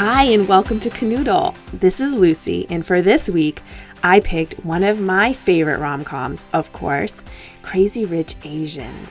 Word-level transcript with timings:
Hi, 0.00 0.22
and 0.26 0.46
welcome 0.46 0.78
to 0.78 0.90
Canoodle. 0.90 1.56
This 1.72 1.98
is 1.98 2.14
Lucy, 2.14 2.68
and 2.70 2.86
for 2.86 3.02
this 3.02 3.28
week, 3.28 3.62
I 4.00 4.20
picked 4.20 4.64
one 4.64 4.84
of 4.84 5.00
my 5.00 5.32
favorite 5.32 5.80
rom 5.80 6.04
coms, 6.04 6.46
of 6.52 6.72
course 6.72 7.24
Crazy 7.62 8.04
Rich 8.04 8.36
Asians. 8.44 9.08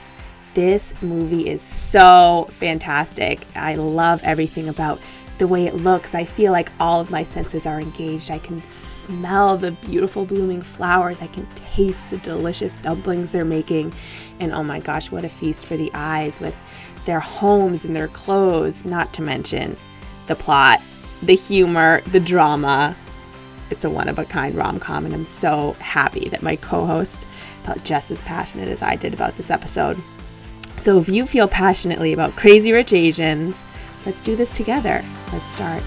This 0.53 0.93
movie 1.01 1.49
is 1.49 1.61
so 1.61 2.47
fantastic. 2.51 3.45
I 3.53 3.75
love 3.75 4.21
everything 4.23 4.69
about 4.69 5.01
the 5.39 5.47
way 5.47 5.67
it 5.67 5.75
looks. 5.75 6.15
I 6.15 6.23
feel 6.23 6.53
like 6.53 6.71
all 6.79 7.01
of 7.01 7.11
my 7.11 7.23
senses 7.23 7.65
are 7.65 7.81
engaged. 7.81 8.31
I 8.31 8.39
can 8.39 8.65
smell 8.67 9.57
the 9.57 9.73
beautiful 9.73 10.23
blooming 10.23 10.61
flowers. 10.61 11.21
I 11.21 11.27
can 11.27 11.45
taste 11.75 12.09
the 12.11 12.17
delicious 12.19 12.77
dumplings 12.77 13.33
they're 13.33 13.43
making. 13.43 13.91
And 14.39 14.53
oh 14.53 14.63
my 14.63 14.79
gosh, 14.79 15.11
what 15.11 15.25
a 15.25 15.29
feast 15.29 15.65
for 15.65 15.75
the 15.75 15.91
eyes 15.93 16.39
with 16.39 16.55
their 17.03 17.19
homes 17.19 17.83
and 17.83 17.93
their 17.93 18.07
clothes, 18.07 18.85
not 18.85 19.13
to 19.15 19.21
mention 19.21 19.75
the 20.27 20.35
plot, 20.35 20.81
the 21.23 21.35
humor, 21.35 22.01
the 22.07 22.19
drama. 22.19 22.95
It's 23.69 23.83
a 23.83 23.89
one 23.89 24.07
of 24.07 24.19
a 24.19 24.25
kind 24.25 24.55
rom 24.55 24.79
com, 24.79 25.05
and 25.05 25.13
I'm 25.13 25.25
so 25.25 25.73
happy 25.73 26.29
that 26.29 26.41
my 26.41 26.55
co 26.55 26.85
host 26.85 27.25
felt 27.63 27.83
just 27.83 28.11
as 28.11 28.21
passionate 28.21 28.69
as 28.69 28.81
I 28.81 28.95
did 28.95 29.13
about 29.13 29.35
this 29.37 29.49
episode. 29.49 29.97
So 30.77 30.99
if 30.99 31.09
you 31.09 31.25
feel 31.25 31.47
passionately 31.47 32.13
about 32.13 32.35
Crazy 32.35 32.71
Rich 32.71 32.93
Asians, 32.93 33.57
let's 34.05 34.21
do 34.21 34.35
this 34.35 34.53
together. 34.53 35.03
Let's 35.33 35.51
start. 35.51 35.83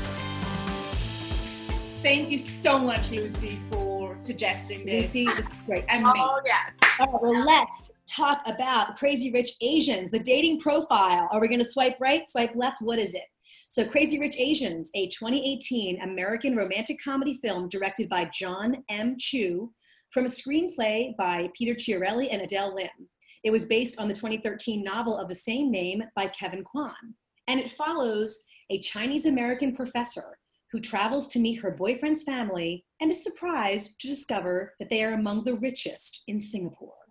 Thank 2.02 2.30
you 2.30 2.38
so 2.38 2.78
much, 2.78 3.10
Lucy, 3.10 3.60
for 3.70 4.16
suggesting 4.16 4.84
this. 4.84 5.14
Lucy, 5.14 5.27
this 5.27 5.46
is 5.46 5.52
great. 5.64 5.84
And 5.88 6.04
oh, 6.06 6.41
yes. 6.44 6.78
All 6.98 7.06
right, 7.06 7.22
well, 7.22 7.44
let's 7.44 7.92
talk 8.06 8.42
about 8.46 8.96
Crazy 8.96 9.30
Rich 9.32 9.54
Asians, 9.60 10.10
the 10.10 10.18
dating 10.18 10.60
profile. 10.60 11.28
Are 11.30 11.41
we 11.41 11.48
going 11.48 11.60
to 11.60 11.64
swipe 11.64 12.00
right, 12.00 12.28
swipe 12.28 12.52
left? 12.54 12.82
What 12.82 12.98
is 12.98 13.14
it? 13.14 13.24
So, 13.70 13.84
Crazy 13.84 14.19
Rich 14.19 14.34
Asians, 14.37 14.91
a 14.97 15.06
2018 15.06 16.02
American 16.02 16.56
romantic 16.56 16.98
comedy 17.00 17.39
film 17.41 17.69
directed 17.69 18.08
by 18.08 18.25
Jon 18.25 18.83
M. 18.89 19.14
Chu 19.17 19.72
from 20.11 20.25
a 20.25 20.28
screenplay 20.28 21.17
by 21.17 21.48
Peter 21.56 21.77
Chiarelli 21.77 22.27
and 22.33 22.42
Adele 22.42 22.75
Lim. 22.75 23.09
It 23.44 23.53
was 23.53 23.67
based 23.67 24.00
on 24.00 24.09
the 24.09 24.14
2013 24.14 24.83
novel 24.83 25.17
of 25.17 25.28
the 25.28 25.36
same 25.36 25.70
name 25.70 26.03
by 26.17 26.27
Kevin 26.27 26.64
Kwan. 26.64 27.14
And 27.47 27.61
it 27.61 27.70
follows 27.70 28.42
a 28.70 28.81
Chinese 28.81 29.25
American 29.25 29.72
professor 29.72 30.37
who 30.72 30.81
travels 30.81 31.28
to 31.28 31.39
meet 31.39 31.61
her 31.61 31.70
boyfriend's 31.70 32.25
family 32.25 32.84
and 33.00 33.12
is 33.12 33.22
surprised 33.22 34.00
to 34.00 34.09
discover 34.09 34.75
that 34.81 34.91
they 34.91 35.05
are 35.05 35.12
among 35.14 35.44
the 35.44 35.55
richest 35.55 36.25
in 36.27 36.41
Singapore. 36.41 37.06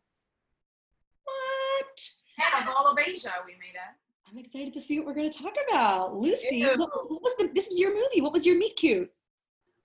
What? 1.23 2.01
And 2.53 2.67
of 2.67 2.75
all 2.75 2.91
of 2.91 2.99
Asia, 2.99 3.31
we 3.45 3.53
made 3.53 3.75
it. 3.75 3.98
I'm 4.31 4.37
excited 4.37 4.73
to 4.73 4.81
see 4.81 4.99
what 4.99 5.07
we're 5.07 5.15
going 5.15 5.29
to 5.29 5.37
talk 5.37 5.55
about. 5.69 6.15
Lucy, 6.17 6.63
what 6.63 6.77
was, 6.77 7.07
what 7.09 7.21
was 7.21 7.33
the, 7.39 7.49
this 7.55 7.67
was 7.67 7.79
your 7.79 7.93
movie. 7.93 8.21
What 8.21 8.31
was 8.31 8.45
your 8.45 8.57
meet 8.57 8.75
cute? 8.75 9.11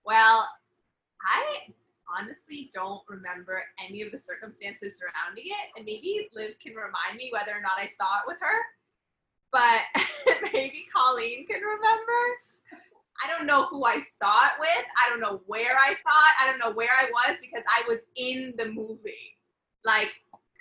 Well, 0.05 0.47
I 1.23 1.73
honestly 2.19 2.71
don't 2.75 3.01
remember 3.09 3.63
any 3.83 4.03
of 4.03 4.13
the 4.13 4.19
circumstances 4.19 4.99
surrounding 4.99 5.47
it, 5.47 5.77
and 5.77 5.87
maybe 5.87 6.29
Liv 6.35 6.59
can 6.63 6.75
remind 6.75 7.17
me 7.17 7.31
whether 7.33 7.53
or 7.53 7.63
not 7.63 7.79
I 7.79 7.87
saw 7.87 8.05
it 8.19 8.27
with 8.27 8.37
her. 8.41 8.61
But 9.51 10.43
maybe 10.53 10.85
Colleen 10.95 11.47
can 11.47 11.63
remember. 11.63 12.13
I 13.25 13.31
don't 13.31 13.47
know 13.47 13.67
who 13.67 13.85
I 13.85 14.03
saw 14.03 14.47
it 14.47 14.61
with. 14.61 14.85
I 15.01 15.09
don't 15.09 15.21
know 15.21 15.41
where 15.47 15.77
I 15.79 15.95
saw 15.95 15.95
it. 15.95 16.43
I 16.43 16.51
don't 16.51 16.59
know 16.59 16.73
where 16.73 16.91
I 16.99 17.09
was 17.11 17.39
because 17.41 17.63
I 17.71 17.83
was 17.89 18.01
in 18.17 18.53
the 18.59 18.67
movie. 18.67 19.39
Like, 19.85 20.11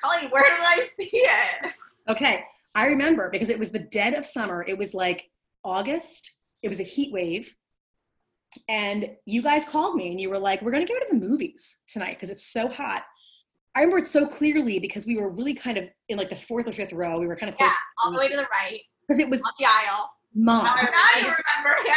Colleen, 0.01 0.29
where 0.29 0.43
did 0.43 0.59
I 0.61 0.87
see 0.95 1.09
it? 1.11 1.73
Okay, 2.09 2.45
I 2.75 2.87
remember 2.87 3.29
because 3.29 3.49
it 3.49 3.59
was 3.59 3.71
the 3.71 3.79
dead 3.79 4.13
of 4.13 4.25
summer. 4.25 4.63
It 4.67 4.77
was 4.77 4.93
like 4.93 5.29
August. 5.63 6.31
It 6.61 6.67
was 6.69 6.79
a 6.79 6.83
heat 6.83 7.11
wave. 7.13 7.53
And 8.69 9.11
you 9.25 9.41
guys 9.41 9.65
called 9.65 9.95
me 9.95 10.11
and 10.11 10.21
you 10.21 10.29
were 10.29 10.37
like, 10.39 10.61
we're 10.61 10.71
going 10.71 10.85
to 10.85 10.91
go 10.91 10.99
to 10.99 11.05
the 11.09 11.17
movies 11.17 11.81
tonight 11.87 12.15
because 12.15 12.29
it's 12.29 12.45
so 12.45 12.67
hot. 12.67 13.03
I 13.75 13.79
remember 13.79 13.97
it 13.97 14.07
so 14.07 14.27
clearly 14.27 14.77
because 14.79 15.07
we 15.07 15.15
were 15.17 15.29
really 15.29 15.55
kind 15.55 15.77
of 15.79 15.85
in 16.07 16.17
like 16.17 16.29
the 16.29 16.35
fourth 16.35 16.67
or 16.67 16.71
fifth 16.73 16.93
row. 16.93 17.19
We 17.19 17.25
were 17.25 17.35
kind 17.35 17.49
of 17.51 17.55
Yeah, 17.59 17.67
close 17.67 17.77
all 18.03 18.11
the 18.11 18.19
way 18.19 18.29
to 18.29 18.35
the 18.37 18.43
right, 18.51 18.79
because 19.07 19.19
it 19.19 19.27
was 19.29 19.41
on 19.41 19.51
the 19.59 19.65
aisle. 19.65 20.09
mobbed. 20.35 20.65
Now 20.83 20.91
I 20.93 21.19
remember. 21.19 21.79
Yeah. 21.85 21.93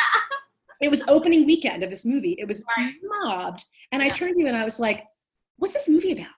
It 0.80 0.90
was 0.90 1.02
opening 1.08 1.44
weekend 1.46 1.82
of 1.82 1.90
this 1.90 2.04
movie. 2.06 2.36
It 2.38 2.46
was 2.48 2.62
Right. 2.78 2.92
mobbed. 3.02 3.64
And 3.92 4.02
I 4.02 4.08
turned 4.08 4.34
to 4.34 4.40
you 4.40 4.46
and 4.46 4.56
I 4.56 4.64
was 4.64 4.78
like, 4.80 5.04
what's 5.58 5.74
this 5.74 5.88
movie 5.88 6.12
about? 6.12 6.28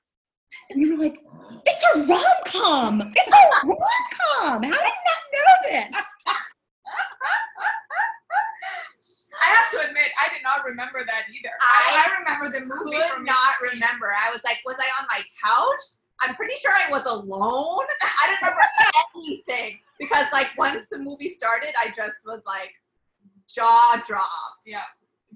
And 0.71 0.81
you 0.81 0.97
were 0.97 1.05
like, 1.05 1.19
it's 1.67 1.83
a 1.95 2.07
rom 2.07 2.23
com. 2.47 3.13
It's 3.17 3.33
a 3.33 3.67
rom 3.67 3.77
com. 4.13 4.63
How 4.63 4.71
did 4.71 4.71
you 4.71 5.05
not 5.07 5.23
know 5.33 5.55
this? 5.71 6.05
I 9.41 9.47
have 9.55 9.71
to 9.71 9.79
admit, 9.89 10.11
I 10.21 10.33
did 10.35 10.43
not 10.43 10.65
remember 10.65 11.05
that 11.07 11.25
either. 11.31 11.51
I, 11.61 11.95
I 11.95 12.11
I 12.11 12.19
remember 12.19 12.51
the 12.59 12.65
movie 12.65 12.97
could 12.97 13.09
from 13.09 13.25
not 13.25 13.55
it. 13.63 13.73
remember. 13.73 14.13
I 14.13 14.33
was 14.33 14.43
like, 14.45 14.57
was 14.67 14.77
I 14.79 14.89
on 15.01 15.07
my 15.09 15.23
couch? 15.45 15.81
I'm 16.21 16.35
pretty 16.35 16.55
sure 16.61 16.73
I 16.73 16.91
was 16.91 17.05
alone. 17.07 17.87
I 18.03 18.27
didn't 18.27 18.43
remember 18.43 18.63
anything 19.17 19.79
because, 19.99 20.27
like, 20.33 20.49
once 20.59 20.89
the 20.91 20.99
movie 20.99 21.29
started, 21.31 21.71
I 21.81 21.87
just 21.89 22.27
was 22.27 22.41
like 22.47 22.73
jaw 23.49 24.03
dropped. 24.07 24.67
Yeah. 24.67 24.83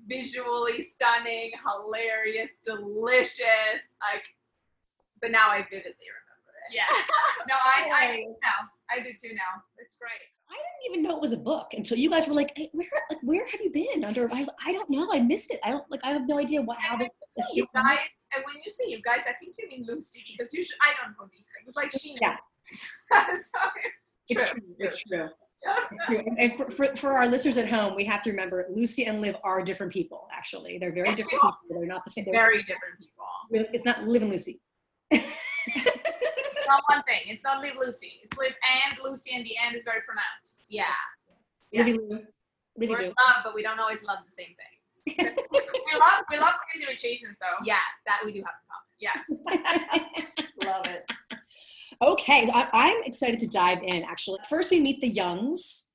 Visually 0.09 0.83
stunning, 0.83 1.53
hilarious, 1.65 2.51
delicious. 2.65 3.83
Like, 4.03 4.25
but 5.23 5.31
now 5.31 5.49
I 5.49 5.63
vividly 5.63 6.09
remember 6.13 6.53
it. 6.69 6.75
Yeah. 6.75 6.85
No, 7.49 7.57
I, 7.57 7.91
I 7.93 8.17
do 8.17 8.37
now. 8.41 8.69
I 8.89 9.01
do 9.01 9.09
too 9.21 9.35
now. 9.35 9.61
It's 9.79 9.97
great. 9.97 10.13
I 10.49 10.55
didn't 10.55 10.93
even 10.93 11.03
know 11.03 11.17
it 11.17 11.21
was 11.21 11.33
a 11.33 11.37
book 11.37 11.69
until 11.73 11.99
you 11.99 12.09
guys 12.09 12.29
were 12.29 12.35
like, 12.35 12.53
hey, 12.57 12.69
where, 12.73 12.87
like, 13.11 13.19
where 13.23 13.45
have 13.47 13.61
you 13.61 13.71
been? 13.73 14.05
Under, 14.05 14.33
I 14.33 14.39
was, 14.41 14.49
I 14.65 14.71
don't 14.73 14.89
know. 14.89 15.09
I 15.13 15.19
missed 15.19 15.51
it. 15.51 15.59
I 15.65 15.71
don't 15.71 15.85
like. 15.91 15.99
I 16.05 16.11
have 16.11 16.29
no 16.29 16.39
idea 16.39 16.63
what 16.63 16.79
how 16.79 16.93
And 16.95 17.03
this. 17.03 17.51
you 17.55 17.67
guys, 17.75 17.99
and 18.35 18.45
when 18.47 18.55
you 18.65 18.71
say 18.71 18.85
you 18.87 19.03
guys, 19.03 19.23
I 19.29 19.33
think 19.41 19.57
you 19.59 19.67
mean 19.69 19.85
Lucy 19.89 20.23
because 20.39 20.53
usually 20.55 20.77
I 20.83 20.93
don't 21.03 21.13
know 21.19 21.27
these 21.33 21.49
things. 21.59 21.75
Like 21.75 21.91
she 21.91 22.15
knows. 22.15 22.21
Yeah. 23.11 23.35
Sorry. 23.35 23.83
It's 24.29 24.51
True, 24.51 24.61
true. 24.61 24.77
It's 24.79 25.03
true. 25.03 25.29
Yeah. 26.11 26.19
And, 26.27 26.39
and 26.39 26.57
for, 26.57 26.71
for, 26.71 26.95
for 26.97 27.13
our 27.15 27.27
listeners 27.27 27.57
at 27.57 27.69
home, 27.69 27.97
we 27.97 28.05
have 28.05 28.23
to 28.23 28.31
remember 28.31 28.67
Lucy 28.71 29.07
and 29.07 29.21
Liv 29.21 29.35
are 29.43 29.63
different 29.63 29.93
people. 29.93 30.29
Actually, 30.33 30.79
they're 30.79 30.93
very 30.93 31.09
Yes, 31.09 31.17
different 31.17 31.41
people. 31.43 31.57
They're 31.71 31.87
not 31.87 32.05
the 32.05 32.11
same. 32.13 32.25
They're- 32.25 32.35
Very 32.35 32.63
different 32.63 32.99
people. 33.01 33.69
It's 33.75 33.85
not 33.85 34.05
Liv 34.05 34.23
and 34.23 34.31
Lucy. 34.31 34.61
It's 35.13 36.69
not 36.69 36.83
one 36.89 37.03
thing. 37.05 37.21
It's 37.27 37.43
not 37.45 37.63
Live 37.63 37.75
Lucy. 37.79 38.21
It's 38.23 38.37
Live 38.39 38.55
and 38.87 38.99
Lucy, 39.05 39.35
and 39.37 39.45
the 39.45 39.55
end 39.65 39.77
is 39.77 39.85
very 39.85 40.01
pronounced. 40.07 40.67
Yeah. 40.71 40.85
Yeah. 41.71 41.85
Livy 41.85 41.99
Lou. 41.99 42.21
Livy 42.77 42.93
We're 42.93 43.01
in 43.01 43.09
love, 43.09 43.43
but 43.45 43.55
we 43.55 43.63
don't 43.63 43.79
always 43.79 44.03
love 44.03 44.19
the 44.27 44.33
same 44.33 44.55
thing. 44.57 45.37
We 45.93 45.99
love 45.99 46.25
we 46.31 46.39
love 46.39 46.55
Crazy 46.71 46.87
Rich 46.87 47.05
Asians 47.05 47.37
though. 47.39 47.65
Yes, 47.67 47.81
that 48.07 48.21
we 48.25 48.33
do 48.33 48.43
have 48.47 48.55
in 48.57 48.67
common. 48.71 48.87
Yes. 48.99 50.33
love 50.65 50.87
it. 50.87 51.05
Okay, 52.01 52.49
I, 52.53 52.69
I'm 52.73 53.03
excited 53.05 53.39
to 53.41 53.47
dive 53.47 53.83
in. 53.83 54.05
Actually, 54.05 54.39
first 54.49 54.71
we 54.71 54.81
meet 54.81 55.01
the 55.03 55.09
Youngs, 55.09 55.91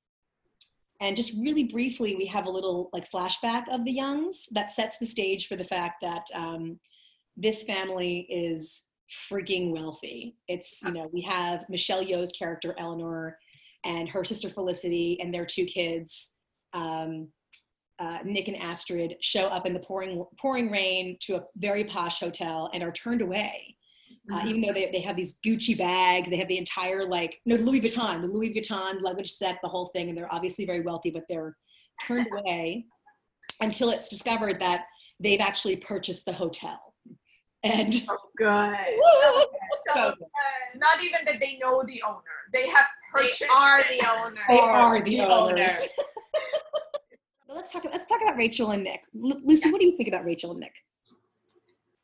and 1.00 1.16
just 1.16 1.32
really 1.36 1.64
briefly, 1.64 2.14
we 2.14 2.26
have 2.26 2.46
a 2.46 2.50
little 2.50 2.90
like 2.92 3.10
flashback 3.10 3.68
of 3.70 3.84
the 3.84 3.92
Youngs 3.92 4.46
that 4.52 4.70
sets 4.70 4.98
the 4.98 5.06
stage 5.06 5.48
for 5.48 5.56
the 5.56 5.64
fact 5.64 5.96
that 6.02 6.26
um, 6.32 6.78
this 7.36 7.64
family 7.64 8.20
is 8.30 8.84
freaking 9.30 9.72
wealthy. 9.72 10.36
It's 10.48 10.82
you 10.82 10.92
know 10.92 11.08
we 11.12 11.22
have 11.22 11.64
Michelle 11.68 12.04
Yeoh's 12.04 12.32
character 12.32 12.74
Eleanor 12.78 13.38
and 13.84 14.08
her 14.08 14.24
sister 14.24 14.48
Felicity 14.48 15.18
and 15.20 15.32
their 15.32 15.46
two 15.46 15.64
kids. 15.64 16.34
Um, 16.72 17.28
uh, 18.00 18.18
Nick 18.24 18.46
and 18.46 18.56
Astrid 18.58 19.16
show 19.20 19.46
up 19.48 19.66
in 19.66 19.72
the 19.72 19.80
pouring 19.80 20.24
pouring 20.38 20.70
rain 20.70 21.16
to 21.22 21.36
a 21.36 21.44
very 21.56 21.82
posh 21.84 22.20
hotel 22.20 22.70
and 22.72 22.82
are 22.82 22.92
turned 22.92 23.22
away 23.22 23.76
uh, 24.32 24.42
even 24.46 24.60
though 24.60 24.72
they, 24.72 24.90
they 24.92 25.00
have 25.00 25.16
these 25.16 25.40
Gucci 25.40 25.76
bags, 25.76 26.28
they 26.28 26.36
have 26.36 26.48
the 26.48 26.58
entire 26.58 27.04
like 27.04 27.40
no 27.46 27.56
Louis 27.56 27.80
Vuitton, 27.80 28.20
the 28.20 28.26
Louis 28.26 28.52
Vuitton 28.52 29.00
luggage 29.00 29.32
set, 29.32 29.58
the 29.62 29.68
whole 29.68 29.86
thing, 29.94 30.08
and 30.08 30.18
they're 30.18 30.32
obviously 30.32 30.66
very 30.66 30.82
wealthy, 30.82 31.10
but 31.10 31.24
they're 31.28 31.56
turned 32.06 32.28
away 32.38 32.86
until 33.60 33.90
it's 33.90 34.08
discovered 34.08 34.60
that 34.60 34.84
they've 35.18 35.40
actually 35.40 35.76
purchased 35.76 36.26
the 36.26 36.32
hotel. 36.32 36.87
And 37.64 37.92
Good. 38.36 38.76
So, 39.86 39.94
So- 39.94 40.00
uh, 40.00 40.14
not 40.76 41.02
even 41.02 41.20
that 41.26 41.40
they 41.40 41.58
know 41.58 41.82
the 41.84 42.02
owner. 42.06 42.22
They 42.52 42.66
have 42.68 42.86
They 43.14 43.22
purchased. 43.24 43.44
are 43.54 43.82
the 43.88 44.04
owner. 44.22 44.40
they 44.48 44.58
Are 44.58 44.70
are 44.72 45.00
the 45.02 45.10
the 45.10 45.26
owners. 45.26 45.70
owner. 45.70 45.88
Let's 47.54 47.72
talk. 47.72 47.84
Let's 47.84 48.06
talk 48.06 48.20
about 48.22 48.36
Rachel 48.36 48.70
and 48.70 48.84
Nick. 48.84 49.02
Lu- 49.14 49.40
Lucy, 49.44 49.70
what 49.70 49.80
do 49.80 49.86
you 49.86 49.96
think 49.96 50.08
about 50.08 50.24
Rachel 50.24 50.50
and 50.52 50.60
Nick? 50.60 50.74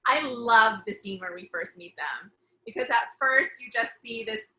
I 0.07 0.21
love 0.27 0.81
the 0.87 0.93
scene 0.93 1.19
where 1.21 1.35
we 1.35 1.49
first 1.53 1.79
meet 1.79 1.95
them 1.97 2.31
because 2.67 2.89
at 2.91 3.09
first 3.21 3.63
you 3.63 3.71
just 3.71 4.01
see 4.03 4.25
this 4.25 4.55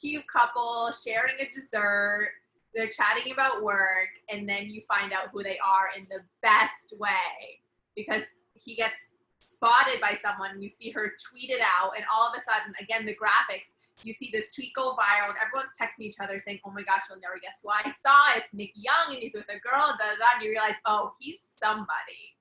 cute 0.00 0.24
couple 0.32 0.90
sharing 1.04 1.34
a 1.40 1.48
dessert. 1.54 2.30
They're 2.74 2.88
chatting 2.88 3.32
about 3.32 3.62
work, 3.62 4.08
and 4.28 4.48
then 4.48 4.68
you 4.68 4.82
find 4.88 5.12
out 5.12 5.28
who 5.32 5.42
they 5.42 5.58
are 5.58 5.88
in 5.96 6.06
the 6.10 6.20
best 6.42 6.94
way 6.98 7.60
because 7.96 8.24
he 8.54 8.76
gets 8.76 9.08
spotted 9.50 10.00
by 10.00 10.16
someone. 10.22 10.62
You 10.62 10.68
see 10.68 10.90
her 10.90 11.12
tweet 11.28 11.50
it 11.50 11.60
out, 11.60 11.92
and 11.96 12.04
all 12.12 12.28
of 12.28 12.34
a 12.36 12.40
sudden, 12.40 12.72
again, 12.80 13.04
the 13.04 13.14
graphics 13.16 13.74
you 14.02 14.14
see 14.14 14.30
this 14.32 14.54
tweet 14.54 14.72
go 14.74 14.96
viral, 14.96 15.28
and 15.28 15.38
everyone's 15.44 15.76
texting 15.78 16.06
each 16.06 16.16
other 16.20 16.38
saying, 16.38 16.60
"Oh 16.64 16.70
my 16.70 16.82
gosh, 16.82 17.02
you'll 17.08 17.20
never 17.20 17.38
guess 17.42 17.60
who 17.62 17.68
I 17.68 17.92
saw. 17.92 18.32
It's 18.36 18.54
Nick 18.54 18.70
Young, 18.74 19.12
and 19.12 19.18
he's 19.18 19.34
with 19.34 19.48
a 19.50 19.58
girl." 19.58 19.94
Da 19.98 19.98
da. 19.98 20.16
da. 20.16 20.24
And 20.36 20.42
you 20.42 20.50
realize, 20.50 20.76
oh, 20.86 21.12
he's 21.20 21.42
somebody. 21.46 22.36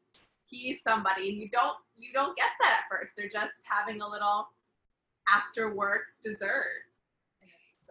He's 0.45 0.81
somebody, 0.81 1.29
and 1.29 1.37
you 1.41 1.49
don't 1.49 1.75
you 1.95 2.13
don't 2.13 2.35
guess 2.37 2.51
that 2.61 2.79
at 2.79 2.89
first. 2.89 3.13
They're 3.17 3.29
just 3.29 3.55
having 3.65 4.01
a 4.01 4.07
little 4.07 4.47
after 5.27 5.75
work 5.75 6.03
dessert. 6.23 6.85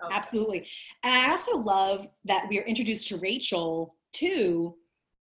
So 0.00 0.08
good. 0.08 0.12
Absolutely. 0.14 0.66
And 1.02 1.14
I 1.14 1.30
also 1.30 1.56
love 1.58 2.08
that 2.24 2.48
we 2.48 2.58
are 2.58 2.64
introduced 2.64 3.08
to 3.08 3.18
Rachel 3.18 3.96
too 4.12 4.76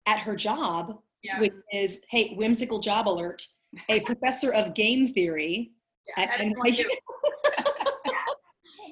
at 0.05 0.19
her 0.19 0.35
job, 0.35 1.01
Yeah. 1.21 1.39
which 1.39 1.53
is, 1.71 2.01
hey, 2.09 2.33
whimsical 2.35 2.79
job 2.79 3.07
alert, 3.07 3.45
a 3.89 3.99
professor 4.01 4.51
of 4.53 4.73
game 4.73 5.07
theory. 5.07 5.71
Yeah, 6.17 6.49
what 6.55 6.77
you- 6.77 6.89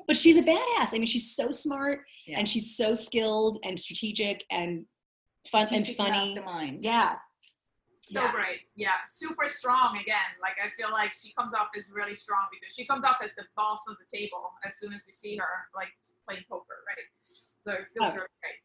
but 0.08 0.16
she's 0.18 0.38
a 0.38 0.44
badass. 0.44 0.94
I 0.94 0.96
mean, 0.98 1.06
she's 1.06 1.36
so 1.36 1.52
smart 1.52 2.02
Yeah. 2.26 2.40
and 2.40 2.48
she's 2.48 2.76
so 2.78 2.94
skilled 2.94 3.60
and 3.64 3.78
strategic 3.80 4.44
and 4.50 4.86
fun 5.50 5.68
Strategic 5.68 6.00
and 6.00 6.08
funny. 6.08 6.34
mastermind. 6.34 6.84
Yeah. 6.86 7.16
So 8.04 8.22
Yeah. 8.24 8.32
great. 8.32 8.60
Yeah. 8.76 8.96
Super 9.06 9.48
strong 9.48 9.98
again. 9.98 10.18
Like 10.42 10.58
I 10.64 10.70
feel 10.82 10.92
like 10.92 11.14
she 11.14 11.34
comes 11.38 11.54
off 11.54 11.70
as 11.78 11.90
really 11.92 12.16
strong 12.16 12.46
because 12.52 12.74
she 12.76 12.86
comes 12.86 13.04
off 13.06 13.20
as 13.24 13.32
the 13.38 13.46
boss 13.56 13.88
of 13.90 13.98
the 14.00 14.18
table 14.18 14.52
as 14.66 14.80
soon 14.80 14.94
as 14.94 15.02
we 15.06 15.12
see 15.14 15.38
her 15.38 15.48
like 15.76 15.90
playing 16.28 16.44
poker, 16.50 16.84
right? 16.88 17.06
So 17.62 17.72
it 17.74 17.86
feels 17.98 18.12
Oh. 18.12 18.16
really 18.16 18.28
great. 18.42 18.56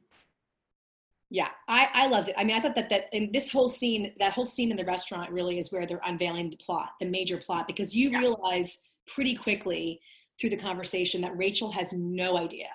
Yeah, 1.36 1.50
I, 1.68 1.90
I 1.92 2.06
loved 2.06 2.30
it. 2.30 2.34
I 2.38 2.44
mean, 2.44 2.56
I 2.56 2.60
thought 2.60 2.74
that 2.76 2.88
that 2.88 3.10
in 3.12 3.30
this 3.30 3.50
whole 3.50 3.68
scene, 3.68 4.10
that 4.20 4.32
whole 4.32 4.46
scene 4.46 4.70
in 4.70 4.76
the 4.78 4.86
restaurant 4.86 5.30
really 5.30 5.58
is 5.58 5.70
where 5.70 5.84
they're 5.84 6.00
unveiling 6.06 6.48
the 6.48 6.56
plot, 6.56 6.92
the 6.98 7.04
major 7.04 7.36
plot, 7.36 7.66
because 7.66 7.94
you 7.94 8.08
Yeah. 8.08 8.20
realize 8.20 8.80
pretty 9.06 9.34
quickly 9.34 10.00
through 10.40 10.48
the 10.48 10.56
conversation 10.56 11.20
that 11.20 11.36
Rachel 11.36 11.70
has 11.72 11.92
no 11.92 12.38
idea 12.38 12.70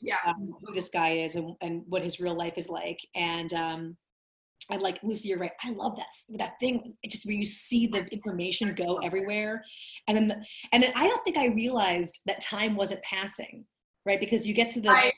Yeah. 0.00 0.16
um, 0.26 0.54
who 0.62 0.72
this 0.72 0.88
guy 0.88 1.10
is 1.10 1.36
and, 1.36 1.54
and 1.60 1.82
what 1.86 2.02
his 2.02 2.18
real 2.18 2.34
life 2.34 2.56
is 2.56 2.70
like. 2.70 2.98
And 3.14 3.52
um, 3.52 3.96
I 4.70 4.76
like 4.76 5.02
Lucy, 5.02 5.28
you're 5.28 5.38
right. 5.38 5.52
I 5.62 5.72
love 5.72 5.94
that 5.96 6.38
that 6.38 6.58
thing. 6.60 6.94
It 7.02 7.10
just 7.10 7.26
where 7.26 7.34
you 7.34 7.44
see 7.44 7.88
the 7.88 8.06
information 8.06 8.72
go 8.74 8.96
everywhere, 9.08 9.62
and 10.06 10.16
then 10.16 10.28
the, 10.28 10.42
and 10.72 10.82
then 10.82 10.92
I 10.96 11.08
don't 11.08 11.22
think 11.24 11.36
I 11.36 11.48
realized 11.48 12.20
that 12.24 12.40
time 12.40 12.74
wasn't 12.74 13.02
passing, 13.02 13.66
right? 14.06 14.18
Because 14.18 14.46
you 14.46 14.54
get 14.54 14.70
to 14.70 14.80
the 14.80 14.88
Right. 14.88 15.12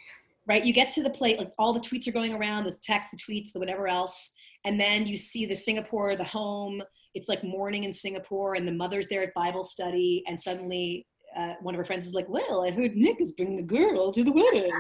Right? 0.51 0.65
You 0.65 0.73
get 0.73 0.89
to 0.91 1.03
the 1.05 1.11
plate, 1.11 1.39
like 1.39 1.53
all 1.61 1.73
the 1.73 1.79
tweets 1.79 2.09
are 2.09 2.13
going 2.13 2.35
around, 2.35 2.65
the 2.65 2.77
text, 2.83 3.13
the 3.13 3.17
tweets, 3.17 3.53
the 3.53 3.61
whatever 3.61 3.87
else. 3.87 4.33
And 4.65 4.81
then 4.81 5.07
you 5.07 5.17
see 5.17 5.47
the 5.47 5.55
Singapore, 5.55 6.17
the 6.17 6.25
home. 6.25 6.83
It's 7.15 7.29
like 7.29 7.45
morning 7.45 7.85
in 7.85 7.93
Singapore, 7.93 8.57
and 8.57 8.67
the 8.67 8.73
mother's 8.73 9.07
there 9.07 9.23
at 9.23 9.33
Bible 9.33 9.63
study. 9.63 10.25
And 10.27 10.39
suddenly, 10.39 11.07
uh, 11.39 11.55
one 11.63 11.73
of 11.73 11.79
her 11.79 11.85
friends 11.85 12.05
is 12.05 12.15
like, 12.15 12.29
Well, 12.29 12.65
I 12.67 12.73
heard 12.73 12.97
Nick 12.97 13.21
is 13.21 13.31
bringing 13.33 13.61
a 13.61 13.63
girl 13.63 14.11
to 14.11 14.25
the 14.25 14.33
wedding. 14.33 14.73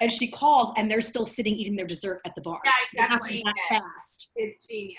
And 0.00 0.10
she 0.10 0.30
calls, 0.30 0.72
and 0.78 0.90
they're 0.90 1.02
still 1.02 1.26
sitting 1.26 1.54
eating 1.54 1.76
their 1.76 1.86
dessert 1.86 2.22
at 2.24 2.34
the 2.34 2.40
bar. 2.40 2.60
Yeah, 2.64 3.04
exactly. 3.04 3.44
fast. 3.68 4.30
It's 4.34 4.66
genius. 4.66 4.96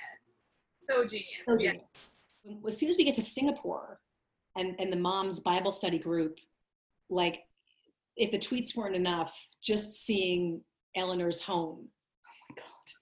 So 0.80 1.06
genius. 1.06 1.26
So 1.48 1.54
yeah. 1.60 1.72
genius. 1.72 2.68
As 2.68 2.78
soon 2.78 2.90
as 2.90 2.98
we 2.98 3.04
get 3.04 3.16
to 3.16 3.24
Singapore 3.24 4.00
and, 4.56 4.76
and 4.78 4.94
the 4.94 4.98
mom's 4.98 5.40
Bible 5.40 5.72
study 5.72 5.98
group, 5.98 6.38
like 7.10 7.46
if 8.18 8.32
the 8.32 8.38
tweets 8.38 8.76
weren't 8.76 8.96
enough, 8.96 9.36
just 9.64 9.94
seeing 10.06 10.62
Eleanor's 10.96 11.42
home. 11.42 11.88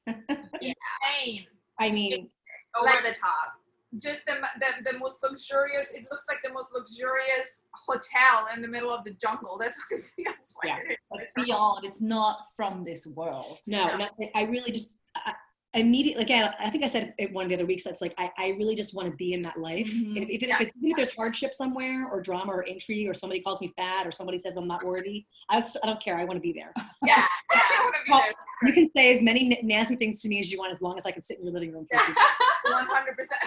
Oh 0.08 0.14
my 0.14 0.14
god. 0.30 0.48
Insane. 0.62 1.46
I 1.80 1.92
mean, 1.92 2.30
Over 2.78 2.86
Like- 2.86 3.04
the 3.04 3.20
top. 3.20 3.54
Just 4.02 4.26
the, 4.26 4.36
the 4.62 4.90
the 4.94 4.98
most 5.00 5.18
luxurious. 5.22 5.92
It 5.92 6.06
looks 6.10 6.24
like 6.30 6.38
the 6.46 6.54
most 6.54 6.70
luxurious 6.74 7.64
hotel 7.74 8.48
in 8.56 8.62
the 8.62 8.68
middle 8.70 8.90
of 8.90 9.04
the 9.04 9.12
jungle. 9.16 9.58
That's 9.60 9.78
what 9.90 10.00
it 10.00 10.06
feels 10.16 10.56
like. 10.64 10.70
Yeah. 10.70 10.78
It 10.78 10.92
is. 10.92 10.98
It's 11.12 11.24
It's 11.26 11.34
beyond. 11.34 11.84
It's 11.86 12.00
not 12.00 12.38
from 12.56 12.86
this 12.86 13.06
world. 13.06 13.58
no, 13.68 13.88
Yeah. 13.98 14.08
no 14.18 14.30
I 14.34 14.44
really 14.44 14.72
just 14.72 14.96
I, 15.18 15.34
immediately 15.74 16.24
again. 16.24 16.54
I 16.60 16.70
think 16.70 16.84
I 16.84 16.88
said 16.88 17.14
it 17.18 17.32
one 17.32 17.44
of 17.46 17.50
the 17.50 17.56
other 17.56 17.66
weeks. 17.66 17.84
That's 17.84 18.02
like 18.02 18.14
I, 18.18 18.30
I 18.38 18.48
really 18.58 18.76
just 18.76 18.94
want 18.94 19.10
to 19.10 19.16
be 19.16 19.34
in 19.34 19.42
that 19.42 19.58
life. 19.58 19.88
Mhm. 19.88 20.16
And 20.16 20.18
if, 20.18 20.30
even, 20.30 20.50
Yeah. 20.50 20.56
if 20.62 20.68
even 20.78 20.92
if 20.92 20.96
there's 20.98 21.16
hardship 21.16 21.54
somewhere 21.54 22.08
or 22.12 22.22
drama 22.22 22.52
or 22.52 22.64
intrigue 22.64 23.08
or 23.08 23.14
somebody 23.14 23.42
calls 23.42 23.62
me 23.62 23.72
fat 23.78 24.06
or 24.06 24.12
somebody 24.12 24.38
says 24.38 24.58
I'm 24.58 24.68
not 24.68 24.84
worthy, 24.84 25.26
I, 25.50 25.60
I 25.60 25.86
don't 25.88 26.02
care. 26.04 26.18
I 26.18 26.26
want 26.26 26.38
to 26.38 26.42
be 26.42 26.52
there. 26.54 26.74
Yes. 27.06 27.28
I 27.52 27.92
be 28.06 28.12
Well, 28.12 28.22
there. 28.22 28.34
You 28.68 28.74
can 28.74 28.90
say 28.96 29.14
as 29.16 29.22
many 29.24 29.58
n- 29.60 29.68
nasty 29.68 29.96
things 29.96 30.22
to 30.22 30.28
me 30.30 30.40
as 30.40 30.52
you 30.52 30.60
want, 30.60 30.72
as 30.72 30.82
long 30.82 30.98
as 30.98 31.06
I 31.06 31.12
can 31.12 31.24
sit 31.24 31.40
in 31.40 31.46
your 31.46 31.54
living 31.54 31.72
room. 31.74 31.88
For. 31.92 31.98
One 32.72 32.86
hundred 32.88 33.18
percent. 33.18 33.42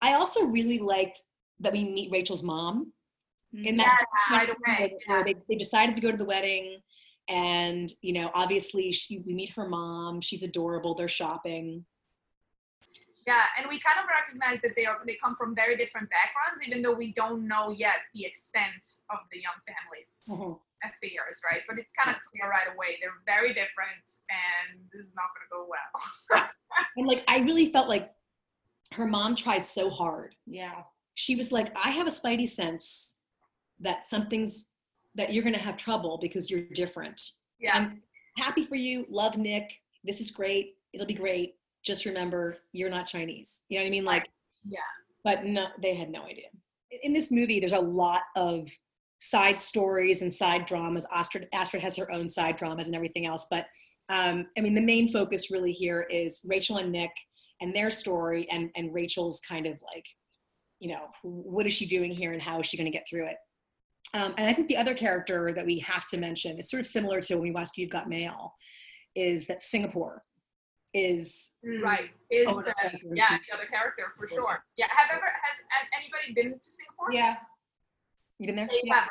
I 0.00 0.14
also 0.14 0.44
really 0.44 0.78
liked 0.80 1.20
that 1.60 1.72
we 1.72 1.84
meet 1.84 2.10
Rachel's 2.10 2.42
mom 2.42 2.92
in 3.54 3.76
that 3.76 3.96
Yes, 4.00 4.08
right 4.30 4.48
away, 4.48 4.96
where 5.06 5.18
yeah. 5.18 5.22
they, 5.24 5.34
they 5.48 5.54
decided 5.54 5.94
to 5.94 6.00
go 6.00 6.10
to 6.10 6.16
the 6.16 6.24
wedding 6.24 6.80
and 7.28 7.92
you 8.02 8.12
know 8.12 8.30
obviously 8.34 8.92
she, 8.92 9.22
we 9.26 9.34
meet 9.34 9.50
her 9.50 9.68
mom 9.68 10.20
she's 10.20 10.42
adorable 10.42 10.94
they're 10.94 11.08
shopping 11.08 11.84
Yeah, 13.24 13.46
and 13.56 13.68
we 13.70 13.78
kind 13.78 14.02
of 14.02 14.06
recognize 14.10 14.60
that 14.62 14.74
they 14.76 14.84
are 14.84 14.98
they 15.06 15.16
come 15.22 15.36
from 15.36 15.54
very 15.54 15.76
different 15.76 16.10
backgrounds, 16.10 16.66
even 16.66 16.82
though 16.82 16.92
we 16.92 17.12
don't 17.12 17.46
know 17.46 17.70
yet 17.70 18.02
the 18.14 18.26
extent 18.26 18.82
of 19.14 19.18
the 19.30 19.38
young 19.38 19.54
family's 19.62 20.14
mm-hmm. 20.26 20.58
affairs, 20.82 21.38
right? 21.46 21.62
But 21.68 21.78
it's 21.78 21.92
kind 21.94 22.10
of 22.10 22.18
clear 22.26 22.50
right 22.50 22.66
away. 22.74 22.98
They're 22.98 23.22
very 23.24 23.54
different, 23.54 24.06
and 24.26 24.82
this 24.90 25.02
is 25.06 25.12
not 25.14 25.30
going 25.30 25.46
to 25.46 25.52
go 25.54 25.62
well. 25.70 26.50
and 26.96 27.06
like 27.06 27.24
i 27.28 27.38
really 27.38 27.72
felt 27.72 27.88
like 27.88 28.10
her 28.92 29.06
mom 29.06 29.34
tried 29.34 29.64
so 29.64 29.90
hard 29.90 30.34
Yeah. 30.46 30.82
she 31.14 31.36
was 31.36 31.52
like 31.52 31.74
i 31.76 31.90
have 31.90 32.06
a 32.06 32.10
spidey 32.10 32.48
sense 32.48 33.16
that 33.80 34.04
something's 34.04 34.66
that 35.14 35.32
you're 35.32 35.42
going 35.42 35.54
to 35.54 35.60
have 35.60 35.76
trouble 35.76 36.18
because 36.20 36.50
you're 36.50 36.62
different. 36.74 37.20
Yeah, 37.60 37.76
i'm 37.76 38.02
happy 38.36 38.64
for 38.64 38.74
you 38.76 39.04
love 39.08 39.36
nick 39.36 39.70
this 40.04 40.20
is 40.20 40.30
great 40.30 40.74
it'll 40.94 41.06
be 41.06 41.14
great 41.14 41.54
just 41.84 42.06
remember 42.06 42.56
you're 42.72 42.88
not 42.90 43.06
chinese 43.06 43.62
you 43.68 43.78
know 43.78 43.84
what 43.84 43.88
i 43.88 43.90
mean? 43.90 44.04
Like 44.04 44.26
Yeah. 44.68 44.78
but 45.22 45.44
no 45.44 45.66
they 45.80 45.94
had 45.94 46.10
no 46.10 46.22
idea. 46.24 46.46
In 47.02 47.12
this 47.12 47.30
movie 47.30 47.60
there's 47.60 47.72
a 47.72 47.80
lot 47.80 48.22
of 48.36 48.68
side 49.20 49.60
stories 49.60 50.22
and 50.22 50.32
side 50.32 50.66
dramas. 50.66 51.06
Astrid 51.12 51.46
astrid 51.52 51.82
has 51.82 51.96
her 51.96 52.10
own 52.10 52.28
side 52.28 52.56
dramas 52.56 52.86
and 52.88 52.96
everything 52.96 53.26
else 53.26 53.46
but 53.50 53.66
um, 54.08 54.46
i 54.58 54.60
mean 54.60 54.74
the 54.74 54.80
main 54.80 55.12
focus 55.12 55.50
really 55.52 55.72
here 55.72 56.06
is 56.10 56.40
rachel 56.44 56.78
and 56.78 56.90
nick 56.90 57.10
and 57.60 57.72
their 57.74 57.90
story 57.90 58.48
and 58.50 58.70
and 58.74 58.92
rachel's 58.92 59.40
kind 59.40 59.66
of 59.66 59.80
like 59.94 60.06
you 60.80 60.88
know 60.88 61.02
what 61.22 61.66
is 61.66 61.72
she 61.72 61.86
doing 61.86 62.10
here 62.10 62.32
and 62.32 62.42
how 62.42 62.58
is 62.58 62.66
she 62.66 62.76
going 62.76 62.90
to 62.90 62.96
get 62.98 63.06
through 63.08 63.26
it 63.26 63.36
um, 64.14 64.34
and 64.38 64.46
i 64.48 64.52
think 64.52 64.68
the 64.68 64.76
other 64.76 64.94
character 64.94 65.52
that 65.54 65.64
we 65.66 65.78
have 65.78 66.06
to 66.06 66.18
mention 66.18 66.58
it's 66.58 66.70
sort 66.70 66.80
of 66.80 66.86
similar 66.86 67.20
to 67.20 67.34
when 67.34 67.42
we 67.42 67.50
watched 67.50 67.76
you've 67.78 67.90
got 67.90 68.08
mail 68.08 68.54
is 69.14 69.46
that 69.46 69.60
singapore 69.62 70.22
is 70.94 71.52
right. 71.82 72.10
Is 72.30 72.46
Oh, 72.48 72.60
the 72.60 72.74
yeah 73.14 73.28
Singapore. 73.28 73.38
the 73.48 73.56
other 73.56 73.66
character 73.72 74.12
for 74.18 74.26
sure? 74.26 74.62
Yeah. 74.76 74.88
Have 74.90 75.08
ever 75.10 75.24
has 75.24 75.80
anybody 75.98 76.34
been 76.34 76.58
to 76.58 76.70
Singapore? 76.70 77.10
Yeah. 77.12 77.36
you 78.38 78.46
been 78.46 78.56
there 78.56 78.68
have, 78.92 79.08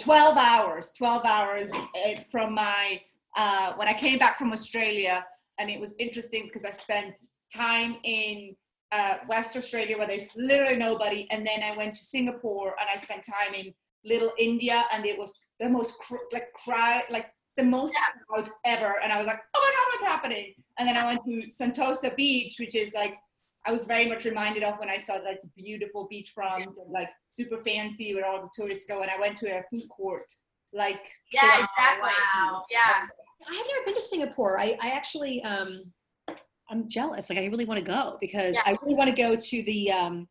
12 0.00 0.36
hours 0.36 0.92
12 0.96 1.24
hours 1.24 1.72
uh, 1.72 2.14
from 2.30 2.54
my 2.54 3.00
uh, 3.36 3.72
when 3.74 3.88
i 3.88 3.92
came 3.92 4.18
back 4.18 4.38
from 4.38 4.52
australia 4.52 5.24
and 5.58 5.68
it 5.70 5.80
was 5.80 5.94
interesting 5.98 6.44
because 6.44 6.64
i 6.64 6.70
spent 6.70 7.14
time 7.52 7.96
in 8.04 8.54
uh, 8.92 9.14
west 9.28 9.56
australia 9.56 9.98
where 9.98 10.06
there's 10.06 10.26
literally 10.36 10.76
nobody 10.76 11.26
and 11.32 11.44
then 11.46 11.62
i 11.64 11.76
went 11.76 11.94
to 11.94 12.04
singapore 12.04 12.74
and 12.80 12.88
i 12.94 12.96
spent 12.96 13.24
time 13.24 13.54
in 13.54 13.74
little 14.04 14.32
india 14.38 14.84
and 14.92 15.04
it 15.06 15.18
was 15.18 15.34
the 15.60 15.68
most 15.68 15.94
cr- 15.98 16.16
like 16.32 16.52
cry 16.52 17.02
like 17.10 17.26
the 17.56 17.64
most 17.64 17.92
crowds 18.28 18.52
ever 18.64 19.00
and 19.02 19.12
i 19.12 19.18
was 19.18 19.26
like 19.26 19.40
oh 19.54 19.60
my 19.60 19.72
god 19.76 20.00
what's 20.00 20.12
happening 20.12 20.54
and 20.78 20.88
then 20.88 20.96
i 20.96 21.04
went 21.04 21.20
to 21.24 21.42
sentosa 21.48 22.14
beach 22.16 22.56
which 22.58 22.74
is 22.74 22.92
like 22.94 23.16
I 23.66 23.72
was 23.72 23.84
very 23.84 24.08
much 24.08 24.24
reminded 24.24 24.62
of 24.62 24.78
when 24.78 24.88
I 24.88 24.96
saw 24.96 25.14
like 25.14 25.40
the 25.42 25.62
beautiful 25.62 26.08
beachfront 26.10 26.62
and 26.62 26.90
like 26.90 27.10
super 27.28 27.58
fancy 27.58 28.14
where 28.14 28.24
all 28.24 28.40
the 28.40 28.48
tourists 28.54 28.86
go. 28.86 29.02
And 29.02 29.10
I 29.10 29.18
went 29.18 29.36
to 29.38 29.46
a 29.58 29.62
food 29.70 29.86
court, 29.90 30.24
like 30.72 31.00
Yeah, 31.32 31.64
exactly. 31.66 32.08
wow. 32.08 32.64
Yeah. 32.70 33.06
I 33.46 33.54
have 33.54 33.66
never 33.66 33.84
been 33.84 33.94
to 33.96 34.00
Singapore. 34.00 34.58
I, 34.58 34.78
I 34.80 34.90
actually, 34.90 35.42
um, 35.42 35.92
I'm 36.70 36.88
jealous. 36.88 37.28
Like 37.28 37.40
I 37.40 37.46
really 37.46 37.64
want 37.66 37.84
to 37.84 37.84
go 37.84 38.16
because 38.20 38.54
Yeah. 38.54 38.62
I 38.64 38.78
really 38.82 38.94
want 38.94 39.10
to 39.10 39.16
go 39.16 39.34
to 39.34 39.62
the 39.64 39.92
um, 39.92 40.28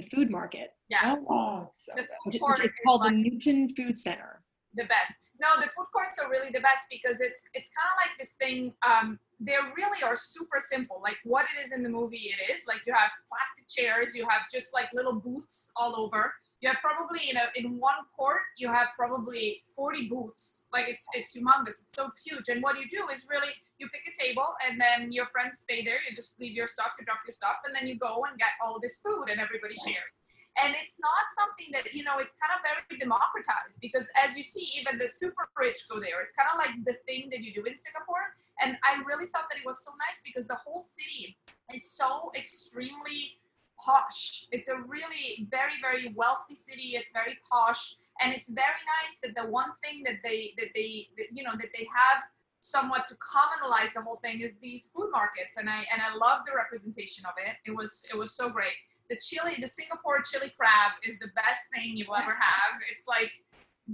the 0.00 0.08
food 0.16 0.30
market, 0.30 0.72
Yeah. 0.88 1.16
oh, 1.28 1.66
it's 1.68 1.86
so 1.86 1.92
The 1.96 2.06
food 2.30 2.40
court 2.40 2.64
is 2.64 2.70
called 2.84 3.02
like 3.02 3.10
the 3.12 3.16
Newton 3.16 3.68
Food 3.74 3.98
Center. 3.98 4.42
the 4.74 4.84
best. 4.84 5.14
No, 5.40 5.48
the 5.56 5.68
food 5.68 5.86
courts 5.92 6.18
are 6.20 6.30
really 6.30 6.50
the 6.50 6.60
best 6.60 6.86
because 6.90 7.20
it's 7.20 7.42
it's 7.54 7.70
kind 7.78 7.88
of 7.92 7.96
like 8.04 8.18
this 8.18 8.32
thing. 8.34 8.72
Um, 8.86 9.18
they 9.40 9.56
really 9.76 10.02
are 10.02 10.14
super 10.16 10.58
simple. 10.60 11.00
Like 11.02 11.16
what 11.24 11.44
it 11.52 11.64
is 11.64 11.72
in 11.72 11.82
the 11.82 11.88
movie, 11.88 12.32
it 12.38 12.50
is 12.54 12.62
like 12.68 12.80
you 12.86 12.92
have 12.94 13.10
plastic 13.28 13.66
chairs, 13.68 14.14
you 14.14 14.26
have 14.28 14.42
just 14.52 14.72
like 14.72 14.88
little 14.92 15.14
booths 15.14 15.72
all 15.76 15.98
over. 15.98 16.32
You 16.60 16.68
have 16.68 16.78
probably 16.82 17.30
in 17.30 17.36
a 17.36 17.44
in 17.56 17.78
one 17.78 18.00
court, 18.16 18.40
you 18.56 18.68
have 18.68 18.88
probably 18.96 19.62
40 19.74 20.08
booths. 20.08 20.66
Like 20.72 20.86
it's 20.88 21.06
it's 21.14 21.36
humongous. 21.36 21.82
It's 21.82 21.94
so 21.94 22.10
huge. 22.24 22.48
And 22.48 22.62
what 22.62 22.78
you 22.78 22.86
do 22.88 23.08
is 23.12 23.26
really 23.30 23.52
you 23.78 23.88
pick 23.88 24.02
a 24.06 24.22
table 24.22 24.48
and 24.66 24.80
then 24.80 25.10
your 25.10 25.26
friends 25.26 25.60
stay 25.60 25.82
there. 25.82 25.98
You 26.08 26.14
just 26.14 26.38
leave 26.40 26.52
your 26.54 26.68
stuff, 26.68 26.92
you 26.98 27.06
drop 27.06 27.20
your 27.26 27.32
stuff, 27.32 27.56
and 27.66 27.74
then 27.74 27.88
you 27.88 27.96
go 27.96 28.24
and 28.28 28.38
get 28.38 28.50
all 28.62 28.78
this 28.80 29.00
food 29.00 29.26
and 29.30 29.40
everybody 29.40 29.74
shares. 29.74 30.20
and 30.62 30.74
it's 30.80 30.98
not 31.00 31.24
something 31.38 31.68
that 31.72 31.94
you 31.94 32.02
know 32.02 32.18
it's 32.18 32.34
kind 32.34 32.52
of 32.56 32.60
very 32.66 32.98
democratized 32.98 33.80
because 33.80 34.06
as 34.16 34.36
you 34.36 34.42
see 34.42 34.66
even 34.78 34.98
the 34.98 35.06
super 35.06 35.48
rich 35.56 35.86
go 35.88 36.00
there 36.00 36.20
it's 36.22 36.34
kind 36.34 36.48
of 36.52 36.58
like 36.58 36.74
the 36.84 36.96
thing 37.06 37.28
that 37.30 37.40
you 37.40 37.52
do 37.54 37.62
in 37.64 37.76
singapore 37.76 38.34
and 38.62 38.76
i 38.84 39.00
really 39.06 39.26
thought 39.26 39.46
that 39.50 39.58
it 39.58 39.66
was 39.66 39.84
so 39.84 39.92
nice 40.06 40.20
because 40.24 40.46
the 40.46 40.58
whole 40.64 40.80
city 40.80 41.36
is 41.74 41.90
so 41.92 42.30
extremely 42.36 43.38
posh. 43.84 44.46
It's 44.52 44.68
a 44.68 44.76
really 44.86 45.48
very 45.50 45.74
very 45.80 46.12
wealthy 46.14 46.54
city. 46.54 46.94
It's 46.94 47.12
very 47.12 47.38
posh. 47.50 47.96
And 48.22 48.32
it's 48.34 48.48
very 48.48 48.82
nice 49.00 49.18
that 49.22 49.34
the 49.40 49.48
one 49.50 49.70
thing 49.82 50.02
that 50.04 50.18
they 50.22 50.54
that 50.58 50.68
they 50.74 51.08
that, 51.16 51.26
you 51.32 51.42
know 51.42 51.52
that 51.52 51.68
they 51.76 51.86
have 51.94 52.22
somewhat 52.60 53.08
to 53.08 53.14
commonalize 53.14 53.90
the 53.94 54.02
whole 54.02 54.20
thing 54.22 54.42
is 54.42 54.54
these 54.60 54.90
food 54.94 55.10
markets. 55.10 55.56
And 55.56 55.68
i 55.68 55.84
and 55.92 56.02
i 56.02 56.14
love 56.14 56.40
the 56.46 56.52
representation 56.54 57.24
of 57.26 57.32
it. 57.44 57.56
It 57.64 57.74
was 57.74 58.06
it 58.12 58.16
was 58.16 58.32
so 58.32 58.48
great. 58.48 58.76
The 59.08 59.16
chili 59.16 59.56
the 59.60 59.68
singapore 59.68 60.20
chili 60.22 60.52
crab 60.56 60.92
is 61.02 61.18
the 61.18 61.28
best 61.34 61.62
thing 61.74 61.96
you 61.96 62.04
will 62.08 62.16
ever 62.16 62.36
have. 62.38 62.80
It's 62.90 63.08
like 63.08 63.32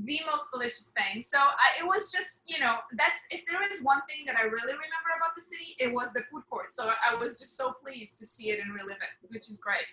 the 0.04 0.20
most 0.30 0.50
delicious 0.52 0.92
thing 0.96 1.22
so 1.22 1.38
I, 1.38 1.80
it 1.80 1.86
was 1.86 2.10
just 2.12 2.42
you 2.46 2.58
know 2.60 2.76
that's 2.98 3.20
if 3.30 3.42
there 3.50 3.62
is 3.70 3.80
one 3.82 4.00
thing 4.08 4.26
that 4.26 4.36
i 4.36 4.42
really 4.42 4.72
remember 4.74 5.10
about 5.16 5.34
the 5.34 5.40
city 5.42 5.74
it 5.78 5.92
was 5.94 6.12
the 6.12 6.22
food 6.30 6.42
court 6.50 6.72
so 6.72 6.92
i 7.08 7.14
was 7.14 7.38
just 7.38 7.56
so 7.56 7.72
pleased 7.82 8.18
to 8.18 8.26
see 8.26 8.50
it 8.50 8.60
and 8.60 8.74
relive 8.74 8.96
it 8.96 9.28
which 9.28 9.48
is 9.48 9.58
great 9.58 9.86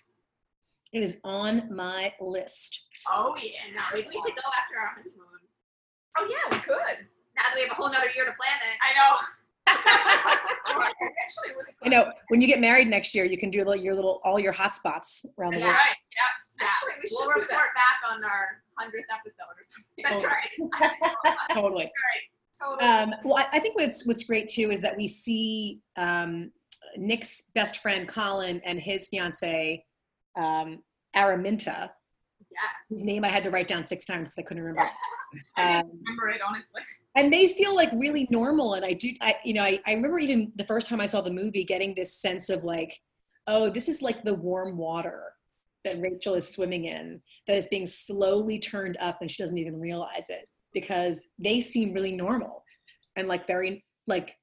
It 0.92 1.02
is 1.04 1.18
on 1.24 1.74
my 1.76 2.14
list. 2.22 2.82
Oh 3.10 3.36
yeah, 3.42 3.66
no, 3.76 3.82
maybe 3.94 4.10
we 4.10 4.16
should 4.22 4.36
go 4.36 4.50
after 4.62 4.76
our 4.82 4.90
honeymoon. 4.96 5.42
Oh 6.18 6.26
yeah, 6.30 6.46
we 6.54 6.60
could. 6.62 6.98
Now 7.36 7.44
that 7.50 7.56
we 7.56 7.62
have 7.64 7.72
a 7.72 7.76
whole 7.76 7.90
nother 7.90 8.12
year 8.16 8.26
to 8.26 8.36
plan 8.38 8.60
it. 8.70 8.78
i 8.88 8.92
know 8.98 9.12
actually 11.26 11.50
really 11.58 11.72
You 11.84 11.90
know, 11.90 12.12
when 12.30 12.42
you 12.42 12.48
get 12.48 12.60
married 12.60 12.88
next 12.88 13.16
year, 13.16 13.26
you 13.26 13.38
can 13.38 13.50
do 13.50 13.60
little- 13.66 13.76
your 13.84 13.96
little 13.96 14.22
all 14.24 14.40
your 14.40 14.52
hot 14.52 14.76
spots 14.76 15.26
around 15.40 15.54
the 15.56 15.62
world. 15.62 15.72
right 15.74 15.98
yeah 16.20 16.22
Yeah. 16.22 16.43
Actually 16.62 16.92
we 17.02 17.08
should 17.10 17.18
we'll 17.20 17.28
report 17.30 17.48
that 17.50 17.74
back 17.76 18.12
on 18.12 18.24
our 18.24 18.62
hundredth 18.78 19.06
episode 19.12 19.54
or 19.58 19.64
something. 19.64 20.04
that's 20.04 20.24
right 20.24 21.38
Totally. 21.52 21.92
totally 22.60 22.88
Um, 22.90 23.14
well, 23.24 23.38
I, 23.38 23.58
I 23.58 23.60
think 23.60 23.76
what's 23.78 24.06
what's 24.06 24.24
great 24.24 24.48
too 24.48 24.72
is 24.72 24.82
that 24.82 24.96
we 24.96 25.08
see 25.08 25.82
um, 25.98 26.52
Nick's 26.98 27.52
best 27.56 27.82
friend 27.82 28.08
Colin 28.08 28.62
and 28.66 28.80
his 28.80 29.08
fiance 29.08 29.84
um, 30.38 30.80
Araminta, 31.16 31.90
Yeah. 32.52 32.72
whose 32.90 33.04
name 33.04 33.24
I 33.26 33.30
had 33.30 33.44
to 33.44 33.52
write 33.52 33.68
down 33.68 33.86
six 33.88 34.06
times 34.06 34.22
because 34.26 34.38
I 34.40 34.42
couldn't 34.44 34.64
remember. 34.64 34.90
I 35.58 35.80
Um, 35.80 35.88
didn't 35.88 36.00
remember 36.06 36.30
it 36.30 36.42
honestly 36.48 36.82
and 37.16 37.34
they 37.34 37.48
feel 37.50 37.76
like 37.76 37.90
really 37.94 38.28
normal. 38.30 38.76
And 38.76 38.86
I 38.86 38.94
do, 38.94 39.12
I 39.22 39.36
you 39.44 39.54
know, 39.56 39.64
I, 39.64 39.80
I 39.88 39.94
remember 39.94 40.20
even 40.20 40.52
the 40.56 40.64
first 40.66 40.88
time 40.88 41.02
I 41.02 41.08
saw 41.08 41.22
the 41.22 41.32
movie, 41.32 41.64
getting 41.64 41.94
this 41.96 42.16
sense 42.16 42.50
of 42.50 42.64
like, 42.64 43.00
oh, 43.48 43.70
this 43.70 43.90
is 43.90 44.02
like 44.04 44.24
the 44.24 44.34
warm 44.36 44.78
water 44.78 45.33
that 45.84 46.00
Rachel 46.02 46.36
is 46.36 46.48
swimming 46.48 46.86
in 46.86 47.22
that 47.48 47.58
is 47.58 47.68
being 47.68 47.86
slowly 47.86 48.60
turned 48.60 48.98
up, 49.00 49.18
and 49.22 49.30
she 49.30 49.42
doesn't 49.44 49.58
even 49.58 49.80
realize 49.80 50.30
it 50.30 50.48
because 50.74 51.28
they 51.40 51.62
seem 51.62 51.94
really 51.94 52.16
normal 52.16 52.64
and 53.16 53.28
like 53.28 53.46
very 53.48 53.84
like 54.08 54.36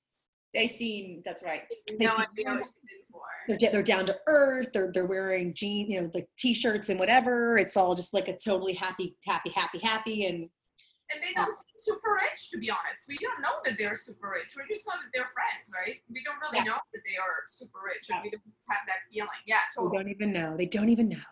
They 0.54 0.66
seem 0.66 1.22
that's 1.24 1.42
right. 1.42 1.62
They 1.98 2.06
No 2.06 2.12
idea 2.12 2.26
what 2.46 2.58
she's 2.66 2.74
in 2.82 3.02
for. 3.10 3.58
they're, 3.58 3.70
they're 3.72 3.82
down 3.82 4.06
to 4.06 4.16
earth 4.26 4.68
they're, 4.72 4.90
they're 4.92 5.06
wearing 5.06 5.54
jeans, 5.54 5.90
you 5.90 6.00
know 6.00 6.10
like 6.14 6.28
t-shirts 6.38 6.88
and 6.88 6.98
whatever 6.98 7.58
it's 7.58 7.76
all 7.76 7.94
just 7.94 8.14
like 8.14 8.28
a 8.28 8.36
totally 8.36 8.74
happy 8.74 9.16
happy 9.26 9.50
happy 9.54 9.78
happy 9.82 10.26
and 10.26 10.48
And 11.12 11.22
they 11.22 11.32
don't 11.34 11.52
seem 11.52 11.74
super 11.78 12.18
rich, 12.22 12.50
to 12.50 12.58
be 12.58 12.70
honest. 12.70 13.04
We 13.08 13.18
don't 13.18 13.40
know 13.42 13.58
that 13.64 13.76
they're 13.76 13.96
super 13.96 14.30
rich. 14.30 14.54
We 14.56 14.62
just 14.72 14.86
know 14.86 14.94
that 14.94 15.10
they're 15.12 15.30
friends, 15.34 15.70
right? 15.74 15.96
We 16.08 16.22
don't 16.24 16.38
really 16.38 16.58
Yeah. 16.64 16.72
know 16.72 16.78
that 16.92 17.02
they 17.04 17.16
are 17.18 17.42
super 17.46 17.80
rich, 17.84 18.06
and 18.10 18.22
we 18.22 18.30
don't 18.30 18.42
have 18.70 18.86
that 18.86 19.00
feeling. 19.12 19.28
Yeah, 19.46 19.58
totally. 19.74 19.96
don't 20.04 20.10
even 20.10 20.32
know 20.32 20.56
they 20.56 20.66
don't 20.66 20.88
even 20.88 21.08
know 21.08 21.26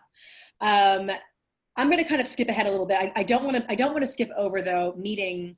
um, 0.61 1.09
i'm 1.77 1.89
going 1.89 2.01
to 2.03 2.07
kind 2.09 2.19
of 2.19 2.27
skip 2.27 2.47
ahead 2.49 2.67
a 2.67 2.71
little 2.71 2.85
bit 2.85 2.97
i, 2.97 3.11
I 3.15 3.23
don't 3.23 3.43
want 3.43 3.57
to 3.57 3.65
i 3.71 3.75
don't 3.75 3.91
want 3.93 4.01
to 4.03 4.07
skip 4.07 4.29
over 4.37 4.61
though 4.61 4.93
meeting 4.97 5.55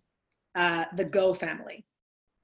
uh, 0.55 0.85
the 0.95 1.05
Goh 1.05 1.35
family 1.35 1.85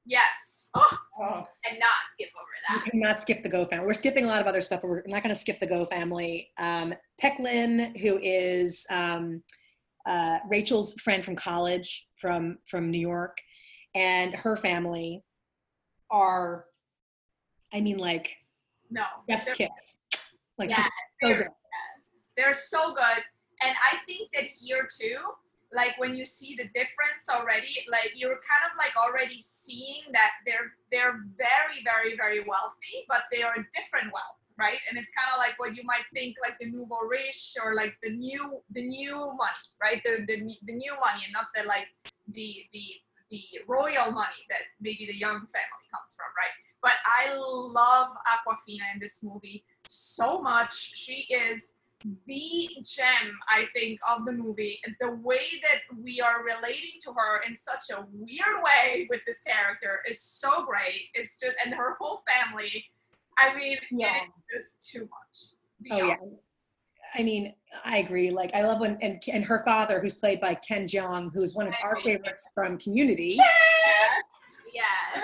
Yes. 0.05 0.69
Oh, 0.73 0.97
Oh, 1.19 1.47
and 1.69 1.79
not 1.79 1.89
skip 2.13 2.29
over 2.39 2.47
that. 2.69 2.83
we 2.85 2.91
cannot 2.91 3.19
skip 3.19 3.43
the 3.43 3.49
Goh 3.49 3.69
family 3.69 3.85
we're 3.85 3.93
skipping 3.93 4.23
a 4.25 4.27
lot 4.27 4.39
of 4.41 4.47
other 4.47 4.61
stuff 4.61 4.81
but 4.81 4.87
we're 4.89 5.03
not 5.05 5.21
going 5.23 5.33
to 5.35 5.39
skip 5.39 5.59
the 5.59 5.67
Goh 5.67 5.87
family 5.89 6.49
um, 6.57 6.93
Peik 7.21 7.37
Lin, 7.39 7.93
who 8.01 8.17
is 8.23 8.85
um, 8.89 9.43
uh, 10.07 10.39
rachel's 10.49 10.93
friend 11.01 11.23
from 11.23 11.35
college 11.35 12.07
from 12.15 12.57
from 12.65 12.89
new 12.89 12.99
york 12.99 13.37
and 13.95 14.33
her 14.33 14.55
family 14.55 15.23
are 16.09 16.65
i 17.73 17.81
mean 17.81 17.97
like 17.97 18.35
No. 18.89 19.03
They're, 19.27 19.37
kiss 19.53 19.99
like 20.57 20.69
Yeah, 20.69 20.77
just 20.77 20.91
so 21.21 21.35
good 21.35 21.47
they're 22.37 22.53
so 22.53 22.93
good. 22.93 23.23
And 23.63 23.75
I 23.91 23.97
think 24.05 24.31
that 24.33 24.45
here 24.45 24.87
too, 24.87 25.17
like 25.73 25.99
when 25.99 26.15
you 26.15 26.23
see 26.23 26.55
the 26.55 26.69
difference 26.75 27.27
already, 27.29 27.83
like 27.91 28.11
you're 28.15 28.39
kind 28.47 28.63
of 28.71 28.77
like 28.77 28.95
already 28.95 29.41
seeing 29.41 30.03
that 30.13 30.31
they're 30.45 30.71
they're 30.91 31.17
very, 31.37 31.83
very, 31.83 32.15
very 32.15 32.39
wealthy, 32.47 33.03
but 33.09 33.23
they 33.31 33.41
are 33.41 33.55
different 33.75 34.13
wealth, 34.13 34.39
right? 34.57 34.79
And 34.89 34.97
it's 34.97 35.11
kind 35.17 35.29
of 35.33 35.39
like 35.39 35.59
what 35.59 35.75
you 35.75 35.83
might 35.83 36.05
think 36.13 36.35
like 36.41 36.57
the 36.59 36.69
nouveau 36.69 37.05
riche 37.07 37.55
or 37.63 37.73
like 37.73 37.95
the 38.03 38.11
new 38.11 38.61
the 38.71 38.81
new 38.81 39.15
money, 39.15 39.65
right? 39.81 40.01
The 40.03 40.25
the, 40.27 40.37
the 40.65 40.73
new 40.73 40.93
money 40.95 41.21
and 41.25 41.33
not 41.33 41.47
the 41.55 41.63
like 41.67 41.87
the 42.33 42.65
the 42.73 42.85
the 43.29 43.43
royal 43.67 44.11
money 44.11 44.41
that 44.49 44.61
maybe 44.79 45.05
the 45.05 45.15
young 45.15 45.39
family 45.39 45.85
comes 45.93 46.15
from, 46.15 46.31
right? 46.37 46.55
But 46.81 46.93
I 47.05 47.35
love 47.35 48.09
Awkwafina 48.25 48.93
in 48.93 48.99
this 48.99 49.23
movie 49.23 49.63
so 49.85 50.39
much. 50.39 50.95
She 50.95 51.27
is 51.33 51.71
the 52.25 52.69
gem, 52.83 53.37
I 53.49 53.65
think, 53.73 53.99
of 54.07 54.25
the 54.25 54.31
movie. 54.31 54.79
The 55.01 55.11
way 55.23 55.45
that 55.63 55.81
we 56.01 56.21
are 56.21 56.43
relating 56.45 56.99
to 57.03 57.13
her 57.13 57.41
in 57.47 57.55
such 57.55 57.89
a 57.91 58.05
weird 58.13 58.63
way 58.63 59.07
with 59.09 59.21
this 59.25 59.41
character 59.41 60.01
is 60.09 60.21
so 60.21 60.65
great. 60.65 61.09
It's 61.13 61.39
just, 61.39 61.55
and 61.63 61.73
her 61.73 61.97
whole 61.99 62.23
family. 62.27 62.85
I 63.39 63.55
mean, 63.55 63.77
Yeah. 63.91 64.15
it 64.15 64.55
is 64.55 64.77
just 64.77 64.89
too 64.91 65.01
much. 65.01 65.91
oh 65.91 66.07
yeah 66.07 66.15
i 67.15 67.23
mean 67.23 67.53
i 67.85 67.99
agree 67.99 68.31
like 68.31 68.51
i 68.55 68.61
love 68.63 68.79
when 68.79 68.97
and, 69.01 69.21
and 69.31 69.43
her 69.45 69.61
father 69.63 69.99
who's 70.01 70.13
played 70.13 70.41
by 70.41 70.55
ken 70.55 70.87
jeong 70.87 71.29
who's 71.33 71.53
one 71.53 71.67
of 71.67 71.73
our 71.83 71.97
favorites 72.01 72.49
from 72.55 72.77
community 72.79 73.27
Yes. 73.35 73.45
Yes. 74.73 75.23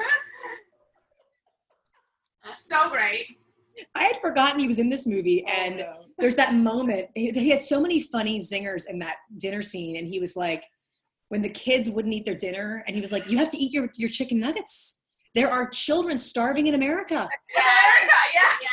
So 2.56 2.90
great. 2.90 3.26
i 3.96 4.04
had 4.04 4.18
forgotten 4.22 4.60
he 4.60 4.68
was 4.68 4.80
in 4.80 4.90
this 4.90 5.08
movie 5.08 5.44
oh, 5.48 5.52
and 5.52 5.74
oh, 5.76 5.78
no. 5.78 6.02
there's 6.20 6.36
that 6.36 6.54
moment 6.54 7.08
he, 7.16 7.32
he 7.32 7.50
had 7.50 7.62
so 7.62 7.82
many 7.82 8.00
funny 8.00 8.40
zingers 8.40 8.84
in 8.88 9.00
that 9.00 9.16
dinner 9.38 9.62
scene 9.62 9.98
and 9.98 10.08
he 10.08 10.20
was 10.20 10.36
like 10.36 10.64
when 11.30 11.42
the 11.42 11.50
kids 11.50 11.90
wouldn't 11.90 12.14
eat 12.14 12.26
their 12.26 12.36
dinner 12.36 12.84
and 12.86 12.96
he 12.96 13.02
was 13.02 13.12
like 13.12 13.30
you 13.30 13.38
have 13.38 13.50
to 13.50 13.58
eat 13.58 13.72
your, 13.74 13.90
your 13.96 14.10
chicken 14.10 14.40
nuggets 14.40 15.00
there 15.36 15.50
are 15.50 15.68
children 15.70 16.18
starving 16.20 16.68
in 16.68 16.76
america 16.76 17.14
In 17.56 17.62
America, 17.62 18.18
yeah. 18.34 18.42
Yes. 18.62 18.72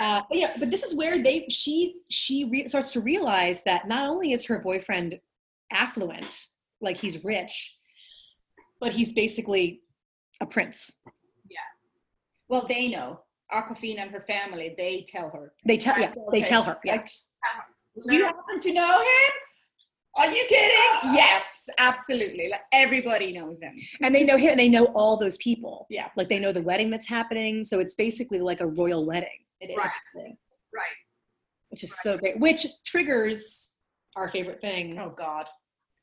uh, 0.00 0.22
but, 0.28 0.38
yeah, 0.38 0.52
but 0.58 0.70
this 0.70 0.82
is 0.82 0.94
where 0.94 1.22
they 1.22 1.46
she 1.48 1.96
she 2.10 2.44
re- 2.44 2.68
starts 2.68 2.92
to 2.92 3.00
realize 3.00 3.62
that 3.64 3.88
not 3.88 4.08
only 4.08 4.32
is 4.32 4.44
her 4.46 4.58
boyfriend 4.58 5.18
affluent 5.72 6.46
like 6.80 6.96
he's 6.98 7.24
rich 7.24 7.78
but 8.80 8.92
he's 8.92 9.12
basically 9.12 9.80
a 10.40 10.46
prince 10.46 10.92
Yeah. 11.48 11.58
Well, 12.48 12.66
they 12.68 12.88
know. 12.88 13.20
Awkwafina 13.52 14.00
and 14.00 14.10
her 14.10 14.20
family, 14.20 14.74
they 14.76 15.04
tell 15.06 15.30
her. 15.30 15.52
they 15.64 15.76
tell 15.76 15.98
yeah 15.98 16.12
they 16.32 16.42
tell 16.42 16.62
her 16.64 16.76
yeah 16.84 16.96
Like, 16.96 17.08
you 18.14 18.24
happen 18.24 18.60
to 18.60 18.72
know 18.72 19.00
him? 19.00 19.32
Are 20.16 20.26
you 20.30 20.44
kidding? 20.48 21.12
Yes, 21.14 21.68
absolutely. 21.78 22.48
Like 22.50 22.62
everybody 22.72 23.32
knows 23.32 23.60
him. 23.62 23.74
and 24.02 24.14
they 24.14 24.24
know 24.24 24.36
him 24.36 24.50
and 24.50 24.58
they 24.58 24.68
know 24.68 24.86
all 24.86 25.16
those 25.16 25.36
people 25.38 25.86
Yeah. 25.90 26.08
like 26.16 26.28
they 26.28 26.38
know 26.38 26.52
the 26.52 26.62
wedding 26.62 26.90
that's 26.90 27.06
happening 27.08 27.64
so 27.64 27.80
it's 27.80 27.94
basically 27.94 28.40
like 28.40 28.60
a 28.60 28.66
royal 28.66 29.04
wedding 29.06 29.38
It 29.60 29.70
is. 29.70 29.76
Right. 29.76 30.36
Right. 30.74 30.96
which 31.70 31.84
is 31.84 31.94
so 32.02 32.16
great 32.18 32.38
which 32.40 32.66
triggers 32.84 33.72
our 34.16 34.28
favorite 34.30 34.60
thing 34.60 34.98
Oh 34.98 35.10
God. 35.16 35.46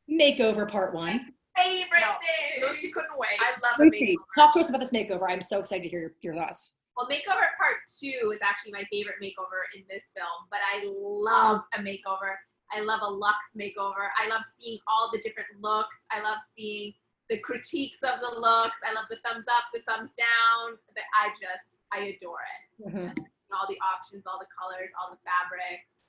makeover 0.09 0.69
part 0.69 0.93
one 0.93 1.33
Favorite 1.55 2.01
No, 2.01 2.13
thing. 2.21 2.63
Lucy 2.67 2.91
couldn't 2.91 3.15
wait. 3.17 3.29
I 3.39 3.51
love 3.61 3.79
a 3.79 3.83
lucy 3.83 4.15
makeover. 4.17 4.35
talk 4.35 4.53
to 4.53 4.59
us 4.59 4.69
about 4.69 4.79
this 4.79 4.91
makeover 4.91 5.25
i'm 5.29 5.41
so 5.41 5.59
excited 5.59 5.83
to 5.83 5.89
hear 5.89 5.99
your, 6.01 6.13
your 6.21 6.35
thoughts 6.35 6.77
Well, 6.97 7.07
makeover 7.07 7.45
part 7.61 7.77
two 7.99 8.31
is 8.33 8.39
actually 8.43 8.71
my 8.71 8.83
favorite 8.91 9.17
makeover 9.21 9.59
in 9.75 9.83
this 9.89 10.11
film, 10.15 10.47
but 10.51 10.59
I 10.73 10.83
love 10.85 11.61
a 11.75 11.79
makeover. 11.79 12.35
I 12.75 12.81
love 12.81 13.01
a 13.03 13.09
luxe 13.09 13.51
makeover. 13.57 14.09
I 14.17 14.27
love 14.29 14.41
seeing 14.45 14.79
all 14.87 15.09
the 15.11 15.19
different 15.19 15.49
looks. 15.61 16.05
I 16.11 16.21
love 16.21 16.39
seeing 16.55 16.93
the 17.29 17.37
critiques 17.39 18.01
of 18.03 18.19
the 18.19 18.39
looks. 18.39 18.77
I 18.87 18.93
love 18.93 19.05
the 19.09 19.17
thumbs 19.25 19.45
up, 19.47 19.63
the 19.73 19.81
thumbs 19.87 20.13
down. 20.13 20.77
The- 20.95 21.01
I 21.19 21.29
just, 21.39 21.75
I 21.91 22.15
adore 22.15 22.39
it. 22.41 23.17
All 23.53 23.67
the 23.69 23.77
options, 23.95 24.23
all 24.25 24.39
the 24.39 24.47
colors, 24.59 24.89
all 24.99 25.11
the 25.11 25.19
fabrics. 25.23 26.01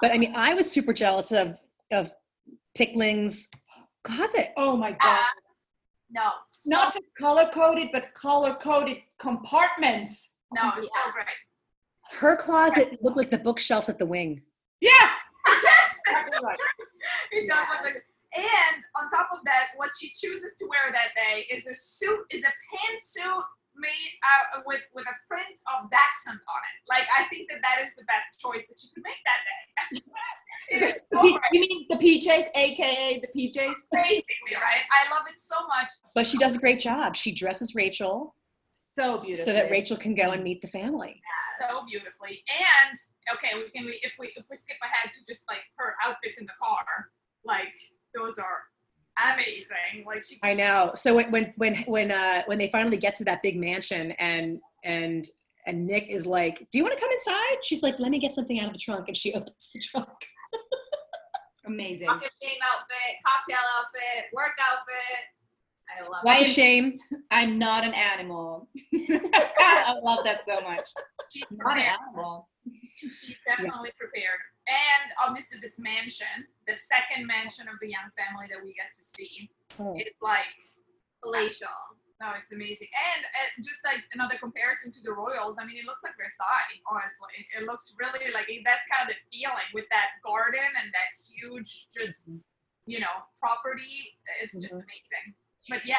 but 0.00 0.10
i 0.10 0.18
mean 0.18 0.32
i 0.34 0.54
was 0.54 0.70
super 0.70 0.92
jealous 0.92 1.30
of 1.30 1.56
of 1.92 2.12
Peik 2.76 2.96
Lin's 2.96 3.48
closet 4.02 4.52
Oh 4.56 4.76
my 4.76 4.90
God. 4.92 4.98
Ah, 5.02 5.28
no, 6.10 6.30
so, 6.48 6.70
Not 6.70 6.96
color 7.18 7.48
coded, 7.52 7.88
but 7.92 8.12
color 8.14 8.54
coded 8.54 8.98
compartments. 9.18 10.32
no, 10.52 10.72
it's 10.76 10.86
so 10.88 11.10
great. 11.12 11.26
Her 12.12 12.34
closet 12.36 12.98
looked 13.02 13.16
like 13.16 13.30
the 13.30 13.38
bookshelves 13.38 13.88
at 13.88 13.98
the 13.98 14.06
wing. 14.06 14.42
Yeah. 14.84 15.08
yes, 15.48 16.00
that's 16.04 16.28
so 16.28 16.40
true. 16.40 16.84
It 17.32 17.48
does 17.48 17.64
look 17.72 17.84
like. 17.84 18.04
And 18.36 18.82
on 18.98 19.08
top 19.10 19.30
of 19.32 19.38
that, 19.44 19.68
what 19.76 19.90
she 19.98 20.10
chooses 20.10 20.56
to 20.58 20.66
wear 20.66 20.90
that 20.90 21.14
day 21.14 21.46
is 21.48 21.66
a 21.66 21.74
suit, 21.74 22.26
is 22.30 22.42
a 22.42 22.52
pantsuit 22.68 23.44
made 23.76 24.12
uh, 24.22 24.62
with 24.66 24.82
with 24.94 25.04
a 25.06 25.16
print 25.26 25.54
of 25.74 25.90
Dachshund 25.90 26.38
on 26.38 26.60
it. 26.62 26.76
Like 26.88 27.06
I 27.18 27.24
think 27.28 27.50
that 27.50 27.62
that 27.62 27.84
is 27.84 27.90
the 27.96 28.04
best 28.04 28.38
choice 28.38 28.68
that 28.68 28.78
you 28.82 28.90
could 28.94 29.02
make 29.02 29.18
that 29.24 29.40
day. 29.46 29.62
it 30.76 30.82
is 30.82 31.04
so 31.12 31.22
You 31.22 31.60
mean 31.60 31.86
the 31.88 31.96
PJs, 31.96 32.46
aka 32.54 33.20
the 33.20 33.30
PJs? 33.34 33.78
basically 33.92 34.54
right. 34.54 34.82
I 34.90 35.10
love 35.14 35.26
it 35.30 35.38
so 35.38 35.56
much. 35.66 35.90
But 36.14 36.26
she 36.26 36.38
does 36.38 36.56
a 36.56 36.58
great 36.58 36.80
job. 36.80 37.16
She 37.16 37.32
dresses 37.32 37.74
Rachel 37.74 38.34
So 38.94 39.18
beautiful. 39.18 39.46
so 39.46 39.52
that 39.52 39.70
Rachel 39.70 39.96
can 39.96 40.14
go 40.14 40.30
and 40.30 40.44
meet 40.44 40.60
the 40.60 40.68
family. 40.68 41.20
so 41.58 41.84
beautifully. 41.84 42.44
And 42.48 42.96
okay, 43.34 43.50
we 43.56 43.68
can 43.70 43.86
we 43.86 43.98
if 44.02 44.14
we 44.20 44.32
if 44.36 44.46
we 44.48 44.56
skip 44.56 44.76
ahead 44.82 45.12
to 45.14 45.20
just 45.26 45.48
like 45.48 45.62
her 45.76 45.94
outfits 46.04 46.38
in 46.38 46.46
the 46.46 46.52
car, 46.62 47.10
like 47.44 47.74
those 48.14 48.38
are 48.38 48.62
amazing. 49.32 50.04
Like 50.06 50.22
she 50.24 50.38
I 50.44 50.54
know. 50.54 50.92
So 50.94 51.14
when 51.16 51.30
when 51.32 51.52
when 51.56 51.76
when 51.86 52.12
uh 52.12 52.42
when 52.46 52.58
they 52.58 52.68
finally 52.68 52.96
get 52.96 53.16
to 53.16 53.24
that 53.24 53.42
big 53.42 53.56
mansion 53.58 54.12
and 54.12 54.60
and 54.84 55.28
and 55.66 55.86
Nick 55.86 56.08
is 56.08 56.26
like, 56.26 56.68
"Do 56.70 56.78
you 56.78 56.84
want 56.84 56.94
to 56.94 57.00
come 57.00 57.10
inside?" 57.10 57.64
She's 57.64 57.82
like, 57.82 57.98
"Let 57.98 58.10
me 58.10 58.18
get 58.18 58.32
something 58.32 58.60
out 58.60 58.66
of 58.66 58.74
the 58.74 58.78
trunk," 58.78 59.08
and 59.08 59.16
she 59.16 59.32
opens 59.34 59.70
the 59.74 59.80
trunk. 59.80 60.08
Amazing. 61.66 62.06
Walk 62.06 62.16
of 62.16 62.22
outfit, 62.22 63.16
cocktail 63.24 63.64
outfit, 63.80 64.30
work 64.34 64.52
outfit. 64.60 65.32
I 65.88 66.02
love 66.08 66.22
Walk 66.24 66.40
it. 66.40 66.46
of 66.48 66.52
shame. 66.52 66.98
I'm 67.30 67.58
not 67.58 67.84
an 67.84 67.92
animal. 67.94 68.68
I 68.94 69.94
love 70.02 70.24
that 70.24 70.44
so 70.46 70.60
much. 70.62 70.88
she's 71.32 71.44
Not 71.50 71.76
an 71.78 71.84
animal. 71.84 72.48
She's 72.96 73.36
definitely 73.46 73.90
prepared. 73.98 74.40
And 74.66 75.12
obviously 75.26 75.58
this 75.60 75.78
mansion, 75.78 76.26
the 76.66 76.74
second 76.74 77.26
mansion 77.26 77.68
of 77.68 77.74
the 77.82 77.88
young 77.88 78.08
family 78.16 78.46
that 78.50 78.62
we 78.64 78.72
get 78.72 78.94
to 78.94 79.04
see, 79.04 79.50
Oh. 79.78 79.92
it's 79.98 80.16
like 80.22 80.48
Palatial. 81.22 81.68
no, 82.20 82.32
it's 82.40 82.52
amazing. 82.52 82.88
And 83.16 83.24
uh, 83.26 83.48
just 83.58 83.84
like 83.84 84.00
another 84.14 84.36
comparison 84.38 84.92
to 84.92 85.00
the 85.02 85.12
Royals, 85.12 85.56
I 85.60 85.66
mean, 85.66 85.76
it 85.76 85.84
looks 85.84 86.00
like 86.02 86.16
Versailles. 86.16 86.80
Honestly, 86.88 87.44
it 87.58 87.64
looks 87.66 87.92
really 88.00 88.32
like 88.32 88.48
that's 88.64 88.86
kind 88.88 89.04
of 89.04 89.12
the 89.12 89.20
feeling 89.36 89.68
with 89.74 89.84
that 89.90 90.16
garden 90.24 90.64
and 90.80 90.88
that 90.94 91.12
huge, 91.28 91.88
just 91.92 92.30
you 92.86 93.00
know, 93.00 93.12
property. 93.40 94.16
It's 94.42 94.54
just 94.60 94.74
Mhm. 94.76 94.84
amazing. 94.84 95.26
But 95.68 95.86
yeah, 95.86 95.96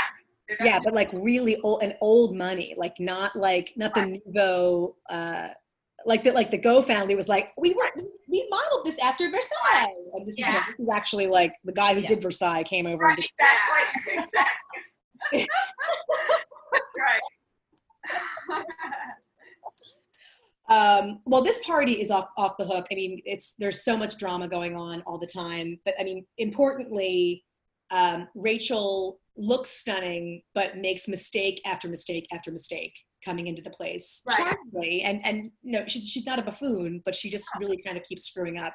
Yeah, 0.64 0.80
but 0.84 0.94
like 0.94 1.10
really 1.14 1.60
old 1.62 1.82
and 1.84 1.96
old 2.02 2.36
money, 2.36 2.74
like 2.78 3.00
not 3.00 3.36
like 3.36 3.74
not 3.76 3.94
the 3.96 4.22
nouveau. 4.26 4.96
Uh, 5.10 5.50
like 6.06 6.24
the 6.24 6.32
like 6.32 6.52
the 6.52 6.60
Goh 6.60 6.86
family 6.86 7.16
was 7.16 7.28
like, 7.28 7.52
we 7.58 7.74
were 7.74 7.90
we 8.30 8.48
modeled 8.52 8.86
this 8.86 9.00
after 9.00 9.30
Versailles, 9.30 9.88
and 10.14 10.28
this 10.28 10.36
is 10.36 10.40
Yeah. 10.40 10.64
this 10.70 10.80
is 10.80 10.90
actually 10.90 11.26
like 11.28 11.54
the 11.64 11.74
guy 11.74 11.94
who 11.96 12.02
Yeah. 12.02 12.08
did 12.10 12.22
Versailles 12.22 12.64
came 12.64 12.86
over. 12.86 13.04
right, 13.06 13.18
And 13.18 13.24
did, 13.24 13.30
exactly, 13.40 14.24
exactly. 15.34 15.48
right. 17.00 17.22
um, 20.70 21.22
well, 21.26 21.42
this 21.42 21.60
party 21.66 21.94
is 22.02 22.12
off 22.12 22.30
off 22.38 22.56
the 22.60 22.66
hook. 22.66 22.86
I 22.92 22.96
mean, 22.96 23.22
it's 23.26 23.54
there's 23.58 23.84
so 23.84 23.98
much 23.98 24.18
drama 24.18 24.48
going 24.48 24.76
on 24.76 25.02
all 25.08 25.18
the 25.18 25.26
time, 25.28 25.80
but 25.86 25.96
I 26.00 26.04
mean, 26.04 26.26
importantly, 26.38 27.44
um, 27.90 28.28
Rachel 28.36 29.20
looks 29.38 29.70
stunning, 29.70 30.42
but 30.54 30.78
makes 30.78 31.08
mistake 31.08 31.62
after 31.66 31.88
mistake 31.90 32.28
after 32.34 32.52
mistake 32.52 32.94
coming 33.24 33.48
into 33.48 33.62
the 33.62 33.70
place 33.70 34.22
Right. 34.26 34.38
charmingly. 34.38 35.02
And 35.02 35.26
and 35.26 35.52
no, 35.64 35.86
she's 35.88 36.08
she's 36.08 36.26
not 36.26 36.40
a 36.40 36.44
buffoon, 36.44 37.02
but 37.06 37.16
she 37.16 37.30
just 37.30 37.50
really 37.60 37.82
kind 37.82 37.98
of 37.98 38.04
keeps 38.04 38.24
screwing 38.26 38.58
up. 38.58 38.74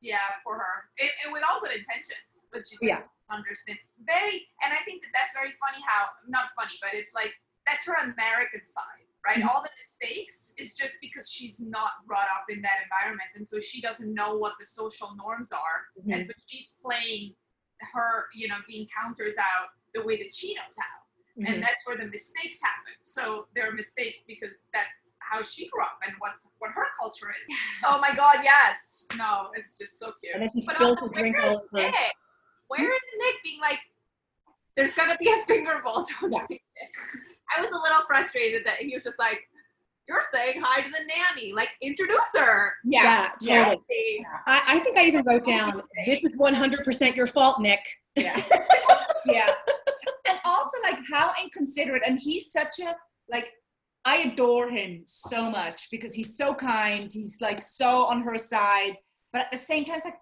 yeah, 0.00 0.18
for 0.42 0.56
her, 0.58 0.74
and, 0.98 1.10
and 1.24 1.32
with 1.32 1.42
all 1.48 1.60
good 1.60 1.70
intentions, 1.70 2.42
but 2.52 2.66
she 2.66 2.74
just 2.74 2.82
Yeah. 2.82 2.96
doesn't 2.96 3.10
understand. 3.30 3.78
Very, 4.04 4.48
and 4.64 4.72
I 4.72 4.82
think 4.84 5.02
that 5.02 5.10
that's 5.14 5.32
very 5.32 5.52
funny. 5.62 5.82
How 5.86 6.06
not 6.26 6.46
funny, 6.56 6.74
but 6.82 6.92
it's 6.94 7.14
like 7.14 7.32
that's 7.68 7.84
her 7.86 7.94
American 7.94 8.64
side, 8.64 9.06
right? 9.26 9.38
Mhm. 9.38 9.48
All 9.48 9.62
the 9.62 9.70
mistakes 9.78 10.54
is 10.58 10.74
just 10.74 10.96
because 11.00 11.30
she's 11.30 11.60
not 11.60 11.92
brought 12.08 12.26
up 12.36 12.46
in 12.50 12.60
that 12.62 12.78
environment, 12.82 13.30
and 13.36 13.46
so 13.46 13.60
she 13.60 13.80
doesn't 13.80 14.12
know 14.12 14.36
what 14.36 14.54
the 14.58 14.66
social 14.66 15.14
norms 15.16 15.52
are, 15.52 15.86
Mm-hmm. 15.98 16.12
and 16.14 16.26
so 16.26 16.32
she's 16.46 16.78
playing 16.84 17.34
her, 17.92 18.26
you 18.34 18.48
know, 18.48 18.58
the 18.68 18.80
encounters 18.82 19.36
out 19.38 19.68
the 19.94 20.02
way 20.04 20.16
that 20.18 20.32
she 20.32 20.54
knows 20.54 20.76
how. 20.78 20.86
Mhm. 21.40 21.48
and 21.48 21.62
that's 21.62 21.80
where 21.86 21.96
the 21.96 22.04
mistakes 22.06 22.60
happen. 22.62 22.92
So 23.00 23.46
there 23.54 23.66
are 23.66 23.72
mistakes 23.72 24.18
because 24.26 24.66
that's 24.74 25.14
how 25.20 25.40
she 25.40 25.66
grew 25.70 25.82
up 25.82 25.98
and 26.06 26.14
what's 26.18 26.50
what 26.58 26.72
her 26.72 26.84
culture 27.00 27.30
is. 27.30 27.56
Oh 27.84 27.98
my 28.00 28.14
God, 28.14 28.40
yes. 28.44 29.06
No, 29.16 29.48
it's 29.54 29.78
just 29.78 29.98
so 29.98 30.12
cute. 30.20 30.34
And 30.34 30.42
then 30.42 30.50
she 30.50 30.62
But 30.66 30.74
spills 30.76 30.98
also, 30.98 31.06
her 31.06 31.12
drink 31.12 31.38
where 31.38 31.46
is 31.46 31.56
all 31.56 31.64
over. 31.72 31.86
Nick? 31.90 31.94
Where 32.68 32.94
is 32.94 33.00
Nick 33.18 33.34
being 33.42 33.60
like, 33.62 33.78
there's 34.76 34.92
gonna 34.92 35.16
be 35.16 35.30
a 35.32 35.42
finger 35.46 35.80
bowl, 35.82 36.04
don't 36.20 36.32
Yeah. 36.34 36.46
drink 36.46 36.62
it. 36.76 36.88
I 37.56 37.62
was 37.62 37.70
a 37.70 37.78
little 37.78 38.02
frustrated 38.06 38.66
that 38.66 38.76
he 38.80 38.94
was 38.94 39.02
just 39.02 39.18
like, 39.18 39.40
you're 40.08 40.22
saying 40.32 40.60
hi 40.62 40.82
to 40.82 40.90
the 40.90 41.00
nanny, 41.06 41.54
like 41.54 41.70
introduce 41.80 42.18
her. 42.36 42.74
Yeah, 42.84 43.30
Yeah. 43.40 43.64
totally. 43.64 43.82
See? 43.88 44.26
I, 44.46 44.62
I 44.66 44.78
think 44.80 44.98
I 44.98 45.04
even 45.04 45.24
wrote 45.24 45.46
down, 45.46 45.82
"This 46.06 46.22
is 46.24 46.36
100% 46.36 47.16
your 47.16 47.26
fault, 47.26 47.58
Nick." 47.60 47.80
Yeah. 48.16 48.38
yeah. 49.26 49.50
And 50.28 50.38
also 50.44 50.78
like 50.82 50.98
how 51.12 51.32
inconsiderate 51.42 52.02
and 52.06 52.18
he's 52.18 52.52
such 52.52 52.78
a 52.80 52.94
like 53.30 53.50
I 54.04 54.18
adore 54.18 54.68
him 54.68 55.02
so 55.04 55.50
much 55.50 55.88
because 55.90 56.12
he's 56.12 56.36
so 56.36 56.54
kind, 56.54 57.10
he's 57.12 57.40
like 57.40 57.62
so 57.62 58.04
on 58.04 58.22
her 58.22 58.36
side, 58.38 58.96
but 59.32 59.42
at 59.42 59.52
the 59.52 59.58
same 59.58 59.84
time 59.84 59.96
it's 59.96 60.04
like 60.04 60.18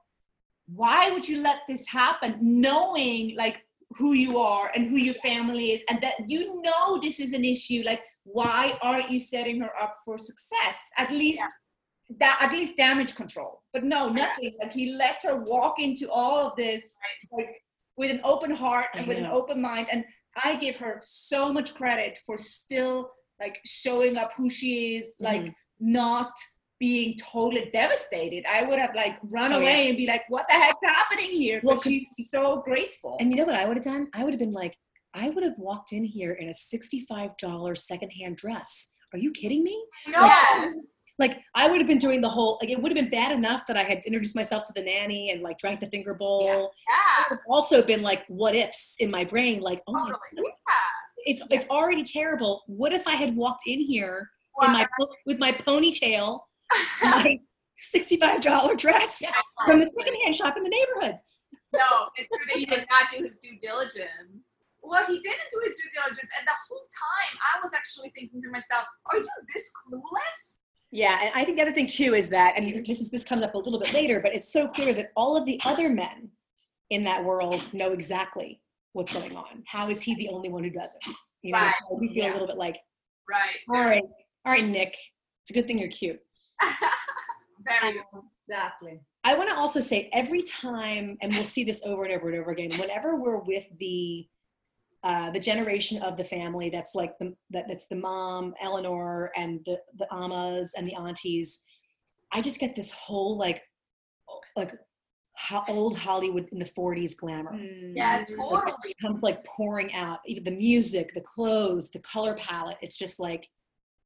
why 0.74 1.10
would 1.10 1.28
you 1.28 1.42
let 1.42 1.58
this 1.68 1.86
happen 1.88 2.38
knowing 2.40 3.34
like 3.36 3.64
who 3.96 4.12
you 4.12 4.38
are 4.38 4.70
and 4.74 4.88
who 4.88 4.96
your 4.96 5.14
family 5.14 5.72
is 5.72 5.82
and 5.90 6.00
that 6.00 6.14
you 6.28 6.62
know 6.62 6.98
this 6.98 7.20
is 7.20 7.32
an 7.32 7.44
issue? 7.44 7.82
Like 7.84 8.02
why 8.24 8.78
aren't 8.82 9.10
you 9.10 9.18
setting 9.18 9.60
her 9.60 9.70
up 9.80 9.96
for 10.04 10.18
success? 10.18 10.76
At 10.96 11.10
least 11.10 11.42
that 12.18 12.38
at 12.40 12.52
least 12.52 12.76
damage 12.76 13.14
control. 13.14 13.62
But 13.72 13.84
no 13.84 14.08
nothing. 14.08 14.54
Like 14.60 14.72
he 14.72 14.92
lets 14.92 15.24
her 15.24 15.42
walk 15.44 15.80
into 15.80 16.10
all 16.10 16.46
of 16.46 16.56
this 16.56 16.84
like 17.32 17.62
with 18.00 18.10
an 18.16 18.20
open 18.32 18.50
heart 18.64 18.86
and 18.94 19.06
with 19.06 19.18
an 19.24 19.26
open 19.38 19.58
mind 19.70 19.86
and 19.92 20.02
i 20.44 20.50
give 20.64 20.76
her 20.84 20.94
so 21.02 21.40
much 21.56 21.68
credit 21.80 22.12
for 22.26 22.36
still 22.38 22.96
like 23.42 23.56
showing 23.82 24.14
up 24.22 24.30
who 24.38 24.46
she 24.58 24.70
is 24.96 25.04
like 25.28 25.42
Mhm. 25.42 25.54
not 25.80 26.32
being 26.84 27.10
totally 27.32 27.66
devastated 27.80 28.42
i 28.56 28.60
would 28.66 28.78
have 28.84 28.94
like 29.02 29.16
run 29.38 29.52
Oh, 29.52 29.58
away 29.60 29.80
and 29.88 29.96
be 30.02 30.06
like 30.14 30.24
what 30.34 30.46
the 30.48 30.54
heck's 30.62 30.84
happening 30.98 31.30
here 31.42 31.58
Well, 31.62 31.76
but 31.76 31.82
'cause- 31.84 31.92
she's 32.16 32.30
so 32.36 32.42
graceful 32.68 33.14
And 33.20 33.26
you 33.30 33.36
know 33.38 33.44
what 33.50 33.60
I 33.62 33.66
would 33.66 33.76
have 33.80 33.88
done? 33.92 34.04
I 34.18 34.20
would 34.24 34.32
have 34.36 34.44
been 34.46 34.58
like, 34.62 34.74
I 35.24 35.26
would 35.32 35.44
have 35.48 35.58
walked 35.68 35.90
in 35.98 36.04
here 36.16 36.32
in 36.42 36.46
a 36.48 36.54
$65 36.54 37.76
secondhand 37.92 38.34
dress. 38.44 38.68
Are 39.12 39.18
you 39.24 39.30
kidding 39.40 39.62
me? 39.70 39.76
no. 40.14 40.20
Like, 40.20 40.74
I 41.54 41.68
would 41.68 41.78
have 41.78 41.86
been 41.86 41.98
doing 41.98 42.20
the 42.20 42.28
whole, 42.28 42.58
like, 42.60 42.70
it 42.70 42.80
would 42.80 42.90
have 42.90 42.96
been 42.96 43.10
bad 43.10 43.32
enough 43.32 43.66
that 43.66 43.76
I 43.76 43.82
had 43.82 43.98
introduced 44.06 44.36
myself 44.36 44.64
to 44.64 44.72
the 44.74 44.82
nanny 44.82 45.30
and 45.30 45.42
like 45.42 45.58
drank 45.58 45.80
the 45.80 45.86
finger 45.86 46.14
bowl. 46.14 46.72
Yeah. 46.88 47.34
It 47.34 47.38
also 47.48 47.82
been 47.82 48.02
like, 48.02 48.24
what 48.28 48.54
ifs 48.54 48.96
in 49.00 49.10
my 49.10 49.24
brain? 49.24 49.60
Like, 49.60 49.82
oh 49.86 49.92
my 49.92 50.10
God. 50.10 50.18
Yeah. 50.36 50.42
it's 51.24 51.42
it's 51.50 51.66
already 51.68 52.04
terrible. 52.04 52.62
What 52.66 52.92
if 52.92 53.06
I 53.06 53.14
had 53.14 53.36
walked 53.36 53.62
in 53.66 53.80
here 53.80 54.30
in 54.62 54.72
my 54.72 54.86
with 55.26 55.38
my 55.38 55.52
ponytail, 55.52 56.40
my 57.02 57.38
sixty-five 57.78 58.40
dollar 58.40 58.74
dress 58.74 59.20
Yeah, 59.20 59.30
from 59.66 59.80
the 59.80 59.90
secondhand 59.98 60.34
shop 60.34 60.56
in 60.56 60.62
the 60.62 60.70
neighborhood? 60.70 61.18
No, 61.72 62.08
it's 62.16 62.28
true 62.28 62.46
that 62.48 62.58
He 62.58 62.66
did 62.66 62.86
not 62.90 63.10
do 63.10 63.22
his 63.22 63.34
due 63.42 63.58
diligence. 63.60 64.42
Well, 64.82 65.04
he 65.06 65.20
didn't 65.20 65.48
do 65.52 65.60
his 65.64 65.76
due 65.76 65.90
diligence, 65.94 66.30
and 66.38 66.46
the 66.46 66.56
whole 66.68 66.82
time 66.88 67.38
I 67.54 67.60
was 67.62 67.72
actually 67.74 68.10
thinking 68.16 68.40
to 68.42 68.50
myself, 68.50 68.84
"Are 69.12 69.18
you 69.18 69.28
this 69.54 69.70
clueless?" 69.84 70.58
Yeah, 70.92 71.18
and 71.22 71.30
I 71.34 71.44
think 71.44 71.56
the 71.56 71.62
other 71.62 71.72
thing 71.72 71.86
too 71.86 72.14
is 72.14 72.28
that, 72.30 72.54
and 72.56 72.72
this, 72.86 73.00
is 73.00 73.10
this 73.10 73.24
comes 73.24 73.42
up 73.42 73.54
a 73.54 73.58
little 73.58 73.78
bit 73.78 73.92
later, 73.94 74.20
but 74.20 74.34
it's 74.34 74.52
so 74.52 74.66
clear 74.66 74.92
that 74.94 75.12
all 75.16 75.36
of 75.36 75.44
the 75.46 75.60
other 75.64 75.88
men 75.88 76.28
in 76.90 77.04
that 77.04 77.24
world 77.24 77.64
know 77.72 77.92
exactly 77.92 78.60
what's 78.92 79.12
going 79.12 79.36
on. 79.36 79.62
How 79.66 79.88
is 79.88 80.02
he 80.02 80.16
the 80.16 80.28
only 80.30 80.48
one 80.48 80.64
who 80.64 80.70
doesn't? 80.70 81.02
You 81.42 81.52
know, 81.52 81.60
Right. 81.60 81.72
so 81.90 81.98
we 82.00 82.08
feel 82.08 82.24
Yeah. 82.24 82.32
a 82.32 82.34
little 82.34 82.48
bit 82.48 82.56
like, 82.58 82.76
Right. 83.28 83.58
all 83.68 83.80
right, 83.84 84.02
all 84.44 84.52
right, 84.52 84.64
Nick, 84.64 84.96
it's 85.42 85.50
a 85.50 85.52
good 85.52 85.66
thing 85.68 85.78
you're 85.78 85.88
cute. 85.88 86.20
Very 87.60 87.92
good. 87.92 88.02
Um, 88.12 88.28
exactly 88.42 89.00
I 89.22 89.34
want 89.34 89.50
to 89.50 89.56
also 89.56 89.80
say 89.80 90.08
every 90.14 90.42
time, 90.42 91.18
and 91.20 91.32
we'll 91.34 91.44
see 91.44 91.62
this 91.62 91.82
over 91.84 92.04
and 92.04 92.12
over 92.14 92.30
and 92.30 92.38
over 92.40 92.50
again. 92.52 92.72
Whenever 92.78 93.16
we're 93.16 93.38
with 93.42 93.66
the 93.78 94.26
uh, 95.02 95.30
the 95.30 95.40
generation 95.40 96.02
of 96.02 96.16
the 96.16 96.24
family 96.24 96.68
that's 96.70 96.94
like 96.94 97.18
the 97.18 97.34
that, 97.50 97.64
that's 97.68 97.86
the 97.86 97.96
mom, 97.96 98.54
Eleanor, 98.60 99.30
and 99.36 99.60
the 99.66 99.78
the 99.98 100.06
amas 100.12 100.74
and 100.76 100.86
the 100.88 100.94
aunties, 100.94 101.60
I 102.32 102.40
just 102.40 102.60
get 102.60 102.76
this 102.76 102.90
whole 102.90 103.36
like 103.38 103.62
like 104.56 104.72
ho- 105.36 105.64
old 105.68 105.96
Hollywood 105.98 106.48
in 106.52 106.58
the 106.58 106.64
'40s 106.66 107.16
glamour. 107.16 107.52
Mm. 107.52 107.92
Yeah, 107.96 108.18
Like, 108.18 108.28
totally. 108.28 108.72
it 108.90 108.96
comes 109.00 109.22
like 109.22 109.42
pouring 109.44 109.92
out. 109.94 110.18
Even 110.26 110.44
the 110.44 110.50
music, 110.50 111.12
the 111.14 111.22
clothes, 111.22 111.90
the 111.90 112.00
color 112.00 112.34
palette. 112.34 112.76
It's 112.82 112.96
just 112.98 113.18
like, 113.18 113.48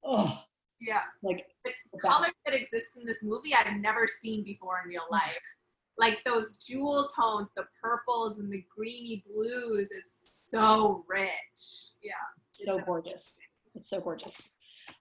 oh, 0.04 0.42
Yeah. 0.80 1.00
Like 1.22 1.46
The 1.64 1.72
colors 2.00 2.32
that 2.46 2.54
exist 2.54 2.86
in 2.96 3.04
this 3.04 3.22
movie 3.22 3.52
I've 3.54 3.80
never 3.80 4.06
seen 4.06 4.44
before 4.44 4.80
in 4.84 4.88
real 4.90 5.06
life. 5.10 5.38
Like 5.96 6.18
those 6.24 6.56
jewel 6.56 7.08
tones, 7.14 7.46
the 7.56 7.62
purples 7.80 8.40
and 8.40 8.52
the 8.52 8.64
greeny 8.76 9.22
blues. 9.28 9.86
It's 9.92 10.33
so 10.50 11.04
rich. 11.08 11.30
Yeah. 12.02 12.12
So 12.52 12.78
gorgeous. 12.78 13.38
It's 13.74 13.90
so 13.90 14.00
gorgeous. 14.00 14.50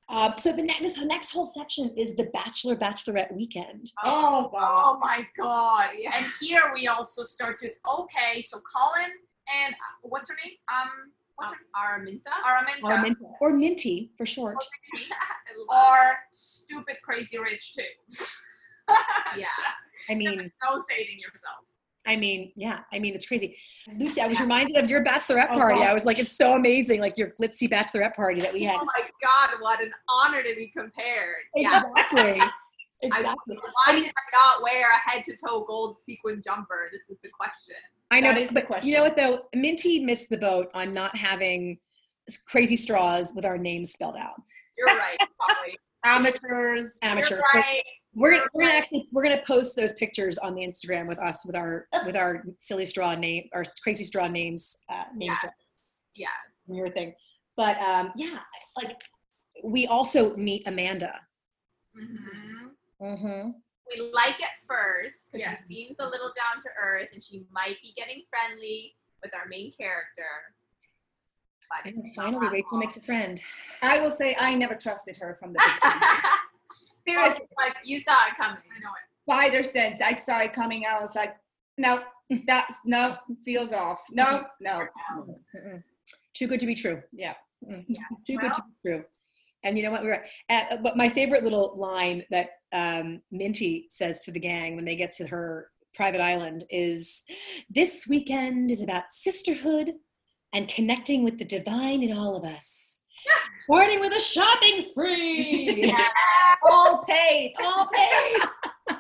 Uh, 0.10 0.36
so 0.36 0.52
the 0.54 0.64
next, 0.64 0.82
this 0.82 0.98
next 1.00 1.30
whole 1.32 1.46
section 1.46 1.90
is 1.98 2.16
the 2.16 2.26
Bachelor 2.34 2.76
Bachelorette 2.76 3.34
weekend. 3.34 3.92
Oh, 4.04 4.50
wow. 4.54 4.94
Oh 4.96 5.00
my 5.00 5.26
god. 5.40 5.92
Yeah. 5.98 6.12
And 6.16 6.26
here 6.42 6.72
we 6.76 6.88
also 6.88 7.24
start 7.24 7.58
to 7.60 7.72
okay, 8.00 8.42
so 8.42 8.60
Colin 8.60 9.12
and 9.64 9.74
uh, 9.74 9.78
what's 10.04 10.30
her 10.30 10.36
name? 10.44 10.56
Um 10.74 10.90
what's 11.36 11.52
Um, 11.52 11.58
her 11.74 12.00
Araminta. 12.00 12.30
Araminta 12.46 12.84
Or, 12.84 13.02
Minty, 13.02 13.26
or 13.42 13.54
Minty 13.54 14.12
for 14.18 14.26
short. 14.26 14.56
I 14.94 15.74
love 15.74 15.84
are 15.86 16.18
stupid 16.32 16.98
crazy 17.04 17.38
rich 17.40 17.74
too. 17.74 17.84
Yeah. 19.38 19.46
I 20.10 20.16
mean, 20.16 20.52
no 20.64 20.78
saving 20.78 21.18
yourself. 21.18 21.64
I 22.06 22.16
mean, 22.18 22.52
yeah. 22.56 22.80
I 22.92 23.00
mean, 23.00 23.16
it's 23.16 23.26
crazy. 23.26 23.56
Lucy, 23.98 24.20
I 24.22 24.28
was 24.28 24.40
reminded 24.40 24.76
of 24.78 24.90
your 24.90 25.04
bachelorette 25.04 25.48
Oh, 25.52 25.58
party. 25.58 25.80
God. 25.80 25.88
I 25.90 25.94
was 25.94 26.04
like, 26.06 26.20
it's 26.20 26.32
so 26.38 26.56
amazing, 26.56 27.00
like 27.00 27.18
your 27.18 27.34
glitzy 27.40 27.70
bachelorette 27.70 28.14
party 28.16 28.42
that 28.42 28.52
we 28.54 28.64
had. 28.64 28.76
Oh 28.80 28.86
my 28.86 29.02
god, 29.22 29.62
what 29.62 29.82
an 29.82 29.92
honor 30.10 30.44
to 30.44 30.54
be 30.56 30.68
compared. 30.68 31.44
Yeah. 31.56 31.82
Exactly. 31.88 32.42
I, 32.42 32.50
Exactly. 33.20 33.58
why 33.86 33.96
did 33.96 34.06
I 34.06 34.12
not 34.32 34.64
wear 34.64 34.90
a 34.90 35.10
head 35.12 35.26
to 35.26 35.36
toe 35.36 35.66
gold 35.68 35.98
sequin 35.98 36.42
jumper? 36.42 36.88
This 36.92 37.10
is 37.10 37.18
the 37.22 37.28
question. 37.30 37.76
I 38.12 38.22
know, 38.22 38.30
That 38.34 38.38
is 38.42 38.48
the 38.50 38.54
but 38.54 38.68
question. 38.68 38.88
you 38.90 38.96
know 38.96 39.04
what 39.04 39.18
though? 39.18 39.42
Minty 39.54 40.00
missed 40.00 40.30
the 40.30 40.38
boat 40.38 40.70
on 40.74 40.94
not 40.94 41.14
having 41.16 41.78
crazy 42.48 42.78
straws 42.78 43.34
with 43.36 43.44
our 43.44 43.58
names 43.58 43.92
spelled 43.92 44.16
out. 44.16 44.36
You're 44.78 44.88
right, 44.98 45.18
probably. 45.38 45.78
Amateurs. 46.06 46.98
Amateurs. 47.02 47.30
You're 47.32 47.62
right. 47.62 47.84
We're 48.16 48.32
gonna, 48.32 48.44
we're 48.54 48.64
gonna 48.66 48.78
actually 48.78 49.08
we're 49.12 49.24
gonna 49.24 49.42
post 49.46 49.76
those 49.76 49.94
pictures 49.94 50.38
on 50.38 50.54
the 50.56 50.62
Instagram 50.62 51.08
with 51.08 51.18
us 51.20 51.46
with 51.46 51.56
our 51.56 51.88
with 52.06 52.16
our 52.16 52.44
silly 52.60 52.86
straw 52.86 53.16
name 53.16 53.50
or 53.54 53.64
crazy 53.82 54.04
straw 54.04 54.28
names 54.28 54.78
uh, 54.90 55.06
name 55.16 55.32
Yeah. 55.44 55.50
Yeah. 56.68 56.76
your 56.76 56.90
thing. 56.92 57.14
But 57.58 57.78
um, 57.80 58.12
yeah, 58.16 58.40
like 58.82 58.96
we 59.64 59.88
also 59.88 60.36
meet 60.36 60.68
Amanda. 60.68 61.14
Mm-hmm. 61.98 63.06
Mm-hmm. 63.06 63.50
We 63.90 64.12
like 64.14 64.40
it 64.40 64.48
first 64.68 65.32
because 65.32 65.48
Yes. 65.48 65.62
she 65.70 65.86
seems 65.86 65.98
a 66.00 66.06
little 66.08 66.32
down 66.36 66.62
to 66.64 66.70
earth 66.82 67.10
and 67.14 67.24
she 67.24 67.44
might 67.52 67.76
be 67.82 67.94
getting 67.98 68.24
friendly 68.30 68.96
with 69.24 69.34
our 69.36 69.48
main 69.48 69.72
character. 69.80 70.24
But 71.70 71.92
And 71.92 72.14
finally, 72.16 72.48
Rachel 72.48 72.78
makes 72.78 72.98
a 72.98 73.02
friend. 73.02 73.42
I 73.82 73.98
will 74.00 74.12
say 74.12 74.36
I 74.40 74.54
never 74.56 74.76
trusted 74.76 75.18
her 75.18 75.38
from 75.40 75.54
the 75.54 75.60
beginning. 75.60 76.00
Seriously, 77.08 77.46
Like 77.58 77.76
you 77.84 78.02
saw 78.02 78.28
it 78.28 78.36
coming. 78.38 78.58
I 78.76 78.80
know 78.80 78.90
it. 78.90 79.24
spider 79.24 79.64
sense. 79.64 80.02
I 80.02 80.16
saw 80.16 80.40
it 80.40 80.54
coming. 80.54 80.84
I 80.90 81.00
was 81.00 81.16
like, 81.16 81.36
no, 81.78 82.04
that's 82.48 82.76
no, 82.86 83.18
feels 83.46 83.74
off. 83.74 84.02
No, 84.12 84.46
no. 84.62 84.86
Too 86.34 86.48
good 86.48 86.60
to 86.60 86.66
be 86.66 86.76
true. 86.76 87.02
Yeah. 87.12 87.34
Mm. 87.70 87.86
Too 88.28 88.38
good 88.38 88.54
to 88.54 88.62
be 88.64 88.90
true. 88.90 89.04
And 89.64 89.78
you 89.78 89.84
know 89.84 89.92
what? 89.92 90.04
We're 90.04 90.26
at, 90.50 90.84
but 90.84 90.98
my 90.98 91.08
favorite 91.08 91.44
little 91.44 91.74
line 91.78 92.24
that 92.32 92.50
um, 92.74 93.22
Minty 93.32 93.86
says 93.90 94.20
to 94.22 94.32
the 94.32 94.40
gang 94.40 94.76
when 94.76 94.84
they 94.84 94.96
get 94.96 95.12
to 95.14 95.28
her 95.28 95.70
private 95.96 96.20
island 96.20 96.66
is, 96.70 97.24
"This 97.70 98.06
weekend 98.10 98.72
is 98.72 98.84
about 98.84 99.12
sisterhood 99.12 99.94
and 100.54 100.68
connecting 100.68 101.24
with 101.24 101.38
the 101.38 101.46
divine 101.46 102.04
in 102.04 102.12
all 102.12 102.36
of 102.36 102.44
us." 102.44 102.93
Starting 103.66 104.00
with 104.00 104.14
a 104.14 104.20
shopping 104.20 104.82
spree. 104.82 105.94
All 106.70 107.04
paid. 107.08 107.54
All 107.64 107.88
paid. 107.94 108.42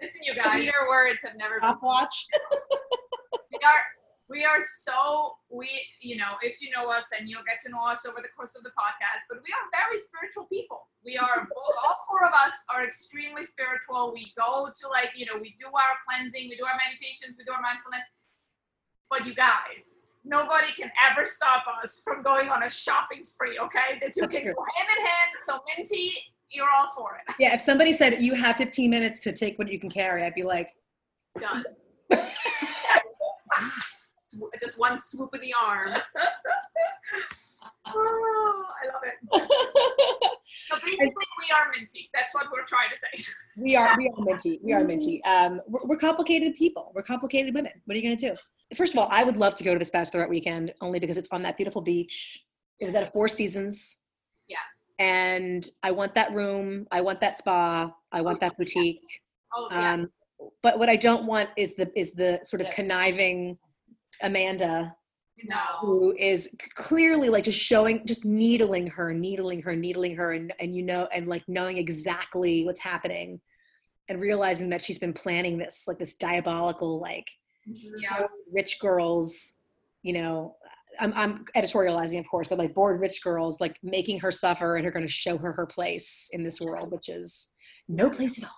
Listen, 0.00 0.22
you 0.24 0.34
guys. 0.34 0.52
Sweeter 0.54 0.72
words 0.88 1.18
have 1.24 1.36
never 1.36 1.60
been. 1.60 1.68
Stopwatch. 1.70 2.26
we 3.52 3.58
are 3.64 3.82
we 4.28 4.44
are 4.44 4.60
so 4.60 5.36
we 5.50 5.68
you 6.00 6.16
know 6.16 6.34
if 6.42 6.60
you 6.60 6.70
know 6.70 6.90
us 6.90 7.10
and 7.18 7.28
you'll 7.28 7.46
get 7.46 7.60
to 7.62 7.70
know 7.70 7.86
us 7.86 8.06
over 8.06 8.18
the 8.20 8.28
course 8.36 8.56
of 8.56 8.62
the 8.64 8.70
podcast 8.70 9.22
but 9.30 9.38
we 9.38 9.50
are 9.54 9.64
very 9.70 9.98
spiritual 9.98 10.44
people 10.46 10.88
we 11.04 11.16
are 11.16 11.46
all 11.54 11.96
four 12.08 12.26
of 12.26 12.34
us 12.34 12.64
are 12.74 12.84
extremely 12.84 13.44
spiritual 13.44 14.12
we 14.12 14.32
go 14.36 14.68
to 14.74 14.88
like 14.88 15.10
you 15.14 15.26
know 15.26 15.38
we 15.40 15.54
do 15.60 15.66
our 15.66 15.94
cleansing 16.06 16.48
we 16.48 16.56
do 16.56 16.64
our 16.64 16.76
meditations 16.76 17.36
we 17.38 17.44
do 17.44 17.52
our 17.52 17.62
mindfulness 17.62 18.02
but 19.10 19.24
you 19.24 19.34
guys 19.34 20.05
nobody 20.26 20.72
can 20.72 20.90
ever 21.10 21.24
stop 21.24 21.64
us 21.82 22.02
from 22.04 22.22
going 22.22 22.48
on 22.50 22.64
a 22.64 22.70
shopping 22.70 23.22
spree 23.22 23.58
okay? 23.58 23.98
The 24.00 24.06
two 24.06 24.22
That's 24.22 24.34
can 24.34 24.42
true. 24.44 24.54
go 24.54 24.64
hand 24.76 24.88
in 24.98 25.06
hand. 25.06 25.30
So 25.44 25.60
minty 25.76 26.12
you're 26.50 26.68
all 26.76 26.92
for 26.94 27.16
it. 27.16 27.34
Yeah, 27.38 27.54
if 27.54 27.60
somebody 27.60 27.92
said 27.92 28.22
you 28.22 28.34
have 28.34 28.56
15 28.56 28.90
minutes 28.90 29.20
to 29.20 29.32
take 29.32 29.58
what 29.58 29.70
you 29.70 29.80
can 29.80 29.90
carry, 29.90 30.22
I'd 30.22 30.34
be 30.34 30.42
like, 30.42 30.74
Done. 31.40 31.62
Just 34.60 34.78
one 34.78 34.98
swoop 34.98 35.32
of 35.34 35.40
the 35.40 35.54
arm. 35.60 35.90
oh 37.86 38.64
i 38.82 38.86
love 38.86 39.02
it. 39.04 39.14
So 40.68 40.76
basically 40.84 41.08
we 41.08 41.54
are 41.54 41.70
minty. 41.76 42.10
That's 42.14 42.34
what 42.34 42.46
we're 42.52 42.64
trying 42.64 42.88
to 42.90 42.96
say. 42.96 43.08
We 43.62 43.76
are 43.76 43.96
we 43.96 44.08
are 44.08 44.24
minty. 44.24 44.60
We 44.62 44.72
are 44.72 44.84
minty. 44.84 45.22
Um 45.26 45.60
we're, 45.68 45.84
we're 45.84 45.96
complicated 45.96 46.54
people. 46.56 46.92
We're 46.94 47.02
complicated 47.02 47.54
women. 47.54 47.72
What 47.84 47.94
are 47.94 47.98
you 47.98 48.02
going 48.02 48.16
to 48.16 48.28
do 48.30 48.36
first 48.74 48.92
of 48.92 48.98
all 48.98 49.08
i 49.10 49.22
would 49.22 49.36
love 49.36 49.54
to 49.54 49.64
go 49.64 49.72
to 49.72 49.78
this 49.78 49.90
bachelorette 49.90 50.28
weekend 50.28 50.74
only 50.80 50.98
because 50.98 51.16
it's 51.16 51.28
on 51.30 51.42
that 51.42 51.56
beautiful 51.56 51.80
beach. 51.82 52.42
It 52.80 52.84
was 52.84 52.94
at 52.94 53.02
a 53.04 53.06
four 53.06 53.28
seasons. 53.28 53.96
Yeah. 54.48 54.56
and 54.98 55.68
i 55.82 55.90
want 55.90 56.14
that 56.14 56.32
room. 56.32 56.86
I 56.90 57.00
want 57.00 57.20
that 57.20 57.38
spa. 57.38 57.92
I 58.12 58.20
want 58.22 58.40
that 58.40 58.56
boutique. 58.56 59.00
Oh 59.54 59.68
yeah. 59.70 59.92
Um 59.94 60.08
but 60.62 60.78
what 60.78 60.88
i 60.88 60.96
don't 60.96 61.24
want 61.26 61.48
is 61.56 61.74
the 61.76 61.90
is 61.98 62.12
the 62.12 62.40
sort 62.44 62.60
of 62.60 62.66
Yeah. 62.68 62.74
conniving 62.74 63.56
amanda 64.22 64.94
no. 65.44 65.56
who 65.80 66.14
is 66.18 66.48
clearly 66.74 67.28
like 67.28 67.44
just 67.44 67.58
showing 67.58 68.06
just 68.06 68.24
needling 68.24 68.86
her 68.86 69.12
needling 69.14 69.62
her 69.62 69.74
needling 69.76 70.16
her 70.16 70.32
and, 70.32 70.52
and 70.60 70.74
you 70.74 70.82
know 70.82 71.08
and 71.12 71.26
like 71.26 71.44
knowing 71.48 71.76
exactly 71.78 72.64
what's 72.64 72.80
happening 72.80 73.40
and 74.08 74.20
realizing 74.20 74.68
that 74.70 74.82
she's 74.82 74.98
been 74.98 75.12
planning 75.12 75.58
this 75.58 75.84
like 75.86 75.98
this 75.98 76.14
diabolical 76.14 77.00
like 77.00 77.28
yeah 77.66 78.26
rich 78.52 78.78
girls 78.80 79.56
you 80.02 80.12
know 80.12 80.56
I'm, 80.98 81.12
I'm 81.14 81.44
editorializing 81.56 82.18
of 82.18 82.26
course 82.28 82.48
but 82.48 82.58
like 82.58 82.74
bored 82.74 83.00
rich 83.00 83.22
girls 83.22 83.60
like 83.60 83.76
making 83.82 84.20
her 84.20 84.30
suffer 84.30 84.76
and 84.76 84.86
are 84.86 84.90
going 84.90 85.06
to 85.06 85.12
show 85.12 85.36
her 85.38 85.52
her 85.52 85.66
place 85.66 86.28
in 86.32 86.42
this 86.44 86.60
world 86.60 86.92
which 86.92 87.08
is 87.08 87.48
no 87.88 88.08
place 88.10 88.38
at 88.38 88.44
all 88.44 88.50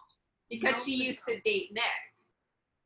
Because 0.50 0.84
she 0.84 0.94
used 0.94 1.24
to 1.28 1.40
date 1.40 1.70
Nick. 1.72 1.82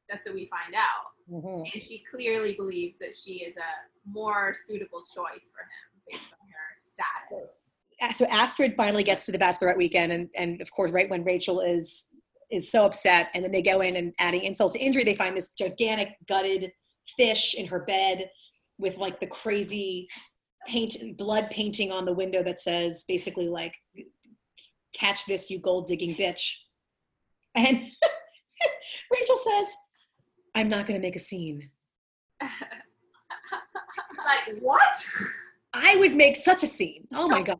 That's 0.09 0.27
what 0.27 0.35
we 0.35 0.47
find 0.51 0.75
out. 0.75 1.13
Mhm. 1.31 1.71
And 1.73 1.87
she 1.87 2.03
clearly 2.11 2.55
believes 2.55 2.99
that 2.99 3.15
she 3.15 3.45
is 3.45 3.57
a 3.57 4.09
more 4.11 4.55
suitable 4.55 5.05
choice 5.05 5.53
for 5.55 5.63
him 5.63 6.03
based 6.11 6.35
on 6.41 6.49
her 6.49 6.77
status. 6.77 7.69
So 8.17 8.27
Astrid 8.27 8.75
finally 8.77 9.05
gets 9.05 9.25
to 9.25 9.33
the 9.33 9.39
bachelorette 9.39 9.77
weekend, 9.77 10.13
and 10.13 10.29
and 10.35 10.61
of 10.61 10.71
course, 10.73 10.91
right 10.91 11.09
when 11.09 11.23
Rachel 11.23 11.61
is 11.61 12.09
is 12.53 12.71
so 12.71 12.85
upset, 12.85 13.29
and 13.35 13.45
then 13.45 13.51
they 13.51 13.63
go 13.63 13.81
in 13.81 13.97
and 13.97 14.13
adding 14.19 14.43
insult 14.43 14.73
to 14.73 14.79
injury, 14.79 15.05
they 15.05 15.15
find 15.15 15.37
this 15.37 15.53
gigantic 15.53 16.11
gutted 16.29 16.71
fish 17.17 17.55
in 17.55 17.67
her 17.67 17.81
bed 17.81 18.31
with 18.79 18.97
like 18.99 19.19
the 19.21 19.27
crazy 19.27 20.09
paint 20.67 20.97
blood 21.17 21.51
painting 21.51 21.91
on 21.91 22.05
the 22.05 22.13
window 22.13 22.43
that 22.43 22.61
says 22.61 23.05
basically 23.09 23.49
like 23.49 23.75
catch 24.95 25.27
this 25.27 25.51
you 25.51 25.59
gold 25.59 25.87
digging 25.87 26.15
bitch. 26.15 26.55
And 27.55 27.79
rachel 29.13 29.37
says 29.37 29.75
i'm 30.55 30.69
not 30.69 30.87
going 30.87 31.01
to 31.01 31.05
make 31.05 31.17
a 31.17 31.21
scene. 31.21 31.71
Like 34.25 34.59
what? 34.61 35.05
I 35.75 35.97
would 35.97 36.15
make 36.15 36.37
such 36.37 36.63
a 36.63 36.67
scene. 36.67 37.07
Oh 37.13 37.29
my 37.29 37.43
god. 37.43 37.59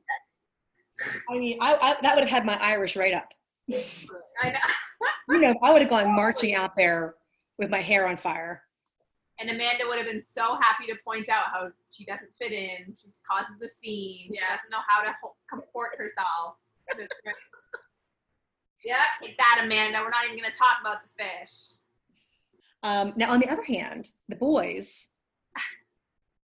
I 1.29 1.39
mean 1.39 1.59
I, 1.61 1.75
I 1.75 1.97
that 2.03 2.15
would 2.15 2.23
have 2.23 2.31
had 2.31 2.47
my 2.47 2.57
irish 2.61 2.97
right 2.97 3.15
up 3.15 3.33
I 3.71 4.51
know. 4.51 4.59
you 5.35 5.41
know, 5.41 5.55
I 5.63 5.73
would 5.73 5.83
have 5.83 5.91
gone 5.91 6.15
marching 6.15 6.55
out 6.55 6.77
there 6.77 7.15
with 7.59 7.71
my 7.71 7.81
hair 7.81 8.09
on 8.09 8.17
fire. 8.17 8.63
And 9.39 9.51
Amanda 9.51 9.85
would 9.87 9.99
have 9.99 10.07
been 10.07 10.23
so 10.23 10.57
happy 10.61 10.87
to 10.87 10.95
point 11.05 11.29
out 11.29 11.47
how 11.47 11.71
she 11.91 12.05
doesn't 12.05 12.31
fit 12.41 12.53
in. 12.53 12.95
She 12.95 13.09
causes 13.29 13.61
a 13.63 13.69
scene. 13.69 14.31
She 14.33 14.41
doesn't 14.41 14.71
know 14.71 14.79
how 14.87 15.03
to 15.03 15.13
comport 15.49 15.93
herself. 15.99 16.57
yeah 18.85 19.05
Take 19.21 19.37
that, 19.39 19.63
Amanda. 19.65 19.99
We're 20.01 20.11
not 20.11 20.25
even 20.27 20.37
going 20.37 20.51
to 20.51 20.57
talk 20.57 20.79
about 20.81 20.99
the 21.03 21.25
fish. 21.25 21.79
Um, 22.83 23.13
now, 23.17 23.31
on 23.31 23.41
the 23.41 23.49
other 23.49 23.63
hand, 23.63 24.11
the 24.29 24.37
boys 24.37 25.09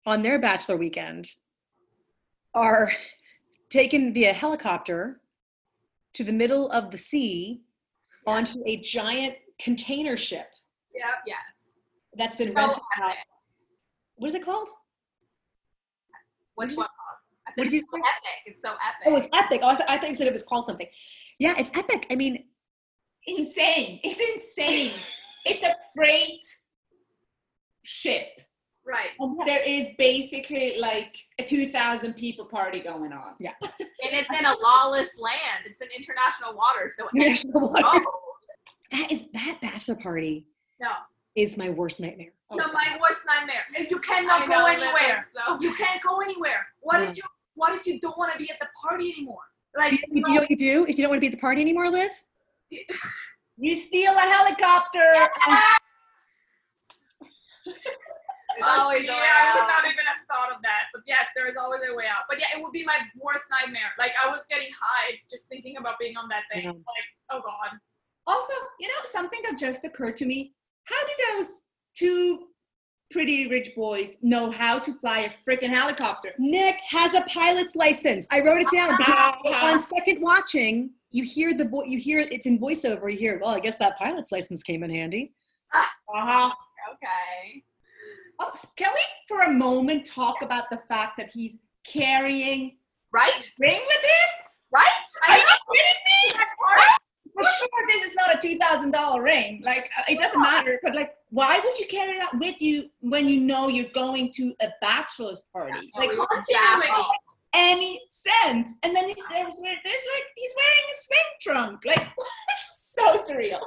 on 0.05 0.23
their 0.23 0.39
bachelor 0.39 0.77
weekend 0.77 1.29
are 2.53 2.91
taken 3.69 4.13
via 4.13 4.33
helicopter 4.33 5.19
to 6.13 6.23
the 6.23 6.33
middle 6.33 6.69
of 6.71 6.91
the 6.91 6.97
sea 6.97 7.61
onto 8.27 8.59
a 8.65 8.77
giant 8.77 9.35
container 9.59 10.15
ship 10.17 10.47
yeah 10.95 11.11
Yes. 11.25 11.37
that's 12.17 12.35
been 12.37 12.49
So 12.49 12.53
rented 12.55 12.79
out. 13.03 13.15
What 14.15 14.27
is 14.27 14.35
it 14.35 14.43
called? 14.45 14.69
What's 16.55 16.71
is 16.73 16.77
what 16.77 16.87
called? 16.87 17.55
What 17.55 17.63
did 17.65 17.73
you 17.73 17.79
so 17.81 17.97
say? 17.97 18.01
epic. 18.01 18.39
It's 18.45 18.61
so 18.61 18.69
epic. 18.69 19.03
Oh, 19.07 19.15
it's 19.17 19.29
epic. 19.33 19.59
Oh, 19.63 19.69
I, 19.69 19.75
th- 19.75 19.89
I 19.89 19.97
thought 19.97 20.09
you 20.09 20.15
said 20.15 20.27
it 20.27 20.33
was 20.33 20.43
called 20.43 20.65
something. 20.67 20.87
Yeah, 21.39 21.55
it's 21.57 21.71
epic. 21.75 22.05
I 22.11 22.15
mean, 22.15 22.45
Insane. 23.25 23.99
It's 24.03 24.19
insane. 24.19 24.91
it's 25.45 25.63
a 25.63 25.75
freight 25.95 26.43
ship. 27.83 28.27
Right. 28.85 29.11
There 29.45 29.63
is 29.63 29.87
basically 29.97 30.75
like 30.77 31.15
a 31.39 31.43
2,000 31.43 32.13
people 32.15 32.45
party 32.45 32.79
going 32.81 33.13
on. 33.13 33.35
Yeah. 33.39 33.53
and 33.61 33.69
it's 34.01 34.29
in 34.29 34.45
a 34.45 34.55
lawless 34.61 35.17
land. 35.19 35.65
It's 35.65 35.79
in 35.81 35.87
international 35.95 36.53
waters. 36.55 36.93
So 36.97 37.07
International 37.15 37.69
waters. 37.71 37.83
Oh, 38.05 38.19
that 38.91 39.09
is 39.11 39.29
that 39.31 39.59
bachelor 39.61 39.95
party 39.95 40.45
No. 40.81 40.89
is 41.35 41.55
my 41.57 41.69
worst 41.69 42.01
nightmare. 42.01 42.33
No, 42.51 42.67
my 42.73 42.97
worst 43.01 43.23
nightmare. 43.25 43.63
And 43.77 43.89
You 43.89 43.99
cannot 43.99 44.47
know, 44.47 44.57
go 44.57 44.63
Liv, 44.65 44.81
anywhere. 44.81 45.27
it's 45.33 45.45
So 45.47 45.57
You 45.61 45.73
can't 45.75 46.01
go 46.03 46.19
anywhere. 46.19 46.67
What 46.81 47.01
Yeah. 47.01 47.09
if 47.09 47.17
you 47.17 47.23
what 47.55 47.73
if 47.73 47.87
you 47.87 47.99
don't 48.01 48.17
want 48.17 48.33
to 48.33 48.37
be 48.37 48.49
at 48.51 48.59
the 48.59 48.67
party 48.81 49.11
anymore? 49.13 49.39
Like 49.75 49.93
You, 49.93 49.99
you 50.11 50.21
know 50.21 50.33
what 50.41 50.49
you 50.49 50.57
do 50.57 50.85
if 50.89 50.97
you 50.97 51.03
don't 51.03 51.09
want 51.09 51.17
to 51.17 51.21
be 51.21 51.27
at 51.27 51.33
the 51.33 51.39
party 51.39 51.61
anymore, 51.61 51.89
Liv? 51.89 52.11
You 53.57 53.75
steal 53.87 54.11
a 54.13 54.19
helicopter. 54.19 55.29
there's 58.59 58.81
always 58.81 59.05
yeah, 59.05 59.13
a 59.13 59.15
way 59.15 59.27
I 59.27 59.55
would 59.55 59.67
not 59.67 59.85
even 59.85 60.05
have 60.05 60.21
thought 60.29 60.55
of 60.55 60.61
that. 60.63 60.85
But 60.93 61.03
yes, 61.05 61.27
there 61.35 61.47
is 61.47 61.55
always 61.59 61.81
a 61.89 61.95
way 61.95 62.05
out. 62.05 62.25
But 62.29 62.39
yeah, 62.39 62.57
it 62.57 62.61
would 62.61 62.71
be 62.71 62.83
my 62.83 62.97
worst 63.19 63.45
nightmare. 63.49 63.91
Like 63.97 64.13
I 64.23 64.27
was 64.27 64.45
getting 64.49 64.69
hives 64.71 65.25
just 65.29 65.47
thinking 65.49 65.77
about 65.77 65.99
being 65.99 66.17
on 66.17 66.29
that 66.29 66.43
thing. 66.51 66.65
Yeah. 66.65 66.71
Like, 66.71 67.07
oh 67.31 67.41
god. 67.43 67.77
Also, 68.25 68.53
you 68.79 68.87
know, 68.87 68.93
something 69.05 69.39
that 69.43 69.57
just 69.57 69.83
occurred 69.85 70.17
to 70.17 70.25
me. 70.25 70.53
How 70.85 71.01
do 71.05 71.11
those 71.31 71.61
two 71.95 72.47
pretty 73.11 73.47
rich 73.47 73.75
boys 73.75 74.17
know 74.21 74.49
how 74.49 74.79
to 74.79 74.93
fly 74.99 75.19
a 75.19 75.31
freaking 75.47 75.69
helicopter? 75.69 76.33
Nick 76.39 76.77
has 76.87 77.13
a 77.13 77.21
pilot's 77.21 77.75
license. 77.75 78.27
I 78.31 78.41
wrote 78.41 78.61
it 78.61 78.69
down. 78.71 78.97
Ah. 79.01 79.39
on 79.71 79.79
second 79.79 80.21
watching, 80.21 80.91
you 81.11 81.23
hear 81.23 81.53
the 81.53 81.65
vo- 81.65 81.83
you 81.83 81.99
hear 81.99 82.19
it's 82.19 82.45
in 82.45 82.59
voiceover. 82.59 83.11
You 83.11 83.17
hear, 83.17 83.39
well, 83.41 83.51
I 83.51 83.59
guess 83.59 83.77
that 83.77 83.97
pilot's 83.97 84.31
license 84.31 84.63
came 84.63 84.83
in 84.83 84.89
handy. 84.89 85.33
Uh-huh. 85.73 86.51
Okay. 86.93 87.63
Also, 88.43 88.57
Can 88.75 88.91
we, 88.93 89.01
for 89.27 89.41
a 89.41 89.51
moment, 89.51 90.05
talk 90.05 90.41
about 90.41 90.69
the 90.69 90.77
fact 90.89 91.17
that 91.17 91.29
he's 91.33 91.57
carrying 91.85 92.77
Right? 93.11 93.51
ring 93.59 93.81
with 93.87 94.03
him? 94.03 94.29
Right? 94.73 95.03
Are 95.29 95.37
you 95.37 95.43
kidding 95.73 96.01
me? 96.37 96.43
For 97.35 97.43
sure, 97.43 97.87
this 97.87 98.05
is 98.09 98.15
not 98.15 98.35
a 98.35 98.39
two 98.39 98.57
thousand 98.59 98.91
dollar 98.91 99.21
ring. 99.23 99.61
Like, 99.63 99.89
uh, 99.97 100.03
it 100.07 100.19
doesn't 100.19 100.39
matter. 100.41 100.79
But 100.83 100.93
like, 100.95 101.15
why 101.29 101.59
would 101.63 101.77
you 101.79 101.87
carry 101.87 102.17
that 102.19 102.37
with 102.39 102.61
you 102.61 102.89
when 102.99 103.27
you 103.27 103.39
know 103.41 103.67
you're 103.69 103.89
going 103.89 104.31
to 104.33 104.53
a 104.61 104.67
bachelor's 104.81 105.41
party? 105.51 105.91
Yeah, 105.93 105.99
Like, 105.99 106.11
we 106.11 106.19
were 106.19 106.27
continuity. 106.27 106.87
jacked. 106.89 107.17
any 107.53 108.01
sense? 108.09 108.73
And 108.83 108.95
then 108.95 109.05
he's 109.05 109.15
there's, 109.31 109.55
there's 109.59 110.05
like 110.15 110.25
he's 110.35 110.51
wearing 110.55 110.85
a 110.91 110.95
swim 111.03 111.27
trunk. 111.41 111.85
Like, 111.85 112.07
so 112.95 113.17
surreal. 113.23 113.61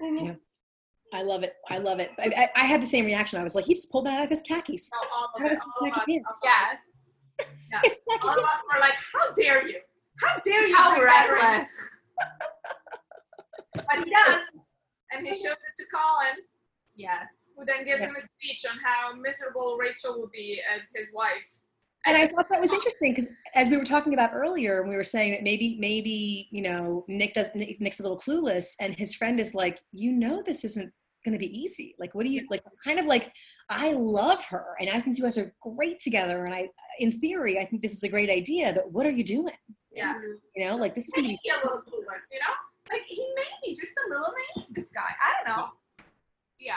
I 1.12 1.22
love 1.22 1.42
it. 1.42 1.54
I 1.70 1.78
love 1.78 2.00
it. 2.00 2.10
I, 2.18 2.48
I, 2.56 2.62
I 2.62 2.64
had 2.66 2.82
the 2.82 2.86
same 2.86 3.04
reaction. 3.06 3.38
I 3.40 3.42
was 3.42 3.54
like, 3.54 3.64
he 3.64 3.74
just 3.74 3.90
pulled 3.90 4.06
that 4.06 4.18
out 4.18 4.24
of 4.24 4.30
his 4.30 4.42
khakis. 4.42 4.90
No, 4.92 5.08
all 5.14 5.24
of 5.34 5.42
That 5.42 5.52
it. 5.52 5.58
was 5.58 5.58
All 5.80 5.88
of 5.88 6.26
us. 6.26 6.40
Yeah. 6.44 6.50
Yeah. 7.70 7.80
It's 7.84 8.00
khakis. 8.08 8.30
All 8.30 8.38
of 8.38 8.44
us 8.44 8.62
were 8.72 8.80
like, 8.80 8.94
how 9.12 9.32
dare 9.34 9.66
you? 9.66 9.78
How 10.20 10.38
dare 10.44 10.66
you? 10.66 10.74
How 10.76 10.94
bring 10.96 11.06
that 11.06 11.30
reckless. 11.30 11.70
But 13.74 14.04
he 14.04 14.10
does. 14.10 14.42
And 15.12 15.26
he 15.26 15.32
shows 15.32 15.52
it 15.52 15.74
to 15.78 15.84
Colin, 15.94 16.36
Yes. 16.96 17.26
who 17.56 17.64
then 17.64 17.84
gives 17.84 18.00
Yeah. 18.00 18.08
him 18.08 18.16
a 18.16 18.20
speech 18.22 18.64
on 18.70 18.76
how 18.84 19.14
miserable 19.14 19.76
Rachel 19.80 20.20
would 20.20 20.30
be 20.32 20.60
as 20.74 20.90
his 20.94 21.12
wife. 21.14 21.46
And 22.06 22.16
I 22.16 22.26
thought 22.26 22.46
that 22.50 22.60
was 22.60 22.72
interesting 22.72 23.14
because 23.14 23.30
as 23.54 23.68
we 23.68 23.76
were 23.76 23.84
talking 23.84 24.14
about 24.14 24.30
earlier, 24.32 24.86
we 24.86 24.96
were 24.96 25.04
saying 25.04 25.32
that 25.32 25.42
maybe, 25.42 25.76
maybe 25.80 26.48
you 26.50 26.62
know, 26.62 27.04
Nick 27.08 27.34
does 27.34 27.48
Nick- 27.54 27.80
Nick's 27.80 28.00
a 28.00 28.02
little 28.02 28.18
clueless, 28.18 28.74
and 28.80 28.94
his 28.96 29.14
friend 29.14 29.38
is 29.40 29.54
like, 29.54 29.80
you 29.92 30.12
know, 30.12 30.42
this 30.42 30.64
isn't 30.64 30.92
going 31.28 31.38
to 31.38 31.46
be 31.46 31.58
easy. 31.58 31.94
Like, 31.98 32.14
what 32.14 32.24
do 32.24 32.32
you 32.32 32.46
like? 32.50 32.62
Kind 32.84 32.98
of 32.98 33.06
like, 33.06 33.32
I 33.68 33.92
love 33.92 34.44
her, 34.46 34.74
and 34.80 34.88
I 34.90 35.00
think 35.00 35.18
you 35.18 35.24
guys 35.24 35.38
are 35.38 35.54
great 35.60 35.98
together, 36.00 36.44
and 36.46 36.54
I, 36.54 36.68
in 36.98 37.12
theory, 37.12 37.58
I 37.58 37.64
think 37.64 37.82
this 37.82 37.94
is 37.94 38.02
a 38.02 38.08
great 38.08 38.30
idea. 38.30 38.72
But 38.74 38.90
what 38.92 39.06
are 39.06 39.10
you 39.10 39.24
doing? 39.24 39.54
Yeah. 39.92 40.14
You 40.56 40.64
know, 40.64 40.76
like 40.76 40.94
this 40.94 41.06
is 41.06 41.12
going 41.14 41.28
to 41.28 41.36
be 41.42 41.50
a 41.50 41.56
little 41.56 41.80
clueless, 41.80 42.24
you 42.32 42.38
know? 42.40 42.54
Like 42.90 43.02
he 43.06 43.26
may 43.36 43.42
be 43.64 43.74
just 43.74 43.92
a 44.06 44.10
little 44.10 44.32
naive, 44.56 44.68
this 44.70 44.90
guy. 44.90 45.10
I 45.20 45.44
don't 45.44 45.56
know. 45.56 45.68
Yeah. 46.58 46.76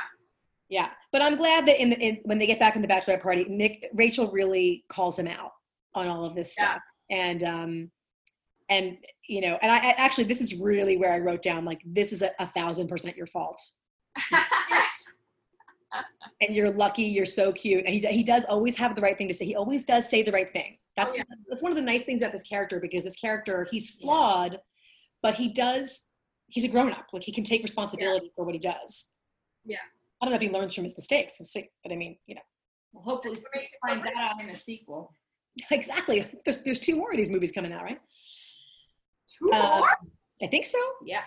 Yeah, 0.69 0.89
but 1.11 1.21
I'm 1.21 1.35
glad 1.35 1.65
that 1.65 1.81
in, 1.81 1.89
the, 1.89 1.99
in 1.99 2.19
when 2.23 2.39
they 2.39 2.47
get 2.47 2.57
back 2.57 2.77
in 2.77 2.81
the 2.81 2.87
bachelorette 2.87 3.21
party, 3.21 3.45
Nick 3.49 3.89
Rachel 3.93 4.31
really 4.31 4.85
calls 4.87 5.19
him 5.19 5.27
out 5.27 5.51
on 5.93 6.07
all 6.07 6.23
of 6.23 6.33
this 6.33 6.55
Yeah. 6.57 6.69
stuff, 6.71 6.81
and 7.09 7.43
um, 7.43 7.91
and 8.69 8.97
you 9.27 9.41
know, 9.41 9.59
and 9.61 9.69
I, 9.69 9.77
I 9.79 9.95
actually 9.97 10.23
this 10.25 10.39
is 10.39 10.55
really 10.55 10.95
where 10.95 11.11
I 11.13 11.19
wrote 11.19 11.41
down 11.41 11.65
like 11.65 11.81
this 11.85 12.13
is 12.13 12.21
a, 12.21 12.31
a 12.39 12.47
thousand 12.47 12.87
percent 12.87 13.17
your 13.17 13.27
fault, 13.27 13.61
Yes. 14.31 15.05
and 16.41 16.55
you're 16.55 16.71
lucky, 16.71 17.03
you're 17.03 17.25
so 17.25 17.51
cute, 17.51 17.85
and 17.85 17.93
he 17.93 17.99
he 18.07 18.23
does 18.23 18.45
always 18.45 18.75
have 18.77 18.95
the 18.95 19.01
right 19.01 19.17
thing 19.17 19.27
to 19.27 19.33
say. 19.33 19.45
He 19.45 19.55
always 19.55 19.85
does 19.85 20.09
say 20.09 20.23
the 20.23 20.31
right 20.31 20.51
thing. 20.51 20.77
That's 20.97 21.17
yeah. 21.17 21.23
that's 21.49 21.63
one 21.63 21.71
of 21.71 21.75
the 21.77 21.81
nice 21.81 22.03
things 22.05 22.21
about 22.21 22.31
this 22.33 22.43
character 22.43 22.79
because 22.79 23.03
this 23.03 23.15
character 23.15 23.67
he's 23.71 23.89
flawed, 23.89 24.59
but 25.21 25.35
he 25.35 25.49
does 25.53 26.07
he's 26.47 26.65
a 26.65 26.67
grown 26.67 26.91
up. 26.91 27.07
Like 27.13 27.23
he 27.23 27.31
can 27.31 27.43
take 27.43 27.61
responsibility 27.63 28.31
for 28.35 28.45
what 28.45 28.53
he 28.53 28.59
does. 28.59 29.07
Yeah. 29.65 29.77
I 30.21 30.25
don't 30.25 30.31
know 30.31 30.35
if 30.35 30.41
he 30.41 30.49
learns 30.49 30.75
from 30.75 30.83
his 30.83 30.95
mistakes. 30.95 31.37
We'll 31.39 31.47
see. 31.47 31.69
But 31.83 31.91
I 31.91 31.95
mean, 31.95 32.17
you 32.27 32.35
know. 32.35 32.41
Well, 32.93 33.03
hopefully, 33.03 33.39
Right. 33.55 33.67
find 33.87 34.05
that 34.05 34.13
out 34.15 34.41
in 34.41 34.49
a 34.49 34.55
sequel. 34.55 35.15
Exactly. 35.71 36.25
There's 36.45 36.59
there's 36.63 36.79
two 36.79 36.95
more 36.95 37.11
of 37.11 37.17
these 37.17 37.29
movies 37.29 37.51
coming 37.51 37.73
out, 37.73 37.83
right? 37.83 37.99
Two 39.37 39.51
Uh, 39.51 39.79
more? 39.79 39.89
I 40.41 40.47
think 40.47 40.63
so. 40.65 40.77
Yeah. 41.05 41.23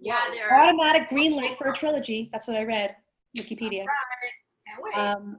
Yeah, 0.00 0.24
there 0.32 0.52
Automatic 0.52 1.08
green 1.08 1.32
light 1.34 1.56
for 1.58 1.68
a 1.68 1.74
trilogy. 1.74 2.28
That's 2.32 2.46
what 2.46 2.56
I 2.56 2.64
read. 2.64 2.96
Wikipedia. 3.36 3.84
Right. 4.82 4.96
Um, 4.96 5.38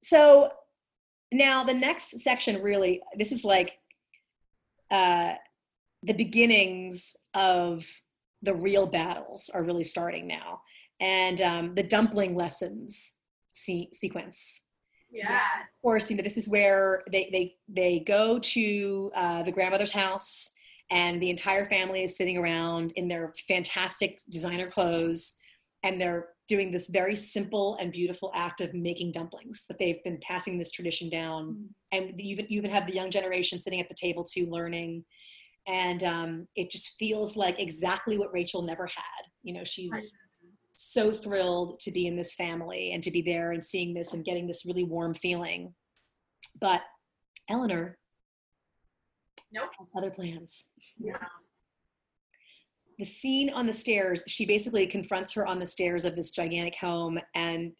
so 0.00 0.50
now 1.32 1.64
the 1.64 1.74
next 1.74 2.20
section 2.20 2.62
really, 2.62 3.02
this 3.16 3.32
is 3.32 3.44
like 3.44 3.78
uh, 4.90 5.34
the 6.02 6.12
beginnings 6.12 7.16
of 7.34 7.86
the 8.42 8.54
real 8.54 8.86
battles 8.86 9.50
are 9.52 9.62
really 9.62 9.84
starting 9.84 10.26
now, 10.26 10.60
and 11.00 11.40
um, 11.40 11.74
the 11.74 11.82
dumpling 11.82 12.34
lessons 12.34 13.16
se- 13.52 13.90
sequence. 13.92 14.64
yeah. 15.10 15.40
of 15.62 15.82
course, 15.82 16.10
you 16.10 16.16
know, 16.16 16.22
this 16.22 16.36
is 16.36 16.48
where 16.48 17.02
they 17.10 17.28
they 17.32 17.56
they 17.68 17.98
go 18.00 18.38
to 18.38 19.10
uh, 19.14 19.42
the 19.42 19.52
grandmother's 19.52 19.92
house, 19.92 20.52
and 20.90 21.20
the 21.20 21.30
entire 21.30 21.66
family 21.66 22.02
is 22.02 22.16
sitting 22.16 22.38
around 22.38 22.92
in 22.96 23.08
their 23.08 23.32
fantastic 23.46 24.20
designer 24.30 24.70
clothes, 24.70 25.34
and 25.82 26.00
they're 26.00 26.28
doing 26.48 26.70
this 26.70 26.88
very 26.88 27.14
simple 27.14 27.76
and 27.78 27.92
beautiful 27.92 28.32
act 28.34 28.60
of 28.60 28.72
making 28.72 29.12
dumplings. 29.12 29.64
That 29.68 29.78
they've 29.78 30.02
been 30.02 30.18
passing 30.22 30.58
this 30.58 30.70
tradition 30.72 31.10
down, 31.10 31.68
and 31.92 32.14
you 32.18 32.32
even 32.32 32.46
you 32.48 32.58
even 32.58 32.70
have 32.70 32.86
the 32.86 32.94
young 32.94 33.10
generation 33.10 33.58
sitting 33.58 33.80
at 33.80 33.88
the 33.88 33.94
table 33.94 34.24
too, 34.24 34.46
learning. 34.46 35.04
And 35.66 36.02
um, 36.02 36.48
it 36.56 36.70
just 36.70 36.98
feels 36.98 37.36
like 37.36 37.60
exactly 37.60 38.16
what 38.16 38.32
Rachel 38.32 38.62
never 38.62 38.86
had. 38.86 39.24
You 39.42 39.52
know, 39.52 39.64
she's 39.64 39.92
Right. 39.92 40.02
so 40.72 41.12
thrilled 41.12 41.78
to 41.80 41.90
be 41.90 42.06
in 42.06 42.16
this 42.16 42.34
family 42.34 42.92
and 42.92 43.02
to 43.02 43.10
be 43.10 43.20
there 43.20 43.52
and 43.52 43.62
seeing 43.62 43.92
this 43.92 44.14
and 44.14 44.24
getting 44.24 44.46
this 44.46 44.64
really 44.64 44.84
warm 44.84 45.12
feeling. 45.12 45.74
But 46.58 46.80
Eleanor, 47.50 47.98
Nope. 49.52 49.70
other 49.96 50.10
plans. 50.10 50.66
Yeah. 50.98 51.16
Um, 51.16 51.26
the 52.98 53.04
scene 53.04 53.50
on 53.50 53.66
the 53.66 53.72
stairs, 53.72 54.22
she 54.26 54.44
basically 54.44 54.86
confronts 54.86 55.32
her 55.34 55.46
on 55.46 55.58
the 55.60 55.66
stairs 55.66 56.04
of 56.04 56.16
this 56.16 56.30
gigantic 56.30 56.74
home 56.76 57.18
and 57.34 57.72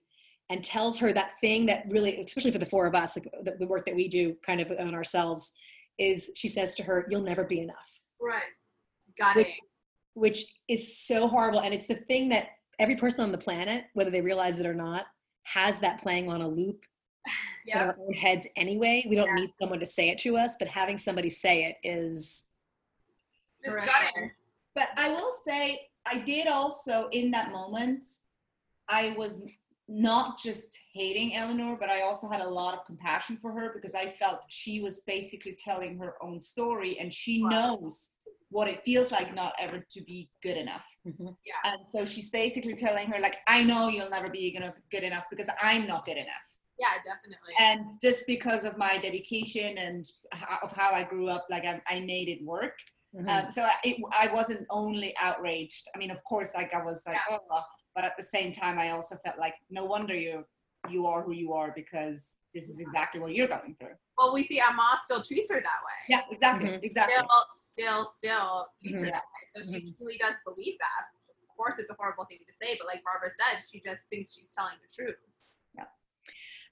and 0.50 0.64
tells 0.64 0.98
her 0.98 1.12
that 1.12 1.33
thing 1.42 1.66
that 1.66 1.85
really, 1.90 2.22
especially 2.22 2.50
for 2.52 2.57
the 2.59 2.64
four 2.64 2.87
of 2.87 2.94
us, 2.94 3.16
like 3.18 3.28
the, 3.44 3.54
the 3.59 3.66
work 3.66 3.85
that 3.85 3.94
we 3.94 4.09
do 4.09 4.35
kind 4.46 4.61
of 4.62 4.70
on 4.78 4.94
ourselves, 4.94 5.52
is 5.98 6.31
she 6.37 6.48
says 6.48 6.74
to 6.76 6.83
her, 6.85 7.07
"You'll 7.11 7.20
never 7.22 7.44
be 7.44 7.61
enough." 7.61 7.90
Right. 8.20 8.42
got 9.18 9.37
Which- 9.37 9.46
it. 9.48 9.52
which 10.14 10.44
is 10.68 10.96
so 10.98 11.28
horrible. 11.28 11.61
And 11.61 11.74
it's 11.74 11.87
the 11.87 11.96
thing 11.96 12.28
that 12.31 12.48
every 12.78 12.96
person 12.96 13.20
on 13.24 13.33
the 13.33 13.38
planet, 13.38 13.85
whether 13.94 14.11
they 14.11 14.20
realize 14.22 14.59
it 14.59 14.66
or 14.66 14.74
not, 14.74 15.04
has 15.44 15.81
that 15.81 16.00
playing 16.00 16.31
on 16.31 16.40
a 16.42 16.48
loop 16.48 16.83
in 17.66 17.68
Yeah. 17.70 17.84
our 17.84 17.98
own 18.00 18.14
heads 18.14 18.46
anyway. 18.56 19.04
We 19.08 19.16
don't 19.16 19.28
Yeah. 19.28 19.42
need 19.42 19.52
someone 19.60 19.80
to 19.80 19.86
say 19.86 20.08
it 20.10 20.18
to 20.20 20.36
us, 20.36 20.56
but 20.58 20.68
having 20.68 20.98
somebody 20.98 21.30
say 21.30 21.64
it 21.64 21.76
is 21.82 22.44
Just 23.64 23.76
Correct. 23.76 24.16
But 24.74 24.90
I 24.96 25.08
will 25.08 25.32
say, 25.44 25.88
I 26.06 26.18
did 26.18 26.46
also 26.46 27.08
in 27.08 27.32
that 27.32 27.50
moment, 27.50 28.04
I 28.88 29.10
was 29.18 29.42
not 29.88 30.38
just 30.38 30.78
hating 30.92 31.34
Eleanor, 31.34 31.76
but 31.76 31.90
I 31.90 32.02
also 32.02 32.28
had 32.28 32.40
a 32.40 32.48
lot 32.48 32.74
of 32.74 32.84
compassion 32.86 33.36
for 33.38 33.50
her 33.52 33.72
because 33.74 33.94
I 33.94 34.12
felt 34.12 34.44
she 34.48 34.80
was 34.80 35.00
basically 35.00 35.56
telling 35.62 35.98
her 35.98 36.14
own 36.22 36.40
story 36.40 36.98
and 37.00 37.12
she 37.12 37.42
knows 37.42 38.10
what 38.50 38.68
it 38.68 38.82
feels 38.84 39.10
like 39.10 39.34
not 39.34 39.54
ever 39.58 39.84
to 39.92 40.00
be 40.02 40.30
good 40.42 40.56
enough. 40.56 40.86
Mm-hmm. 41.06 41.28
Yeah, 41.44 41.54
And 41.72 41.80
so 41.88 42.04
she's 42.04 42.30
basically 42.30 42.74
telling 42.74 43.08
her, 43.08 43.20
like, 43.20 43.38
I 43.46 43.62
know 43.64 43.88
you'll 43.88 44.08
never 44.10 44.30
be 44.30 44.54
enough, 44.56 44.74
good 44.90 45.02
enough 45.02 45.24
because 45.30 45.48
I'm 45.60 45.86
not 45.86 46.06
good 46.06 46.16
enough. 46.16 46.48
Yeah, 46.78 46.94
definitely. 47.04 47.54
and 47.58 48.00
just 48.00 48.24
because 48.26 48.64
of 48.64 48.76
my 48.78 48.98
dedication 48.98 49.78
and 49.78 50.08
ho- 50.32 50.58
of 50.62 50.70
how 50.72 50.92
I 50.92 51.02
grew 51.02 51.28
up, 51.28 51.46
like 51.50 51.64
I, 51.64 51.82
I 51.88 52.00
made 52.00 52.28
it 52.28 52.42
work. 52.44 52.74
Mhm. 53.16 53.28
Um, 53.46 53.50
so 53.50 53.62
I, 53.62 53.72
it, 53.82 53.96
I 54.12 54.32
wasn't 54.32 54.64
only 54.70 55.14
outraged. 55.16 55.88
I 55.94 55.98
mean, 55.98 56.10
of 56.10 56.22
course, 56.24 56.54
like 56.54 56.72
I 56.74 56.82
was 56.84 57.02
like, 57.06 57.16
Yeah. 57.28 57.38
oh, 57.50 57.62
but 57.94 58.04
at 58.04 58.16
the 58.16 58.22
same 58.22 58.52
time, 58.52 58.78
I 58.78 58.90
also 58.90 59.16
felt 59.24 59.38
like 59.38 59.54
no 59.70 59.84
wonder 59.84 60.14
you 60.14 60.44
you 60.88 61.06
are 61.06 61.22
who 61.22 61.32
you 61.32 61.52
are 61.52 61.72
because 61.74 62.36
this 62.54 62.68
is 62.68 62.78
exactly 62.78 63.20
what 63.20 63.34
you're 63.34 63.48
going 63.48 63.74
through. 63.80 63.96
well, 64.16 64.32
we 64.32 64.42
see 64.44 64.60
Amma 64.60 64.96
still 65.04 65.22
treats 65.22 65.50
her 65.50 65.56
that 65.60 65.80
way. 65.88 65.98
Yeah, 66.08 66.22
exactly, 66.30 66.70
Mhm. 66.70 66.82
exactly. 66.84 67.14
Still, 67.14 67.28
still, 67.54 68.10
still 68.12 68.66
treats 68.80 69.00
her 69.00 69.06
Mhm. 69.06 69.10
that 69.12 69.24
way. 69.32 69.42
So 69.62 69.72
she 69.72 69.92
truly 69.96 70.16
does 70.18 70.34
believe 70.46 70.76
that. 70.78 71.02
Of 71.50 71.56
course, 71.56 71.78
it's 71.78 71.90
a 71.90 71.94
horrible 71.94 72.24
thing 72.26 72.38
to 72.46 72.52
say, 72.54 72.76
but 72.78 72.86
like 72.86 73.02
Barbara 73.04 73.30
said, 73.30 73.64
she 73.68 73.80
just 73.80 74.06
thinks 74.08 74.32
she's 74.32 74.50
telling 74.50 74.78
the 74.80 74.88
truth. 74.94 75.16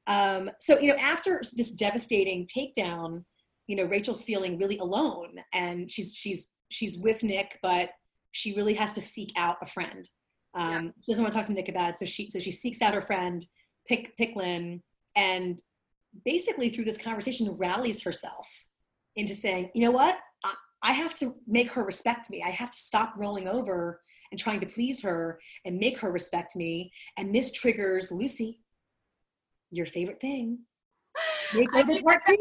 Um, 0.07 0.51
so 0.61 0.79
you 0.79 0.89
know, 0.89 0.99
after 0.99 1.41
this 1.57 1.71
devastating 1.71 2.47
takedown, 2.47 3.25
you 3.67 3.77
know, 3.77 3.85
Rachel's 3.85 4.25
feeling 4.25 4.59
really 4.59 4.79
alone, 4.79 5.41
and 5.53 5.91
she's 5.91 6.15
she's 6.15 6.51
she's 6.69 6.99
with 6.99 7.23
Nick, 7.23 7.59
but 7.63 7.91
she 8.33 8.55
really 8.55 8.75
has 8.75 8.93
to 8.95 9.01
seek 9.01 9.33
out 9.37 9.57
a 9.63 9.67
friend. 9.67 10.09
Um, 10.55 10.93
She 11.03 11.13
doesn't 11.13 11.23
want 11.23 11.33
to 11.33 11.39
talk 11.39 11.47
to 11.47 11.53
Nick 11.53 11.69
about 11.69 11.91
it, 11.91 11.99
so 11.99 12.05
she 12.05 12.31
so 12.31 12.39
she 12.39 12.51
seeks 12.51 12.83
out 12.83 12.95
her 12.95 13.01
friend, 13.01 13.45
Peik 13.91 14.13
Picklin, 14.19 14.83
and 15.17 15.59
basically 16.25 16.71
through 16.71 16.85
this 16.85 16.99
conversation 16.99 17.57
rallies 17.59 18.03
herself 18.03 18.49
into 19.17 19.35
saying, 19.35 19.71
you 19.75 19.83
know 19.83 19.91
what, 19.91 20.17
I, 20.45 20.55
I 20.83 20.93
have 20.93 21.15
to 21.17 21.35
make 21.47 21.71
her 21.73 21.85
respect 21.85 22.31
me. 22.31 22.43
I 22.43 22.51
have 22.51 22.71
to 22.71 22.77
stop 22.77 23.15
rolling 23.17 23.49
over 23.49 24.01
and 24.31 24.39
trying 24.39 24.61
to 24.61 24.67
please 24.67 25.03
her 25.03 25.39
and 25.65 25.79
make 25.79 25.99
her 25.99 26.13
respect 26.13 26.57
me. 26.57 26.93
And 27.17 27.35
this 27.35 27.53
triggers 27.53 28.13
Lucy, 28.13 28.61
your 29.71 29.87
favorite 29.87 30.21
thing. 30.21 30.59
Makeover 31.53 32.03
part 32.03 32.23
two. 32.27 32.37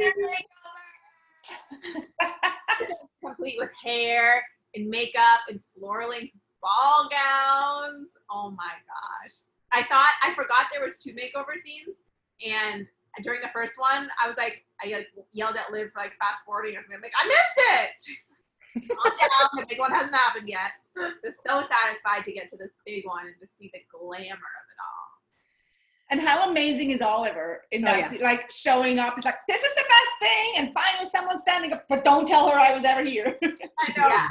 Complete 3.23 3.55
with 3.57 3.71
hair 3.83 4.43
and 4.75 4.89
makeup 4.89 5.39
and 5.49 5.59
floor 5.77 6.05
length 6.07 6.33
ball 6.61 7.09
gowns. 7.09 8.09
Oh 8.29 8.51
my 8.51 8.73
gosh. 8.87 9.33
I 9.71 9.83
thought 9.87 10.11
I 10.23 10.33
forgot 10.33 10.67
there 10.71 10.83
was 10.83 10.99
two 10.99 11.11
makeover 11.11 11.57
scenes 11.57 11.97
and 12.45 12.87
during 13.23 13.41
the 13.41 13.49
first 13.53 13.79
one 13.79 14.09
I 14.21 14.27
was 14.27 14.37
like 14.37 14.65
I 14.83 14.89
like, 14.89 15.07
yelled 15.31 15.55
at 15.55 15.71
Liv 15.71 15.91
for 15.93 15.99
like 15.99 16.13
fast 16.19 16.43
forwarding 16.45 16.75
or 16.75 16.81
something. 16.83 16.97
I'm 16.97 17.01
like, 17.01 17.13
I 17.15 17.25
missed 17.27 17.59
it. 17.71 17.89
Calm 18.91 19.13
down, 19.15 19.49
the 19.55 19.65
big 19.69 19.79
one 19.79 19.91
hasn't 19.91 20.15
happened 20.15 20.49
yet. 20.49 20.75
Just 21.23 21.43
so 21.43 21.63
satisfied 21.63 22.25
to 22.25 22.31
get 22.33 22.49
to 22.51 22.57
this 22.57 22.71
big 22.85 23.05
one 23.05 23.27
and 23.27 23.35
to 23.39 23.47
see 23.47 23.71
the 23.73 23.79
glamour 23.87 24.35
of 24.35 24.35
it 24.35 24.35
all. 24.35 24.64
And 26.11 26.21
how 26.21 26.49
amazing 26.49 26.91
is 26.91 27.01
Oliver 27.01 27.63
in 27.71 27.83
Oh, 27.83 27.91
that, 27.91 28.11
yeah. 28.19 28.23
like 28.23 28.51
showing 28.51 28.99
up? 28.99 29.13
He's 29.15 29.25
like, 29.25 29.35
"This 29.47 29.61
is 29.61 29.73
the 29.75 29.83
best 29.87 30.31
thing," 30.31 30.53
and 30.57 30.73
finally 30.73 31.09
someone's 31.09 31.41
standing 31.41 31.73
up. 31.73 31.85
But 31.89 32.03
don't 32.03 32.27
tell 32.27 32.47
her 32.49 32.55
I 32.59 32.73
was 32.73 32.83
ever 32.83 33.03
here. 33.03 33.37
I 33.43 33.47
know. 33.97 34.07
Yeah. 34.07 34.27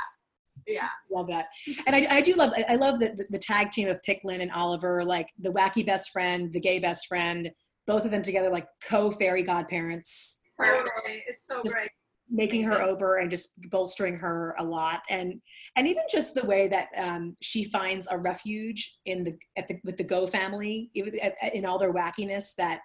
Yeah. 0.67 0.89
Love 1.11 1.27
that. 1.29 1.49
And 1.87 1.95
I, 1.95 2.07
I 2.17 2.21
do 2.23 2.33
love, 2.35 2.53
I- 2.57 2.65
I 2.71 2.77
love 2.77 2.99
the, 2.99 3.09
the, 3.11 3.27
the 3.31 3.39
tag 3.39 3.71
team 3.71 3.89
of 3.89 4.01
Peik 4.03 4.21
Lin 4.25 4.41
and 4.41 4.51
Oliver, 4.53 5.05
like 5.05 5.29
the 5.39 5.51
wacky 5.51 5.85
best 5.85 6.11
friend, 6.11 6.51
the 6.53 6.61
gay 6.61 6.79
best 6.79 7.07
friend, 7.07 7.51
both 7.87 8.05
of 8.07 8.11
them 8.11 8.23
together, 8.23 8.49
like 8.49 8.67
co 8.89 9.11
fairy 9.11 9.43
godparents, 9.43 10.41
Totally. 10.59 11.23
It's 11.27 11.47
so 11.47 11.63
great. 11.65 11.91
Making 12.37 12.65
her 12.65 12.83
over 12.83 13.19
and 13.19 13.31
just 13.31 13.53
bolstering 13.71 14.17
her 14.17 14.55
a 14.59 14.65
lot. 14.65 15.01
And, 15.09 15.41
and 15.77 15.87
even 15.87 16.03
just 16.11 16.35
the 16.35 16.45
way 16.47 16.67
that 16.69 16.89
um, 16.99 17.37
she 17.41 17.65
finds 17.71 18.09
a 18.11 18.19
refuge 18.19 18.99
in 19.07 19.23
the, 19.25 19.35
at 19.57 19.69
the, 19.69 19.77
with 19.85 19.97
the 19.97 20.05
Goh 20.05 20.29
family, 20.29 20.91
even 20.95 21.19
at- 21.21 21.37
at- 21.41 21.55
in 21.55 21.65
all 21.65 21.79
their 21.79 21.93
wackiness 21.93 22.55
that 22.59 22.81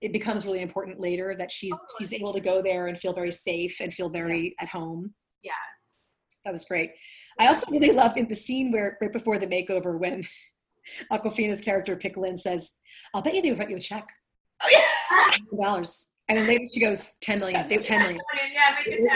it 0.00 0.12
becomes 0.12 0.46
really 0.46 0.62
important 0.62 1.00
later 1.00 1.34
that 1.38 1.52
she's, 1.52 1.74
she's 1.98 2.12
able 2.14 2.32
to 2.32 2.40
go 2.40 2.62
there 2.62 2.86
and 2.86 2.96
feel 2.98 3.12
very 3.12 3.32
safe 3.32 3.76
and 3.80 3.92
feel 3.92 4.08
very 4.08 4.54
at 4.60 4.68
home. 4.68 5.12
yeah 5.42 5.52
That 6.44 6.52
was 6.52 6.64
great. 6.64 6.92
I 7.40 7.48
also 7.48 7.70
really 7.70 7.92
loved 7.92 8.16
in 8.16 8.26
the 8.28 8.34
scene 8.36 8.70
where 8.72 8.96
right 9.02 9.12
before 9.12 9.38
the 9.38 9.46
makeover 9.46 9.98
when 9.98 10.24
Awkwafina's 11.12 11.60
character 11.60 11.96
Peik 11.96 12.16
Lin 12.16 12.36
says, 12.38 12.72
"I'll 13.12 13.20
bet 13.22 13.34
you 13.34 13.42
they 13.42 13.50
would 13.50 13.58
write 13.58 13.68
you 13.70 13.76
a 13.76 13.80
check, 13.80 14.08
oh 14.62 14.68
yeah. 14.72 15.36
dollars," 15.62 16.07
and 16.28 16.38
then 16.38 16.46
later 16.46 16.64
she 16.72 16.80
goes, 16.80 17.14
10 17.20 17.38
million. 17.38 17.68
They 17.68 17.76
10 17.76 18.02
million. 18.02 18.20
Yeah, 18.52 18.74
make 18.76 18.86
it 18.86 18.98
10. 18.98 19.08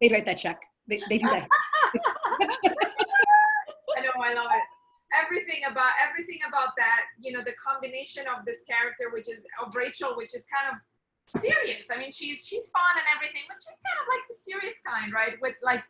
They 0.00 0.08
write 0.08 0.26
that 0.26 0.38
check. 0.38 0.60
They, 0.88 1.00
they 1.10 1.18
do 1.18 1.28
that. 1.28 1.46
I 3.96 4.00
know, 4.00 4.10
I 4.22 4.34
love 4.34 4.50
it. 4.52 4.62
Everything 5.24 5.64
about 5.70 5.92
everything 6.06 6.38
about 6.46 6.70
that, 6.76 7.04
you 7.20 7.32
know, 7.32 7.42
the 7.42 7.52
combination 7.52 8.24
of 8.28 8.44
this 8.44 8.62
character, 8.64 9.10
which 9.12 9.28
is 9.28 9.42
of 9.62 9.74
Rachel, 9.74 10.14
which 10.16 10.34
is 10.34 10.46
kind 10.52 10.68
of 10.70 11.40
serious. 11.40 11.88
I 11.92 11.98
mean, 11.98 12.10
she's 12.10 12.46
she's 12.46 12.68
fun 12.68 12.92
and 12.94 13.04
everything, 13.16 13.42
but 13.48 13.56
she's 13.56 13.76
kind 13.80 13.98
of 14.00 14.06
like 14.08 14.20
the 14.28 14.36
serious 14.36 14.80
kind, 14.84 15.12
right? 15.12 15.36
With 15.40 15.56
like 15.62 15.82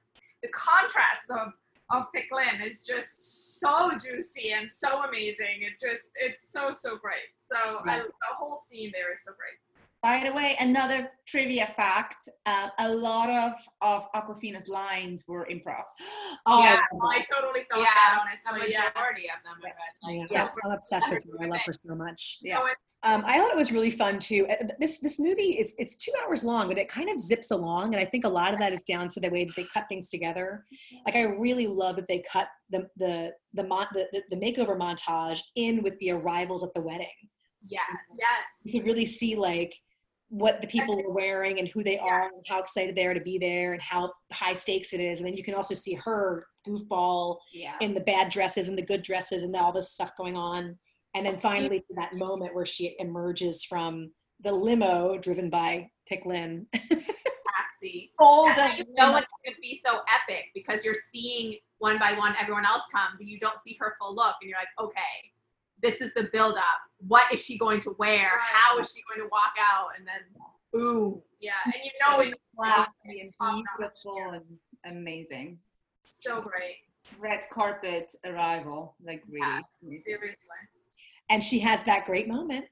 the 0.42 0.48
contrast 0.48 1.30
of 1.30 1.52
of 1.90 2.06
Peik 2.14 2.30
Lin 2.30 2.60
is 2.62 2.84
just 2.84 3.58
so 3.60 3.90
juicy 3.98 4.52
and 4.52 4.70
so 4.70 5.02
amazing. 5.02 5.62
It 5.62 5.80
just 5.80 6.10
it's 6.14 6.50
so 6.52 6.70
so 6.72 6.96
great. 6.96 7.34
So 7.38 7.56
I, 7.84 7.98
the 7.98 8.34
whole 8.36 8.56
scene 8.56 8.92
there 8.94 9.12
is 9.12 9.24
so 9.24 9.32
great. 9.32 9.58
By 10.02 10.22
the 10.24 10.32
way, 10.32 10.56
another 10.60 11.10
trivia 11.26 11.66
fact: 11.66 12.28
uh, 12.46 12.68
a 12.78 12.88
lot 12.94 13.28
of 13.30 13.52
of 13.82 14.06
Awkwafina's 14.14 14.68
lines 14.68 15.24
were 15.26 15.46
improv. 15.50 15.82
Oh, 16.46 16.62
yeah, 16.62 16.76
I, 16.76 16.94
love 16.94 17.10
I 17.14 17.18
that. 17.18 17.26
totly 17.42 17.66
thought 17.70 17.80
Yeah, 17.80 17.84
that 17.84 18.18
A 18.18 18.50
honestly. 18.50 18.72
Yeah. 18.72 18.90
majority 18.94 19.28
of 19.28 19.42
them. 19.44 19.56
I 19.64 19.68
bet. 19.68 19.74
I 20.04 20.12
am. 20.12 20.26
Yeah. 20.30 20.48
I'm 20.64 20.70
obsessed 20.72 21.10
with 21.10 21.24
her. 21.24 21.44
I 21.44 21.46
love 21.46 21.60
her 21.66 21.72
so 21.72 21.94
much. 21.96 22.38
Yeah. 22.42 22.60
Um, 23.04 23.22
I 23.26 23.38
thought 23.38 23.50
it 23.50 23.56
was 23.56 23.70
really 23.72 23.90
fun 23.90 24.18
too. 24.20 24.46
Uh, 24.48 24.66
This 24.78 25.00
this 25.00 25.18
movie 25.18 25.58
is 25.58 25.74
it's 25.78 25.96
two 25.96 26.12
hours 26.24 26.44
long, 26.44 26.68
but 26.68 26.78
it 26.78 26.88
kind 26.88 27.08
of 27.10 27.18
zips 27.20 27.50
along, 27.50 27.94
and 27.94 28.00
I 28.00 28.04
think 28.04 28.24
a 28.24 28.28
lot 28.28 28.52
of 28.54 28.60
that 28.60 28.72
is 28.72 28.82
down 28.84 29.08
to 29.08 29.20
the 29.20 29.30
way 29.30 29.44
that 29.44 29.56
they 29.56 29.64
cut 29.64 29.86
things 29.88 30.08
together. 30.08 30.64
Like 31.06 31.16
I 31.16 31.22
really 31.22 31.66
love 31.66 31.96
that 31.96 32.06
they 32.08 32.22
cut 32.32 32.48
the 32.70 32.88
the 32.96 33.32
the 33.54 33.64
mon- 33.64 33.88
the, 33.92 34.06
the, 34.12 34.22
the 34.30 34.36
makeover 34.36 34.78
montage 34.78 35.40
in 35.56 35.82
with 35.82 35.98
the 35.98 36.12
arrivals 36.12 36.62
at 36.62 36.72
the 36.74 36.80
wedding. 36.82 37.08
Yes. 37.66 37.82
Yes. 38.18 38.44
You 38.64 38.72
can 38.74 38.84
really 38.84 39.06
see 39.06 39.34
like 39.36 39.74
what 40.30 40.60
the 40.60 40.66
people 40.66 41.00
are 41.00 41.10
wearing 41.10 41.58
and 41.58 41.68
who 41.68 41.82
they 41.82 41.98
are 41.98 42.24
and 42.24 42.44
how 42.46 42.60
excited 42.60 42.94
they 42.94 43.06
are 43.06 43.14
to 43.14 43.20
be 43.20 43.38
there 43.38 43.72
and 43.72 43.80
how 43.80 44.12
high 44.32 44.52
stakes 44.52 44.92
it 44.92 45.00
is. 45.00 45.18
And 45.18 45.26
then 45.26 45.34
you 45.34 45.42
can 45.42 45.54
also 45.54 45.74
see 45.74 45.94
her 45.94 46.46
goofball 46.66 47.38
Yeah. 47.52 47.76
in 47.80 47.94
the 47.94 48.00
bad 48.00 48.28
dresses 48.28 48.68
and 48.68 48.76
the 48.76 48.82
good 48.82 49.02
dresses 49.02 49.42
and 49.42 49.56
all 49.56 49.72
this 49.72 49.92
stuff 49.92 50.12
going 50.16 50.36
on. 50.36 50.78
And 51.14 51.24
then 51.24 51.38
finally 51.38 51.80
to 51.80 51.94
that 51.96 52.14
moment 52.14 52.54
where 52.54 52.66
she 52.66 52.94
emerges 52.98 53.64
from 53.64 54.12
the 54.44 54.52
limo 54.52 55.16
driven 55.18 55.48
by 55.48 55.90
Peik 56.10 56.26
Lin. 56.26 56.66
Taxi. 56.74 58.12
The 58.18 58.72
you 58.76 58.84
know 58.94 59.16
it's 59.16 59.26
going 59.44 59.54
to 59.54 59.60
be 59.60 59.80
so 59.84 60.00
epic 60.08 60.44
because 60.54 60.84
you're 60.84 60.94
seeing 61.10 61.56
one 61.78 61.98
by 61.98 62.12
one 62.12 62.34
everyone 62.40 62.66
else 62.66 62.82
come, 62.92 63.12
but 63.16 63.26
you 63.26 63.38
don't 63.38 63.58
see 63.58 63.76
her 63.80 63.94
full 64.00 64.14
look, 64.14 64.34
and 64.42 64.48
you're 64.50 64.58
like, 64.58 64.68
okay, 64.80 65.32
this 65.82 66.00
is 66.00 66.12
the 66.14 66.28
build 66.32 66.56
up. 66.56 66.80
What 67.06 67.32
is 67.32 67.44
she 67.44 67.58
going 67.58 67.80
to 67.82 67.94
wear? 67.98 68.24
Right. 68.24 68.40
How 68.40 68.78
is 68.78 68.92
she 68.94 69.02
going 69.08 69.26
to 69.26 69.30
walk 69.30 69.54
out? 69.60 69.88
And 69.96 70.06
then, 70.06 70.20
boom. 70.72 71.22
Yeah, 71.40 71.52
and 71.64 71.74
you 71.84 71.90
know 72.00 72.20
it's 72.20 72.34
classy 72.56 73.20
and 73.20 73.32
Top 73.40 73.54
notch, 73.54 73.92
beautiful 74.04 74.32
yeah. 74.32 74.40
and 74.84 74.96
amazing. 74.98 75.58
so 76.08 76.40
great. 76.40 76.76
Red 77.18 77.40
carpet 77.52 78.12
arrival, 78.26 78.96
like 79.04 79.22
really. 79.30 79.46
Yeah, 79.82 79.98
seriously. 80.00 80.56
And 81.30 81.42
she 81.42 81.58
has 81.60 81.82
that 81.84 82.04
great 82.04 82.26
moment. 82.28 82.64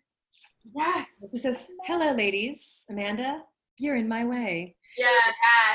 Yes. 0.74 1.24
She 1.32 1.38
says, 1.38 1.68
Hello, 1.84 2.12
ladies. 2.12 2.84
Amanda, 2.90 3.42
you're 3.78 3.96
in 3.96 4.08
my 4.08 4.24
way. 4.24 4.74
Yeah, 4.98 5.06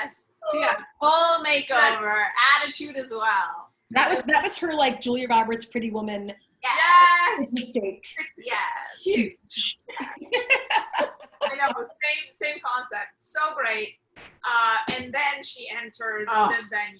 Yes. 0.04 0.24
She 0.52 0.60
got 0.60 0.80
full 1.00 1.46
makeover, 1.46 2.24
attitude 2.60 2.98
as 2.98 3.10
well. 3.10 3.70
That 3.92 4.10
was 4.10 4.22
that 4.24 4.42
was 4.44 4.58
her 4.58 4.74
like 4.74 5.00
Julia 5.00 5.28
Roberts 5.28 5.66
pretty 5.66 5.92
woman 5.92 6.34
Yes. 6.64 7.38
yes, 7.40 7.54
mistake. 7.54 8.06
Yes. 8.38 9.02
huge. 9.04 9.80
I 10.00 11.56
know, 11.56 11.72
same 11.76 12.32
same 12.32 12.56
concept. 12.64 13.14
So 13.18 13.40
great. 13.56 13.96
Uh, 14.18 14.78
and 14.94 15.14
then 15.14 15.44
she 15.44 15.68
enters 15.70 16.28
Oh. 16.30 16.50
the 16.50 16.64
venue. 16.70 16.98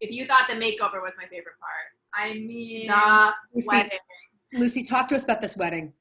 If 0.00 0.10
you 0.10 0.26
thought 0.26 0.46
the 0.48 0.54
makeover 0.54 1.00
was 1.02 1.14
my 1.16 1.24
favorite 1.26 1.54
part, 1.60 1.94
I 2.14 2.34
mean, 2.34 2.88
the 2.88 3.32
Lucy, 3.54 3.68
wedding. 3.68 3.98
Lucy, 4.52 4.82
talk 4.82 5.08
to 5.08 5.14
us 5.16 5.24
about 5.24 5.40
this 5.40 5.56
wedding. 5.56 5.92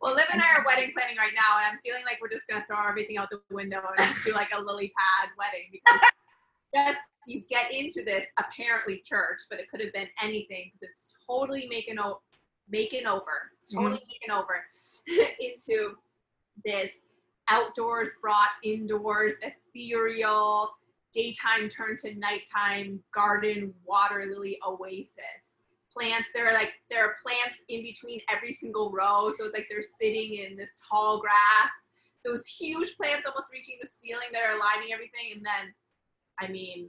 Well, 0.00 0.14
Liv 0.14 0.26
and 0.32 0.42
I 0.42 0.46
are 0.56 0.64
wedding 0.66 0.92
planning 0.94 1.16
right 1.16 1.32
now, 1.34 1.58
and 1.58 1.66
I'm 1.66 1.78
feeling 1.84 2.02
like 2.04 2.18
we're 2.20 2.28
just 2.28 2.46
gonna 2.46 2.64
throw 2.66 2.76
everything 2.86 3.16
out 3.16 3.28
the 3.30 3.40
window 3.50 3.80
and 3.96 4.06
just 4.12 4.24
do 4.26 4.32
like 4.32 4.50
a 4.54 4.60
lily 4.60 4.92
pad 4.96 5.30
wedding 5.38 5.68
because 5.72 6.00
just 6.74 7.00
you 7.26 7.40
get 7.48 7.72
into 7.72 8.04
this 8.04 8.26
apparently 8.38 8.98
church, 9.04 9.38
but 9.48 9.58
it 9.58 9.70
could 9.70 9.80
have 9.80 9.92
been 9.94 10.08
anything 10.22 10.70
because 10.74 10.90
it's 10.92 11.14
totally 11.26 11.66
making 11.70 11.98
o- 11.98 12.20
making 12.68 13.06
over, 13.06 13.50
it's 13.58 13.74
mm-hmm. 13.74 13.84
totally 13.84 14.02
making 14.08 14.34
over 14.34 14.64
into 15.40 15.94
this 16.64 17.00
outdoors 17.48 18.14
brought 18.22 18.48
indoors, 18.62 19.36
ethereal, 19.42 20.70
daytime 21.12 21.68
turned 21.68 21.98
to 21.98 22.14
nighttime 22.18 23.00
garden 23.12 23.72
water 23.86 24.26
lily 24.30 24.58
oasis 24.66 25.54
plants. 25.94 26.28
There 26.34 26.48
are 26.48 26.52
like 26.52 26.72
there 26.90 27.04
are 27.04 27.14
plants 27.22 27.60
in 27.68 27.82
between 27.82 28.20
every 28.28 28.52
single 28.52 28.90
row, 28.90 29.30
so 29.36 29.44
it's 29.44 29.54
like 29.54 29.66
they're 29.70 29.82
sitting 29.82 30.34
in 30.34 30.56
this 30.56 30.72
tall 30.90 31.20
grass. 31.20 31.72
Those 32.24 32.46
huge 32.46 32.96
plants 32.96 33.24
almost 33.26 33.52
reaching 33.52 33.76
the 33.80 33.88
ceiling 33.96 34.28
that 34.32 34.42
are 34.42 34.58
lining 34.58 34.92
everything, 34.92 35.36
and 35.36 35.44
then, 35.44 35.72
I 36.40 36.50
mean, 36.50 36.88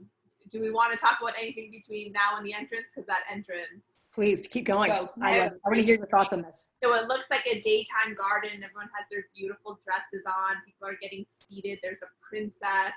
do 0.50 0.60
we 0.60 0.70
want 0.72 0.92
to 0.92 0.98
talk 0.98 1.18
about 1.20 1.34
anything 1.38 1.70
between 1.70 2.12
now 2.12 2.36
and 2.36 2.44
the 2.44 2.52
entrance? 2.52 2.88
Because 2.92 3.06
that 3.06 3.24
entrance. 3.30 3.84
Please 4.16 4.48
keep 4.48 4.64
going. 4.64 4.88
Go. 4.90 5.10
I, 5.20 5.40
love- 5.40 5.52
I 5.62 5.68
want 5.68 5.76
to 5.76 5.82
hear 5.82 5.96
your 5.98 6.06
thoughts 6.06 6.32
on 6.32 6.40
this. 6.40 6.76
So 6.82 6.94
it 6.94 7.06
looks 7.06 7.26
like 7.30 7.46
a 7.46 7.60
daytime 7.60 8.16
garden. 8.16 8.64
Everyone 8.64 8.88
has 8.96 9.04
their 9.10 9.26
beautiful 9.36 9.78
dresses 9.84 10.24
on. 10.26 10.56
People 10.64 10.88
are 10.88 10.96
getting 11.02 11.26
seated. 11.28 11.80
There's 11.82 12.00
a 12.00 12.08
princess. 12.26 12.96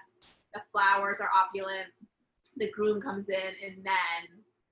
The 0.54 0.62
flowers 0.72 1.20
are 1.20 1.30
opulent. 1.38 1.88
The 2.56 2.72
groom 2.72 3.02
comes 3.02 3.28
in, 3.28 3.36
and 3.66 3.84
then 3.84 4.22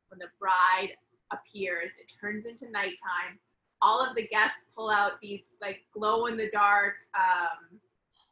when 0.08 0.20
the 0.20 0.28
bride 0.39 0.93
appears, 1.32 1.91
it 2.02 2.10
turns 2.20 2.45
into 2.45 2.72
nighttime. 2.72 3.38
All 3.82 4.00
of 4.02 4.16
the 4.16 4.26
guests 4.30 4.64
pull 4.74 4.89
out 4.89 5.20
these 5.22 5.43
like 5.62 5.82
glow 5.93 6.28
in 6.28 6.38
the 6.38 6.50
dark. 6.50 6.95
Um, 7.14 7.78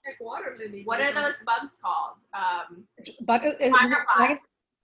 Like 0.08 0.16
water 0.22 0.56
lilies. 0.58 0.86
what 0.86 1.02
are 1.02 1.12
those 1.14 1.36
bugs 1.46 1.74
called? 1.84 2.24
Um, 2.34 2.86
But 3.26 3.44
uh, 3.44 3.48
it 3.60 3.72
was 3.74 3.92
it 3.92 3.96
Firefly. 3.98 4.16
dragon, 4.20 4.40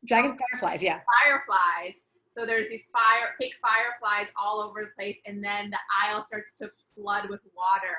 dragon 0.05 0.37
fireflies, 0.51 0.83
yeah. 0.83 0.99
fireflies. 1.23 2.01
So 2.31 2.45
there's 2.45 2.69
these 2.69 2.85
fire 2.91 3.35
pink 3.39 3.53
fireflies 3.61 4.31
all 4.41 4.61
over 4.61 4.81
the 4.81 4.91
place, 4.97 5.17
and 5.25 5.43
then 5.43 5.69
the 5.69 5.77
aisle 6.03 6.23
starts 6.23 6.53
to 6.55 6.71
flood 6.95 7.29
with 7.29 7.41
water. 7.55 7.97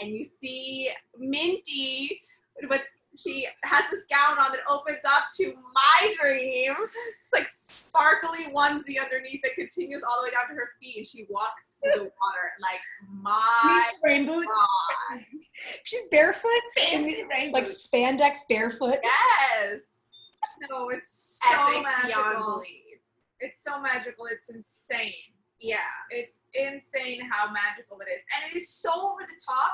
And 0.00 0.10
you 0.10 0.24
see 0.24 0.90
Minty 1.18 2.22
with 2.68 2.82
she 3.16 3.46
has 3.62 3.84
this 3.90 4.04
gown 4.10 4.38
on 4.38 4.50
that 4.52 4.60
opens 4.68 4.98
up 5.04 5.24
to 5.36 5.54
my 5.74 6.14
dream. 6.20 6.74
It's 6.78 7.32
like 7.32 7.46
sparkly 7.48 8.46
onesie 8.52 9.00
underneath 9.02 9.40
that 9.42 9.54
continues 9.54 10.02
all 10.02 10.20
the 10.20 10.24
way 10.26 10.30
down 10.30 10.48
to 10.48 10.54
her 10.54 10.70
feet, 10.80 10.96
and 10.98 11.06
she 11.06 11.26
walks 11.30 11.74
through 11.82 11.92
the 11.94 12.04
water 12.04 12.52
like 12.60 12.80
my 13.10 13.90
rain 14.04 14.26
boots. 14.26 14.48
She's 15.84 16.06
barefoot, 16.10 16.50
in 16.76 17.04
Fancy 17.04 17.24
rain 17.24 17.52
like 17.52 17.64
boots. 17.66 17.88
spandex 17.88 18.38
barefoot. 18.48 18.98
Yes. 19.02 19.82
No, 20.70 20.88
it's 20.90 21.40
so 21.42 21.50
Epic 21.50 21.86
beyond 22.04 22.34
magical. 22.34 22.62
Belief. 23.44 23.52
It's 23.52 23.62
so 23.62 23.80
magical. 23.80 24.26
It's 24.26 24.50
insane. 24.50 25.12
Yeah. 25.60 25.76
It's 26.10 26.40
insane 26.54 27.20
how 27.28 27.52
magical 27.52 28.00
it 28.00 28.08
is, 28.10 28.22
and 28.34 28.50
it 28.50 28.56
is 28.56 28.68
so 28.68 28.90
over 28.90 29.22
the 29.22 29.40
top, 29.44 29.72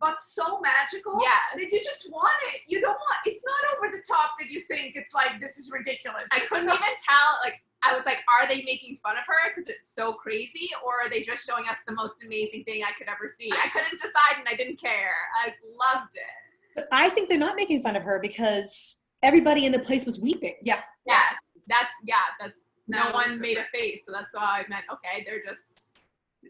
but 0.00 0.20
so 0.22 0.60
magical. 0.60 1.18
Yes. 1.20 1.54
That 1.54 1.72
you 1.72 1.82
just 1.82 2.10
want 2.10 2.36
it. 2.54 2.62
You 2.68 2.80
don't 2.80 2.94
want. 2.94 3.18
It's 3.26 3.42
not 3.44 3.76
over 3.76 3.92
the 3.94 4.02
top 4.06 4.32
that 4.38 4.50
you 4.50 4.60
think 4.60 4.96
it's 4.96 5.14
like 5.14 5.40
this 5.40 5.58
is 5.58 5.70
ridiculous. 5.72 6.28
I 6.32 6.40
This 6.40 6.48
couldn't 6.48 6.68
is 6.68 6.74
even 6.74 6.96
tell. 7.04 7.40
Like, 7.44 7.62
I 7.82 7.94
was 7.94 8.04
like, 8.06 8.18
are 8.28 8.48
they 8.48 8.62
making 8.64 8.98
fun 9.02 9.16
of 9.16 9.24
her 9.26 9.52
because 9.54 9.68
it's 9.68 9.94
so 9.94 10.14
crazy, 10.14 10.70
or 10.84 11.04
are 11.04 11.10
they 11.10 11.22
just 11.22 11.46
showing 11.46 11.64
us 11.68 11.76
the 11.86 11.94
most 11.94 12.14
amazing 12.24 12.64
thing 12.64 12.82
I 12.82 12.92
could 12.96 13.08
ever 13.08 13.28
see? 13.28 13.50
I 13.52 13.68
couldn't 13.68 14.00
decide, 14.00 14.38
and 14.38 14.48
I 14.48 14.56
didn't 14.56 14.80
care. 14.80 15.14
I 15.44 15.52
loved 15.62 16.14
it. 16.14 16.86
I 16.92 17.10
think 17.10 17.28
they're 17.28 17.38
not 17.38 17.56
making 17.56 17.82
fun 17.82 17.96
of 17.96 18.02
her 18.02 18.18
because 18.20 18.98
everybody 19.22 19.66
in 19.66 19.72
the 19.72 19.78
place 19.78 20.04
was 20.04 20.20
weeping. 20.20 20.54
Yeah. 20.62 20.80
Yes, 21.06 21.36
that's 21.68 21.92
yeah. 22.04 22.16
That's 22.40 22.64
no 22.88 23.08
No, 23.08 23.12
one 23.12 23.40
made 23.40 23.58
a 23.58 23.64
face, 23.72 24.02
so 24.06 24.12
that's 24.12 24.32
why 24.32 24.64
I 24.64 24.68
meant 24.68 24.84
okay. 24.92 25.24
They're 25.26 25.42
just 25.44 25.88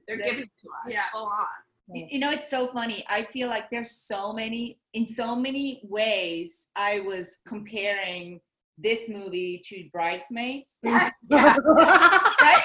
they're 0.07 0.17
giving 0.17 0.45
it 0.45 0.51
to 0.63 0.69
us. 0.69 0.93
Yeah. 0.93 1.05
full 1.13 1.27
on. 1.27 1.47
You 1.89 2.19
know, 2.19 2.33
it's 2.33 2.51
so 2.51 2.67
funny. 2.67 3.05
I 3.09 3.23
feel 3.23 3.49
like 3.49 3.71
there's 3.71 3.93
so 3.93 4.33
many, 4.33 4.79
in 4.95 5.07
so 5.07 5.37
many 5.37 5.83
ways, 5.85 6.67
I 6.75 6.99
was 7.01 7.39
comparing 7.47 8.41
this 8.77 9.09
movie 9.09 9.63
to 9.67 9.89
Bridesmaids. 9.93 10.71
Yes. 10.83 11.13
right? 11.31 12.63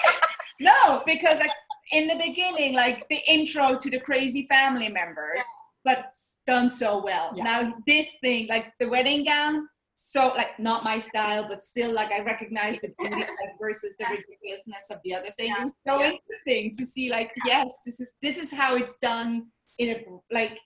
No, 0.59 1.03
because 1.05 1.37
like 1.39 1.51
in 1.91 2.07
the 2.07 2.15
beginning, 2.15 2.73
like 2.73 3.07
the 3.09 3.19
intro 3.27 3.77
to 3.77 3.89
the 3.89 3.99
crazy 3.99 4.47
family 4.47 4.89
members, 4.89 5.43
but 5.83 6.13
done 6.47 6.69
so 6.69 7.01
well. 7.03 7.31
Yeah. 7.35 7.43
Now 7.43 7.75
this 7.85 8.07
thing, 8.21 8.47
like 8.47 8.73
the 8.79 8.87
wedding 8.87 9.23
gown, 9.25 9.67
so 10.09 10.33
like 10.35 10.57
not 10.59 10.83
my 10.83 10.97
style, 10.99 11.47
but 11.47 11.63
still 11.63 11.93
like 11.93 12.11
I 12.11 12.21
recognize 12.21 12.79
the 12.79 12.91
beauty 12.97 13.15
like, 13.41 13.59
versus 13.59 13.93
the 13.99 14.05
ridiculousness 14.09 14.89
of 14.89 14.97
the 15.03 15.13
other 15.13 15.29
thing. 15.37 15.51
It 15.51 15.63
was 15.63 15.73
so 15.87 15.99
Yeah. 15.99 16.11
interesting 16.11 16.75
to 16.75 16.85
see 16.85 17.09
like 17.09 17.31
yes, 17.45 17.79
this 17.85 17.99
is 17.99 18.13
this 18.21 18.37
is 18.37 18.51
how 18.51 18.75
it's 18.75 18.97
done 18.97 19.47
in 19.77 19.89
a 19.89 20.05
like 20.33 20.57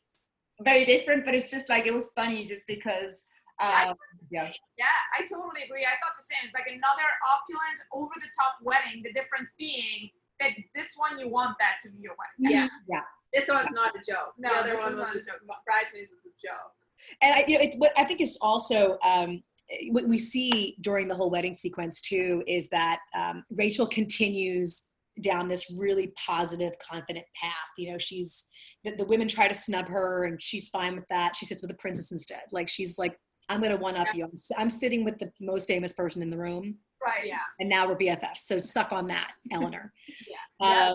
very 0.61 0.85
different, 0.85 1.25
but 1.25 1.35
it's 1.35 1.51
just 1.51 1.67
like 1.69 1.85
it 1.85 1.93
was 1.93 2.09
funny 2.15 2.45
just 2.45 2.65
because 2.65 3.25
um, 3.61 3.95
yeah. 4.31 4.51
Yeah, 4.77 4.99
I 5.17 5.21
totally 5.23 5.63
agree. 5.63 5.85
I 5.85 5.95
thought 6.03 6.15
the 6.17 6.27
same. 6.27 6.43
It's 6.43 6.53
like 6.53 6.67
another 6.67 7.07
opulent, 7.23 7.79
over 7.93 8.11
the 8.15 8.27
top 8.35 8.59
wedding. 8.61 9.01
The 9.03 9.13
difference 9.13 9.53
being 9.57 10.09
that 10.39 10.51
this 10.73 10.93
one 10.97 11.17
you 11.19 11.29
want 11.29 11.55
that 11.59 11.79
to 11.83 11.89
be 11.91 11.99
your 11.99 12.15
wedding. 12.19 12.55
Yeah. 12.57 12.67
Yeah. 12.89 13.03
This 13.31 13.47
one's 13.47 13.71
not 13.71 13.95
a 13.95 13.99
joke. 13.99 14.35
No, 14.37 14.49
the 14.49 14.59
other 14.59 14.71
this 14.71 14.83
one 14.83 14.97
one's 14.97 15.15
was 15.15 15.23
a 15.23 15.25
joke. 15.31 15.39
Bridesmaids 15.65 16.11
was 16.11 16.23
a 16.27 16.35
joke. 16.35 16.75
And 17.21 17.35
I, 17.35 17.45
you 17.47 17.55
know, 17.57 17.63
it's 17.63 17.75
what 17.77 17.91
I 17.97 18.03
think 18.03 18.21
is 18.21 18.37
also 18.41 18.97
um, 19.03 19.41
what 19.89 20.07
we 20.07 20.17
see 20.17 20.75
during 20.81 21.07
the 21.07 21.15
whole 21.15 21.29
wedding 21.29 21.53
sequence 21.53 22.01
too 22.01 22.43
is 22.47 22.69
that 22.69 22.99
um, 23.17 23.43
Rachel 23.55 23.87
continues 23.87 24.83
down 25.21 25.47
this 25.47 25.71
really 25.77 26.11
positive, 26.17 26.73
confident 26.79 27.25
path. 27.41 27.53
You 27.77 27.93
know, 27.93 27.97
she's 27.97 28.45
the, 28.83 28.91
the 28.95 29.05
women 29.05 29.27
try 29.27 29.47
to 29.47 29.53
snub 29.55 29.87
her, 29.87 30.25
and 30.25 30.41
she's 30.41 30.69
fine 30.69 30.93
with 30.95 31.07
that. 31.09 31.35
She 31.35 31.45
sits 31.45 31.61
with 31.61 31.71
the 31.71 31.77
princess 31.77 32.11
instead. 32.11 32.41
Like 32.51 32.67
she's 32.69 32.97
like, 32.97 33.17
I'm 33.47 33.61
gonna 33.61 33.77
one 33.77 33.95
up 33.95 34.07
you. 34.13 34.23
I'm, 34.25 34.31
s- 34.33 34.51
I'm 34.57 34.69
sitting 34.69 35.03
with 35.05 35.17
the 35.19 35.31
most 35.39 35.67
famous 35.67 35.93
person 35.93 36.21
in 36.21 36.29
the 36.29 36.37
room, 36.37 36.75
Right. 37.05 37.25
Yeah. 37.27 37.37
and 37.59 37.69
now 37.69 37.87
we're 37.87 37.95
BFFs. 37.97 38.39
So 38.39 38.59
suck 38.59 38.91
on 38.91 39.07
that, 39.07 39.31
Eleanor. 39.51 39.93
Yeah. 40.27 40.35
Yeah. 40.67 40.93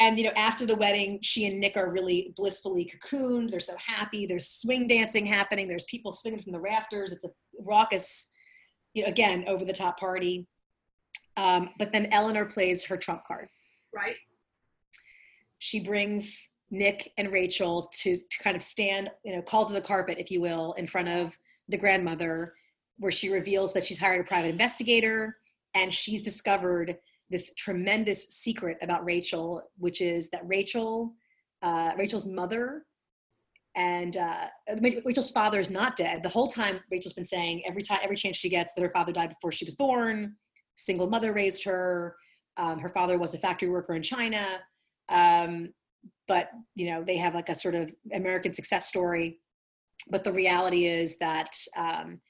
And 0.00 0.18
you 0.18 0.24
know, 0.24 0.32
after 0.36 0.66
the 0.66 0.76
wedding, 0.76 1.20
she 1.22 1.46
and 1.46 1.60
Nick 1.60 1.76
are 1.76 1.92
really 1.92 2.32
blissfully 2.36 2.90
cocooned. 2.90 3.50
They're 3.50 3.60
so 3.60 3.76
happy. 3.76 4.26
There's 4.26 4.48
swing 4.48 4.88
dancing 4.88 5.26
happening. 5.26 5.68
There's 5.68 5.84
people 5.84 6.12
swinging 6.12 6.42
from 6.42 6.52
the 6.52 6.60
rafters. 6.60 7.12
It's 7.12 7.24
a 7.24 7.30
raucous, 7.60 8.28
you 8.94 9.02
know, 9.02 9.08
again 9.08 9.44
over 9.46 9.64
the 9.64 9.72
top 9.72 9.98
party. 10.00 10.48
Um, 11.36 11.70
but 11.78 11.92
then 11.92 12.08
Eleanor 12.12 12.44
plays 12.44 12.84
her 12.84 12.96
trump 12.96 13.24
card. 13.26 13.48
Right. 13.94 14.16
She 15.58 15.80
brings 15.80 16.50
Nick 16.70 17.12
and 17.18 17.30
Rachel 17.30 17.88
to, 18.00 18.16
to 18.16 18.38
kind 18.42 18.56
of 18.56 18.62
stand, 18.62 19.10
you 19.24 19.34
know, 19.34 19.42
call 19.42 19.66
to 19.66 19.72
the 19.72 19.80
carpet, 19.80 20.18
if 20.18 20.30
you 20.30 20.40
will, 20.40 20.72
in 20.72 20.86
front 20.86 21.08
of 21.08 21.36
the 21.68 21.76
grandmother, 21.76 22.54
where 22.98 23.12
she 23.12 23.28
reveals 23.28 23.72
that 23.74 23.84
she's 23.84 23.98
hired 23.98 24.20
a 24.20 24.24
private 24.24 24.48
investigator 24.48 25.36
and 25.74 25.92
she's 25.92 26.22
discovered 26.22 26.96
this 27.32 27.52
tremendous 27.54 28.28
secret 28.28 28.78
about 28.82 29.04
Rachel, 29.04 29.62
which 29.78 30.00
is 30.00 30.30
that 30.30 30.42
Rachel, 30.44 31.14
uh, 31.62 31.92
Rachel's 31.96 32.26
mother, 32.26 32.84
and 33.74 34.16
uh, 34.18 34.46
Rachel's 35.04 35.30
father 35.30 35.58
is 35.58 35.70
not 35.70 35.96
dead. 35.96 36.22
The 36.22 36.28
whole 36.28 36.46
time, 36.46 36.80
Rachel's 36.90 37.14
been 37.14 37.24
saying 37.24 37.62
every 37.66 37.82
time, 37.82 38.00
every 38.02 38.16
chance 38.16 38.36
she 38.36 38.50
gets 38.50 38.74
that 38.74 38.82
her 38.82 38.92
father 38.94 39.12
died 39.12 39.30
before 39.30 39.50
she 39.50 39.64
was 39.64 39.74
born. 39.74 40.36
Single 40.74 41.08
mother 41.08 41.32
raised 41.32 41.64
her. 41.64 42.14
Um, 42.58 42.78
her 42.78 42.90
father 42.90 43.18
was 43.18 43.32
a 43.34 43.38
factory 43.38 43.70
worker 43.70 43.94
in 43.94 44.02
China. 44.02 44.46
Um, 45.08 45.72
but 46.28 46.50
you 46.74 46.90
know, 46.90 47.02
they 47.02 47.16
have 47.16 47.34
like 47.34 47.48
a 47.48 47.54
sort 47.54 47.74
of 47.74 47.90
American 48.12 48.52
success 48.52 48.88
story. 48.88 49.38
But 50.10 50.24
the 50.24 50.32
reality 50.32 50.86
is 50.86 51.16
that 51.18 51.56
um, 51.76 52.20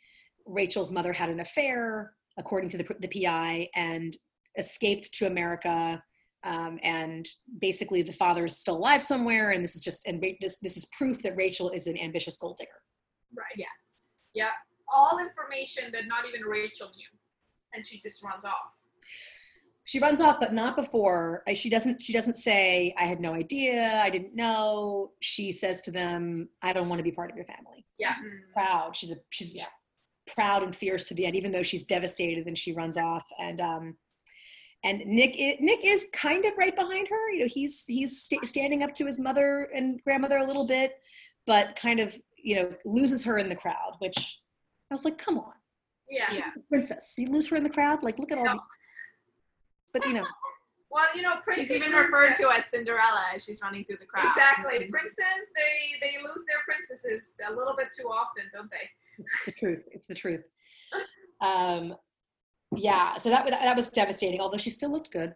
Rachel's 0.46 0.92
mother 0.92 1.12
had 1.12 1.30
an 1.30 1.40
affair, 1.40 2.12
according 2.38 2.70
to 2.70 2.78
the, 2.78 2.86
the 3.00 3.24
PI, 3.24 3.68
and 3.74 4.16
escaped 4.56 5.12
to 5.14 5.26
America. 5.26 6.02
Um, 6.44 6.78
and 6.82 7.28
basically, 7.60 8.02
the 8.02 8.12
father 8.12 8.44
is 8.46 8.58
still 8.58 8.76
alive 8.76 9.02
somewhere. 9.02 9.50
And 9.50 9.62
this 9.62 9.76
is 9.76 9.82
just 9.82 10.06
and 10.06 10.22
this 10.40 10.58
this 10.58 10.76
is 10.76 10.86
proof 10.86 11.22
that 11.22 11.36
Rachel 11.36 11.70
is 11.70 11.86
an 11.86 11.96
ambitious 11.98 12.36
gold 12.36 12.56
digger. 12.58 12.82
Right. 13.36 13.46
Yes. 13.56 13.68
Yeah. 14.34 14.50
All 14.92 15.18
information 15.18 15.90
that 15.92 16.06
not 16.06 16.26
even 16.26 16.42
Rachel 16.42 16.88
knew, 16.96 17.06
and 17.74 17.86
she 17.86 18.00
just 18.00 18.22
runs 18.24 18.44
off. 18.44 18.72
She 19.84 19.98
runs 19.98 20.20
off, 20.20 20.38
but 20.38 20.52
not 20.52 20.76
before. 20.76 21.42
She 21.54 21.68
doesn't. 21.70 22.00
She 22.00 22.12
doesn't 22.12 22.36
say, 22.36 22.94
"I 22.98 23.04
had 23.04 23.20
no 23.20 23.32
idea. 23.34 24.00
I 24.02 24.10
didn't 24.10 24.34
know." 24.34 25.12
She 25.20 25.50
says 25.52 25.80
to 25.82 25.90
them, 25.90 26.48
"I 26.60 26.72
don't 26.72 26.88
want 26.88 26.98
to 26.98 27.04
be 27.04 27.12
part 27.12 27.30
of 27.30 27.36
your 27.36 27.46
family." 27.46 27.86
Yeah. 27.98 28.14
Mhm. 28.14 28.52
proud. 28.52 28.96
She's 28.96 29.10
a 29.12 29.16
she's 29.30 29.54
Yeah. 29.54 29.66
proud 30.26 30.62
and 30.62 30.74
fierce 30.74 31.06
to 31.06 31.14
the 31.14 31.26
end, 31.26 31.36
even 31.36 31.52
though 31.52 31.62
she's 31.64 31.82
devastated. 31.84 32.46
And 32.46 32.56
she 32.58 32.72
runs 32.72 32.96
off. 32.96 33.24
And 33.40 33.60
um, 33.60 33.96
and 34.84 35.04
Nick 35.06 35.36
i 35.38 35.56
Nick 35.60 35.80
is 35.84 36.08
kind 36.12 36.44
of 36.44 36.56
right 36.58 36.74
behind 36.74 37.08
her. 37.08 37.30
You 37.32 37.40
know, 37.40 37.48
he's 37.48 37.84
he's 37.86 38.22
sta 38.22 38.38
standing 38.44 38.82
up 38.82 38.94
to 38.94 39.06
his 39.06 39.18
mother 39.18 39.68
and 39.74 40.02
grandmother 40.04 40.38
a 40.38 40.44
little 40.46 40.66
bit, 40.66 40.94
but 41.46 41.76
kind 41.76 42.00
of 42.00 42.16
you 42.36 42.56
know 42.56 42.72
loses 42.84 43.24
her 43.24 43.38
in 43.38 43.48
the 43.48 43.56
crowd. 43.56 43.94
Which 44.00 44.40
I 44.90 44.94
was 44.94 45.04
like, 45.04 45.18
come 45.18 45.38
on, 45.38 45.54
Yeah. 46.10 46.26
Yeah. 46.32 46.50
princess, 46.68 47.14
you 47.16 47.28
lose 47.30 47.48
her 47.48 47.56
in 47.56 47.62
the 47.64 47.70
crowd. 47.70 48.02
Like, 48.02 48.18
look 48.18 48.32
at 48.32 48.38
all. 48.38 48.44
No. 48.44 48.52
The, 48.54 48.60
but 50.00 50.06
you 50.06 50.14
know, 50.14 50.26
Well, 50.90 51.06
you 51.16 51.22
know, 51.22 51.36
princess 51.42 51.68
She's 51.68 51.76
even 51.86 51.96
referred 51.98 52.36
their- 52.36 52.50
to 52.50 52.54
as 52.54 52.66
Cinderella 52.66 53.24
as 53.34 53.42
she's 53.44 53.60
running 53.62 53.84
through 53.84 53.96
the 53.96 54.04
crowd. 54.04 54.26
Exactly. 54.26 54.86
Princes, 54.90 55.16
they 55.56 55.98
they 56.06 56.16
lose 56.22 56.44
their 56.46 56.58
princesses 56.66 57.34
a 57.48 57.52
little 57.54 57.74
bit 57.74 57.88
too 57.98 58.08
often, 58.08 58.44
don't 58.52 58.70
they? 58.70 58.90
it's 59.18 59.44
the 59.46 59.52
truth. 59.52 59.84
It's 59.92 60.06
the 60.06 60.14
truth. 60.14 60.44
Um, 61.40 61.96
yeah. 62.76 63.16
So 63.16 63.30
that 63.30 63.46
that 63.48 63.76
was 63.76 63.90
devastating. 63.90 64.40
Although 64.40 64.58
she 64.58 64.70
still 64.70 64.90
looked 64.90 65.10
good. 65.10 65.34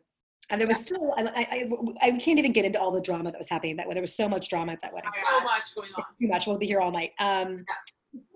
And 0.49 0.61
there 0.61 0.69
was 0.69 0.77
still, 0.79 1.13
I, 1.17 1.69
I, 2.01 2.07
I 2.07 2.11
can't 2.19 2.39
even 2.39 2.53
get 2.53 2.65
into 2.65 2.81
all 2.81 2.93
the 2.93 3.01
drama 3.01 3.33
that 3.33 3.39
was 3.39 3.49
happening 3.49 3.75
that 3.79 3.89
way 3.89 3.95
There 3.95 4.01
was 4.01 4.15
so 4.15 4.29
much 4.29 4.49
drama 4.49 4.71
at 4.75 4.81
that 4.81 4.95
wedding. 4.95 5.11
so 5.13 5.41
much 5.41 5.75
going 5.75 5.91
on. 5.97 6.05
Too 6.21 6.29
much. 6.29 6.47
We'll 6.47 6.57
be 6.57 6.67
here 6.67 6.81
all 6.81 6.93
night. 6.93 7.11
Um, 7.19 7.65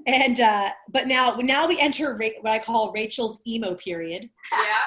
and 0.09 0.41
uh, 0.41 0.71
but 0.89 1.07
now, 1.07 1.37
now 1.37 1.69
we 1.69 1.79
enter 1.79 2.17
what 2.17 2.53
I 2.53 2.59
call 2.59 2.91
Rachel's 2.91 3.41
emo 3.47 3.77
period, 3.77 4.29
Yeah. 4.53 4.81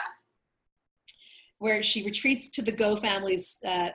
where 1.59 1.81
she 1.81 2.03
retreats 2.03 2.49
to 2.49 2.61
the 2.61 2.73
Goh 2.73 2.99
family's 2.99 3.57
uh, 3.65 3.89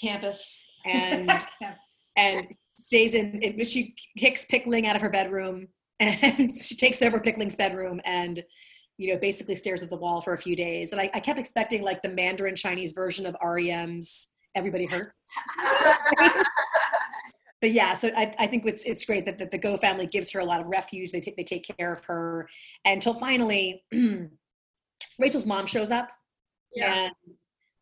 campus 0.00 0.68
and 0.84 1.30
and 2.16 2.48
stays 2.66 3.14
in, 3.14 3.40
in. 3.42 3.64
She 3.64 3.94
kicks 4.18 4.44
Peik 4.44 4.66
Lin 4.66 4.84
out 4.86 4.96
of 4.96 5.02
her 5.02 5.10
bedroom, 5.10 5.68
and 6.00 6.50
she 6.54 6.74
takes 6.74 7.00
over 7.00 7.20
Peik 7.20 7.36
Lin's 7.38 7.54
bedroom 7.56 8.00
and 8.04 8.42
you 8.98 9.12
know 9.12 9.18
basically 9.18 9.54
stares 9.54 9.82
at 9.82 9.90
the 9.90 9.96
wall 9.96 10.20
for 10.20 10.32
a 10.32 10.38
few 10.38 10.56
days. 10.56 10.92
And 10.92 11.00
I, 11.00 11.10
I 11.14 11.20
kept 11.20 11.38
expecting 11.38 11.82
like 11.82 12.02
the 12.02 12.08
Mandarin 12.08 12.56
Chinese 12.56 12.92
version 12.92 13.26
of 13.26 13.36
REM's 13.42 14.28
"Everybody 14.54 14.86
Hurts." 14.86 15.22
but 17.60 17.70
yeah, 17.70 17.94
so 17.94 18.10
I, 18.16 18.34
I 18.38 18.46
think 18.46 18.64
it's 18.66 18.84
it's 18.84 19.04
great 19.04 19.24
that, 19.26 19.38
that 19.38 19.50
the 19.50 19.58
Goh 19.58 19.80
family 19.80 20.06
gives 20.06 20.30
her 20.32 20.40
a 20.40 20.44
lot 20.44 20.60
of 20.60 20.66
refuge. 20.66 21.12
They 21.12 21.20
take 21.20 21.36
they 21.36 21.44
take 21.44 21.66
care 21.78 21.92
of 21.92 22.04
her 22.04 22.48
until 22.84 23.14
finally 23.14 23.84
Rachel's 25.18 25.46
mom 25.46 25.66
shows 25.66 25.90
up 25.90 26.08
Yeah. 26.74 27.06
and 27.06 27.12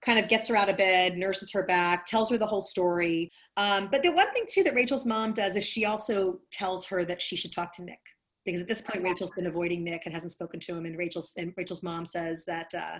kind 0.05 0.19
of 0.19 0.29
gets 0.29 0.49
her 0.49 0.57
out 0.57 0.69
of 0.69 0.77
bed, 0.77 1.17
nurses 1.17 1.51
her 1.53 1.65
back, 1.67 2.05
tells 2.07 2.29
her 2.31 2.37
the 2.37 2.47
whole 2.47 2.61
story. 2.61 3.31
Um, 3.57 3.89
but 3.91 4.03
the 4.03 4.11
one 4.11 4.31
thing 4.33 4.45
too 4.49 4.63
that 4.65 4.75
Rachel's 4.75 5.07
mom 5.07 5.33
does 5.33 5.57
is 5.57 5.65
she 5.65 5.85
also 5.87 6.41
tells 6.53 6.87
her 6.87 7.05
that 7.07 7.23
she 7.23 7.37
should 7.37 7.53
talk 7.53 7.73
to 7.77 7.83
Nick 7.85 8.01
because 8.45 8.61
at 8.61 8.69
this 8.69 8.83
point 8.83 9.05
Rachel's 9.05 9.33
been 9.33 9.47
avoiding 9.47 9.85
Nick 9.85 10.03
and 10.05 10.15
hasn't 10.15 10.33
spoken 10.33 10.61
to 10.61 10.75
him. 10.75 10.85
And 10.85 10.99
Rachel's 10.99 11.33
and 11.37 11.53
Rachel's 11.57 11.83
mom 11.83 12.05
says 12.05 12.45
that 12.47 12.73
uh, 12.75 12.99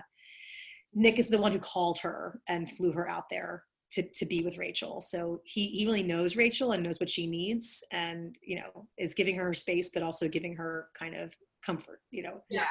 Nick 0.93 1.19
is 1.19 1.27
the 1.27 1.37
one 1.37 1.51
who 1.51 1.59
called 1.59 1.99
her 1.99 2.39
and 2.47 2.71
flew 2.71 2.91
her 2.93 3.07
out 3.09 3.29
there 3.29 3.63
to, 3.91 4.03
to 4.15 4.25
be 4.25 4.43
with 4.43 4.57
Rachel. 4.57 5.01
So 5.01 5.41
he, 5.43 5.67
he 5.67 5.85
really 5.85 6.03
knows 6.03 6.35
Rachel 6.35 6.71
and 6.73 6.83
knows 6.83 6.99
what 6.99 7.09
she 7.09 7.27
needs 7.27 7.83
and, 7.91 8.35
you 8.41 8.57
know, 8.57 8.87
is 8.97 9.13
giving 9.13 9.35
her 9.35 9.53
space, 9.53 9.89
but 9.89 10.03
also 10.03 10.27
giving 10.27 10.55
her 10.55 10.89
kind 10.97 11.15
of 11.15 11.33
comfort, 11.65 12.01
you 12.11 12.23
know, 12.23 12.41
yeah. 12.49 12.65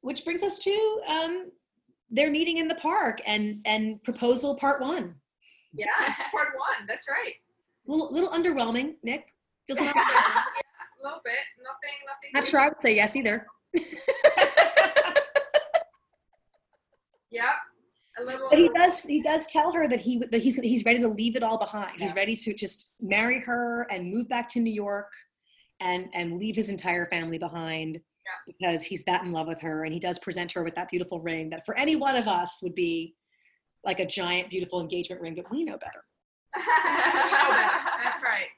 which 0.00 0.24
brings 0.24 0.42
us 0.42 0.58
to 0.60 1.00
um, 1.06 1.50
their 2.10 2.30
meeting 2.30 2.58
in 2.58 2.68
the 2.68 2.74
park 2.76 3.20
and, 3.26 3.60
and 3.64 4.02
proposal 4.02 4.56
part 4.56 4.80
one. 4.80 5.14
Yeah. 5.72 5.86
Part 6.32 6.48
one. 6.56 6.86
That's 6.88 7.06
right. 7.08 7.34
little, 7.86 8.10
little 8.10 8.30
underwhelming, 8.30 8.94
Nick. 9.02 9.34
Have, 9.68 9.94
A 11.00 11.04
little 11.04 11.20
bit. 11.24 11.34
Nothing. 11.58 11.96
Nothing. 12.06 12.30
not 12.34 12.46
sure 12.46 12.60
I 12.60 12.68
would 12.68 12.80
say 12.80 12.94
yes 12.96 13.16
either. 13.16 13.46
Yeah. 17.30 17.52
A 18.18 18.24
little. 18.24 18.48
But 18.50 18.58
he 18.58 18.68
does 18.70 19.04
he 19.04 19.20
does 19.20 19.46
tell 19.46 19.72
her 19.72 19.86
that 19.88 20.00
he 20.00 20.18
that 20.30 20.42
he's 20.42 20.56
he's 20.56 20.84
ready 20.84 20.98
to 21.00 21.08
leave 21.08 21.36
it 21.36 21.42
all 21.42 21.58
behind. 21.58 22.00
He's 22.00 22.14
ready 22.14 22.34
to 22.36 22.54
just 22.54 22.90
marry 23.00 23.40
her 23.40 23.86
and 23.90 24.12
move 24.12 24.28
back 24.28 24.48
to 24.50 24.60
New 24.60 24.72
York 24.72 25.12
and 25.80 26.08
and 26.14 26.38
leave 26.38 26.56
his 26.56 26.68
entire 26.68 27.06
family 27.06 27.38
behind 27.38 28.00
because 28.46 28.82
he's 28.82 29.04
that 29.04 29.22
in 29.22 29.32
love 29.32 29.46
with 29.46 29.60
her 29.60 29.84
and 29.84 29.92
he 29.94 30.00
does 30.00 30.18
present 30.18 30.52
her 30.52 30.62
with 30.62 30.74
that 30.74 30.90
beautiful 30.90 31.20
ring 31.20 31.48
that 31.48 31.64
for 31.64 31.74
any 31.78 31.96
one 31.96 32.14
of 32.14 32.28
us 32.28 32.58
would 32.62 32.74
be 32.74 33.14
like 33.84 34.00
a 34.00 34.06
giant 34.06 34.50
beautiful 34.50 34.82
engagement 34.82 35.22
ring 35.22 35.34
but 35.34 35.50
we 35.50 35.64
know 35.64 35.78
better. 35.78 36.04
we 36.56 36.62
know 36.62 37.50
better. 37.50 37.80
That's 38.02 38.22
right. 38.22 38.48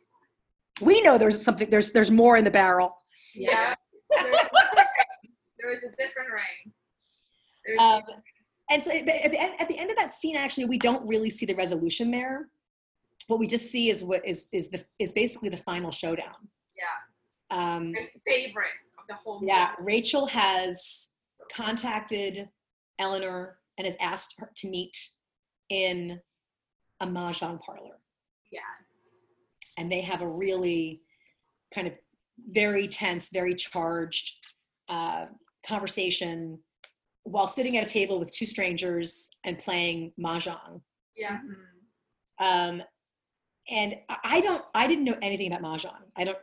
We 0.81 1.03
know 1.03 1.19
there's 1.19 1.43
something 1.43 1.71
there's 1.71 1.93
there's 1.93 2.11
more 2.11 2.37
in 2.37 2.45
the 2.45 2.51
barrel. 2.51 2.97
Yeah. 3.35 3.75
There's, 4.11 4.31
there 5.61 5.73
is 5.73 5.85
a 5.85 5.91
different 5.97 6.29
ring. 6.33 7.79
Um, 7.79 8.03
and 8.71 8.83
so 8.83 8.91
at 8.91 9.05
the, 9.05 9.41
end, 9.41 9.55
at 9.61 9.69
the 9.69 9.79
end 9.79 9.91
of 9.91 9.97
that 9.97 10.13
scene, 10.13 10.37
actually, 10.37 10.65
we 10.65 10.79
don't 10.79 11.07
really 11.07 11.31
see 11.31 11.45
the 11.47 11.55
resolution 11.55 12.11
there. 12.11 12.49
What 13.27 13.39
we 13.39 13.47
just 13.47 13.71
see 13.71 13.91
is 13.91 14.03
what 14.03 14.27
is 14.27 14.49
is 14.53 14.71
the 14.71 14.85
is 14.99 15.13
basically 15.13 15.49
the 15.51 15.59
final 15.59 15.93
showdown. 15.93 16.49
yeah. 16.77 17.57
Um, 17.57 17.95
favorite 18.27 18.71
of 18.99 19.07
the 19.09 19.15
whole 19.15 19.41
movie. 19.41 19.49
yeah, 19.49 19.73
Rachel 19.81 20.27
has 20.27 21.11
contacted 21.53 22.49
Eleanor 23.01 23.59
and 23.77 23.87
has 23.87 23.97
asked 24.01 24.35
her 24.39 24.51
to 24.57 24.69
meet 24.69 24.97
in 25.69 26.21
a 27.01 27.07
mahjong 27.07 27.61
parlor, 27.61 27.99
yes. 28.53 28.63
And 29.81 29.91
they 29.91 30.03
have 30.03 30.21
a 30.21 30.29
really 30.29 31.01
kind 31.75 31.87
of 31.87 31.95
very 32.53 32.87
tense, 32.87 33.31
very 33.33 33.55
charged 33.55 34.47
uh, 34.89 35.25
conversation 35.67 36.59
while 37.25 37.49
sitting 37.49 37.77
at 37.79 37.85
a 37.85 37.93
table 37.93 38.19
with 38.19 38.31
two 38.33 38.47
strangers 38.47 39.31
and 39.45 39.59
playing 39.59 40.13
mahjong. 40.21 40.81
Yeah. 41.17 41.39
Um, 42.39 42.83
and 43.71 43.95
I- 44.09 44.19
I 44.25 44.41
don't, 44.41 44.65
I 44.75 44.87
didn't 44.87 45.05
know 45.05 45.17
anything 45.23 45.53
about 45.53 45.63
mahjong. 45.63 46.03
I 46.17 46.25
don't, 46.25 46.39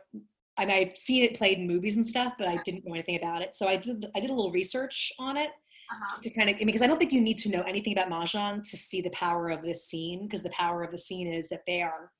I 0.56 0.66
mean, 0.66 0.76
I've 0.76 0.96
seen 0.96 1.22
it 1.22 1.34
played 1.36 1.58
in 1.58 1.66
movies 1.66 1.96
and 1.96 2.06
stuff, 2.06 2.34
but 2.38 2.48
I 2.48 2.56
didn't 2.64 2.84
know 2.84 2.94
anything 2.94 3.16
about 3.16 3.42
it. 3.42 3.54
So 3.54 3.68
I 3.68 3.76
did, 3.76 4.06
I 4.16 4.20
did 4.20 4.30
a 4.30 4.34
little 4.34 4.50
research 4.50 5.12
on 5.18 5.36
it 5.36 5.50
Uh-huh. 5.50 6.10
just 6.12 6.22
to 6.24 6.30
kind 6.30 6.48
of, 6.50 6.58
because 6.58 6.82
I 6.82 6.86
don't 6.88 6.98
think 6.98 7.12
you 7.12 7.20
need 7.20 7.38
to 7.38 7.48
know 7.50 7.62
anything 7.62 7.92
about 7.92 8.10
mahjong 8.10 8.68
to 8.70 8.76
see 8.76 9.00
the 9.00 9.10
power 9.10 9.50
of 9.50 9.62
this 9.62 9.86
scene. 9.86 10.26
Because 10.26 10.42
the 10.42 10.50
power 10.50 10.82
of 10.82 10.90
the 10.90 10.98
scene 10.98 11.26
is 11.28 11.48
that 11.50 11.62
they 11.66 11.80
are 11.82 12.10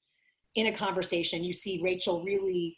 in 0.59 0.67
a 0.67 0.73
conversation. 0.73 1.45
You 1.45 1.53
see 1.53 1.81
Rachel 1.83 2.25
really 2.25 2.77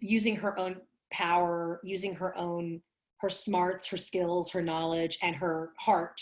using 0.00 0.36
her 0.36 0.58
own 0.58 0.76
power, 1.12 1.80
using 1.84 2.14
her 2.14 2.36
own, 2.38 2.80
her 3.18 3.28
smarts, 3.28 3.86
her 3.88 3.98
skills, 3.98 4.50
her 4.50 4.62
knowledge, 4.62 5.18
and 5.22 5.36
her 5.36 5.72
heart. 5.78 6.20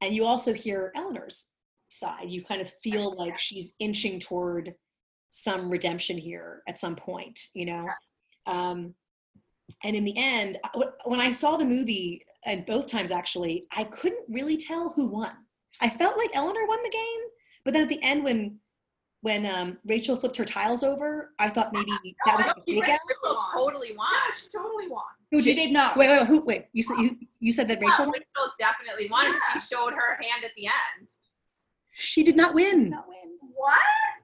And 0.00 0.14
you 0.14 0.24
also 0.24 0.54
hear 0.54 0.92
Eleanor's 0.96 1.50
side. 1.90 2.30
You 2.30 2.42
kind 2.42 2.62
of 2.62 2.72
feel 2.82 3.14
like 3.18 3.38
she's 3.38 3.74
inching 3.78 4.18
toward 4.18 4.74
some 5.28 5.68
redemption 5.70 6.16
here 6.16 6.62
at 6.66 6.78
some 6.78 6.96
point, 6.96 7.38
you 7.54 7.66
know? 7.66 7.86
Um, 8.46 8.94
and 9.84 9.94
in 9.94 10.04
the 10.04 10.16
end, 10.16 10.58
when 11.04 11.20
I 11.20 11.30
saw 11.30 11.56
the 11.56 11.64
movie, 11.66 12.24
and 12.46 12.64
both 12.64 12.86
times 12.86 13.10
actually, 13.10 13.66
I 13.70 13.84
couldn't 13.84 14.24
really 14.28 14.56
tell 14.56 14.90
who 14.96 15.08
won. 15.08 15.32
I 15.80 15.90
felt 15.90 16.16
like 16.16 16.30
Eleanor 16.34 16.66
won 16.66 16.82
the 16.82 16.90
game, 16.90 17.20
but 17.64 17.72
then 17.72 17.82
at 17.82 17.88
the 17.88 18.02
end, 18.02 18.24
when 18.24 18.58
when 19.22 19.46
um, 19.46 19.78
Rachel 19.86 20.16
flipped 20.16 20.36
her 20.36 20.44
tiles 20.44 20.82
over, 20.82 21.30
I 21.38 21.48
thought 21.48 21.72
maybe 21.72 21.92
that 22.26 22.36
was 22.36 22.44
I 22.44 22.50
a 22.50 22.54
don't 22.54 22.66
fake 22.66 22.84
think 22.84 22.88
out. 22.88 23.00
Rachel 23.08 23.44
totally 23.54 23.96
won. 23.96 24.08
Yeah, 24.12 24.34
she 24.34 24.48
totally 24.48 24.88
won. 24.88 25.02
Who 25.30 25.42
She 25.42 25.54
did 25.54 25.72
not. 25.72 25.96
Wait, 25.96 26.08
wait, 26.08 26.20
wait, 26.20 26.26
who, 26.26 26.44
wait. 26.44 26.66
You 26.72 26.82
said 26.82 26.98
you 26.98 27.16
you 27.38 27.52
said 27.52 27.68
that 27.68 27.80
Yeah, 27.80 27.88
Rachel 27.88 28.06
won. 28.06 28.14
Rachel 28.14 28.52
definitely 28.58 29.08
won. 29.10 29.26
Yeah. 29.26 29.38
She 29.52 29.60
showed 29.60 29.92
her 29.92 30.14
hand 30.20 30.44
at 30.44 30.50
the 30.56 30.66
end. 30.66 31.08
She 31.92 32.24
did 32.24 32.36
not 32.36 32.52
win. 32.52 32.90
Not 32.90 33.06
win. 33.08 33.38
What? 33.54 33.78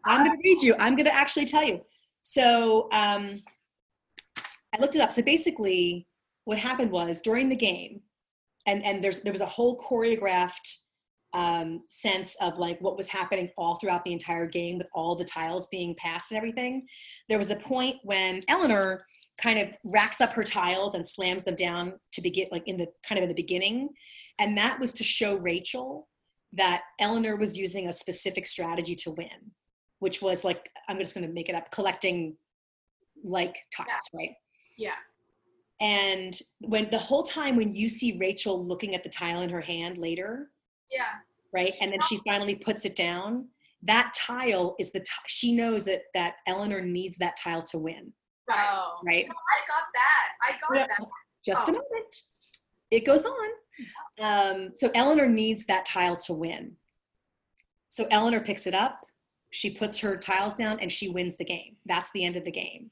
I'm 0.04 0.24
going 0.24 0.36
to 0.36 0.42
read 0.44 0.62
you. 0.62 0.74
I'm 0.78 0.96
going 0.96 1.06
to 1.06 1.14
actually 1.14 1.46
tell 1.46 1.62
you. 1.62 1.80
So 2.22 2.88
um, 2.92 3.40
I 4.74 4.80
looked 4.80 4.96
it 4.96 5.00
up. 5.00 5.12
So 5.12 5.22
basically, 5.22 6.08
what 6.44 6.58
happened 6.58 6.90
was 6.90 7.20
during 7.20 7.48
the 7.48 7.56
game, 7.56 8.00
and 8.66 8.84
and 8.84 9.02
there's 9.02 9.20
there 9.20 9.32
was 9.32 9.42
a 9.42 9.46
whole 9.46 9.78
choreographed 9.78 10.78
um, 11.34 11.82
sense 11.88 12.36
of 12.40 12.58
like 12.58 12.80
what 12.80 12.96
was 12.96 13.08
happening 13.08 13.50
all 13.56 13.76
throughout 13.76 14.04
the 14.04 14.12
entire 14.12 14.46
game 14.46 14.78
with 14.78 14.88
all 14.94 15.14
the 15.14 15.24
tiles 15.24 15.66
being 15.68 15.94
passed 15.96 16.30
and 16.30 16.38
everything. 16.38 16.86
There 17.28 17.38
was 17.38 17.50
a 17.50 17.56
point 17.56 17.96
when 18.02 18.42
Eleanor 18.48 19.00
kind 19.38 19.58
of 19.58 19.68
racks 19.84 20.20
up 20.20 20.32
her 20.32 20.44
tiles 20.44 20.94
and 20.94 21.06
slams 21.06 21.44
them 21.44 21.54
down 21.54 21.94
to 22.12 22.20
begin 22.20 22.48
like 22.50 22.66
in 22.66 22.76
the 22.76 22.88
kind 23.06 23.18
of 23.18 23.22
in 23.22 23.28
the 23.28 23.34
beginning 23.34 23.88
and 24.38 24.58
that 24.58 24.78
was 24.78 24.92
to 24.92 25.04
show 25.04 25.36
rachel 25.36 26.08
that 26.52 26.82
eleanor 26.98 27.36
was 27.36 27.56
using 27.56 27.86
a 27.86 27.92
specific 27.92 28.46
strategy 28.46 28.94
to 28.94 29.12
win 29.12 29.52
which 30.00 30.20
was 30.20 30.44
like 30.44 30.68
i'm 30.88 30.98
just 30.98 31.14
going 31.14 31.26
to 31.26 31.32
make 31.32 31.48
it 31.48 31.54
up 31.54 31.70
collecting 31.70 32.36
like 33.24 33.56
tiles 33.74 33.88
right 34.14 34.32
Yeah. 34.76 34.94
and 35.80 36.36
when 36.60 36.90
the 36.90 36.98
whole 36.98 37.22
time 37.22 37.56
when 37.56 37.72
you 37.72 37.88
see 37.88 38.18
rachel 38.18 38.64
looking 38.64 38.94
at 38.94 39.04
the 39.04 39.08
tile 39.08 39.42
in 39.42 39.50
her 39.50 39.60
hand 39.60 39.98
later 39.98 40.50
Yeah. 40.90 41.14
right 41.52 41.72
and 41.80 41.90
then 41.92 42.00
she 42.08 42.20
finally 42.26 42.54
puts 42.54 42.84
it 42.84 42.96
down 42.96 43.48
that 43.82 44.12
tile 44.16 44.74
is 44.78 44.90
the 44.92 45.00
t- 45.00 45.06
she 45.26 45.52
knows 45.54 45.84
that 45.84 46.02
that 46.14 46.36
eleanor 46.46 46.80
needs 46.80 47.16
that 47.18 47.36
tile 47.36 47.62
to 47.62 47.78
win 47.78 48.12
Right. 48.48 48.58
Oh. 48.72 48.98
right 49.04 49.26
No, 49.28 49.34
I 49.34 49.66
got 49.68 49.84
that. 49.94 50.28
I 50.42 50.52
got 50.52 50.76
Yeah. 50.80 50.86
that. 50.98 51.08
just 51.44 51.68
a 51.68 51.72
Oh. 51.72 51.74
moment 51.74 52.22
it 52.90 53.04
goes 53.04 53.24
on 53.26 53.48
um, 54.20 54.70
so 54.74 54.90
eleanor 54.94 55.28
needs 55.28 55.64
that 55.66 55.84
tile 55.86 56.16
to 56.16 56.32
win 56.34 56.76
so 57.88 58.06
eleanor 58.10 58.40
picks 58.40 58.66
it 58.66 58.74
up 58.74 59.04
she 59.50 59.70
puts 59.70 59.98
her 59.98 60.16
tiles 60.16 60.56
down 60.56 60.78
and 60.80 60.90
she 60.92 61.08
wins 61.08 61.36
the 61.36 61.44
game 61.44 61.76
that's 61.86 62.10
the 62.12 62.24
end 62.24 62.36
of 62.36 62.44
the 62.44 62.50
game 62.50 62.90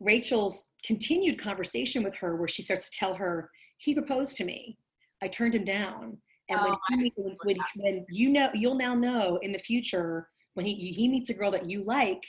rachel's 0.00 0.72
continued 0.84 1.38
conversation 1.38 2.02
with 2.02 2.14
her 2.16 2.36
where 2.36 2.48
she 2.48 2.62
starts 2.62 2.88
to 2.90 2.98
tell 2.98 3.14
her 3.14 3.50
he 3.78 3.94
proposed 3.94 4.36
to 4.36 4.44
me 4.44 4.76
i 5.22 5.28
turned 5.28 5.54
him 5.54 5.64
down 5.64 6.18
and 6.50 6.60
when, 6.60 6.72
Oh, 6.72 6.78
he 6.90 6.96
meets, 6.96 7.16
when, 7.16 7.36
when, 7.44 7.56
when 7.76 8.06
you 8.10 8.28
know 8.28 8.50
you'll 8.54 8.74
now 8.74 8.94
know 8.94 9.38
in 9.42 9.52
the 9.52 9.58
future 9.58 10.28
when 10.54 10.66
he 10.66 10.74
he 10.74 11.08
meets 11.08 11.30
a 11.30 11.34
girl 11.34 11.50
that 11.50 11.68
you 11.68 11.82
like 11.84 12.22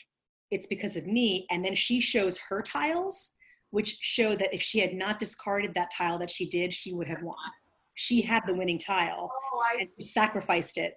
it's 0.51 0.67
because 0.67 0.95
of 0.95 1.07
me 1.07 1.45
and 1.49 1.63
then 1.63 1.75
she 1.75 1.99
shows 1.99 2.37
her 2.37 2.61
tiles 2.61 3.33
which 3.71 3.97
show 4.01 4.35
that 4.35 4.53
if 4.53 4.61
she 4.61 4.79
had 4.79 4.93
not 4.93 5.17
discarded 5.17 5.73
that 5.73 5.89
tile 5.97 6.17
that 6.19 6.29
she 6.29 6.47
did 6.47 6.71
she 6.73 6.93
would 6.93 7.07
have 7.07 7.21
won 7.23 7.35
she 7.93 8.21
had 8.21 8.43
the 8.47 8.53
winning 8.53 8.79
tile 8.79 9.31
Oh, 9.53 9.63
I 9.63 9.77
and 9.79 9.87
sacrificed 9.87 10.77
it. 10.77 10.95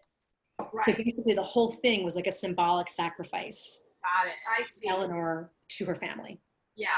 So 0.78 0.92
basically, 0.92 1.34
the 1.34 1.42
whole 1.42 1.72
thing 1.82 2.04
was 2.04 2.14
like 2.16 2.26
a 2.26 2.32
symbolic 2.32 2.88
sacrifice, 2.88 3.82
Got 4.02 4.28
it. 4.28 4.40
I 4.58 4.62
see. 4.62 4.88
Eleanor 4.88 5.50
to 5.70 5.84
her 5.84 5.94
family. 5.94 6.40
Yeah. 6.76 6.88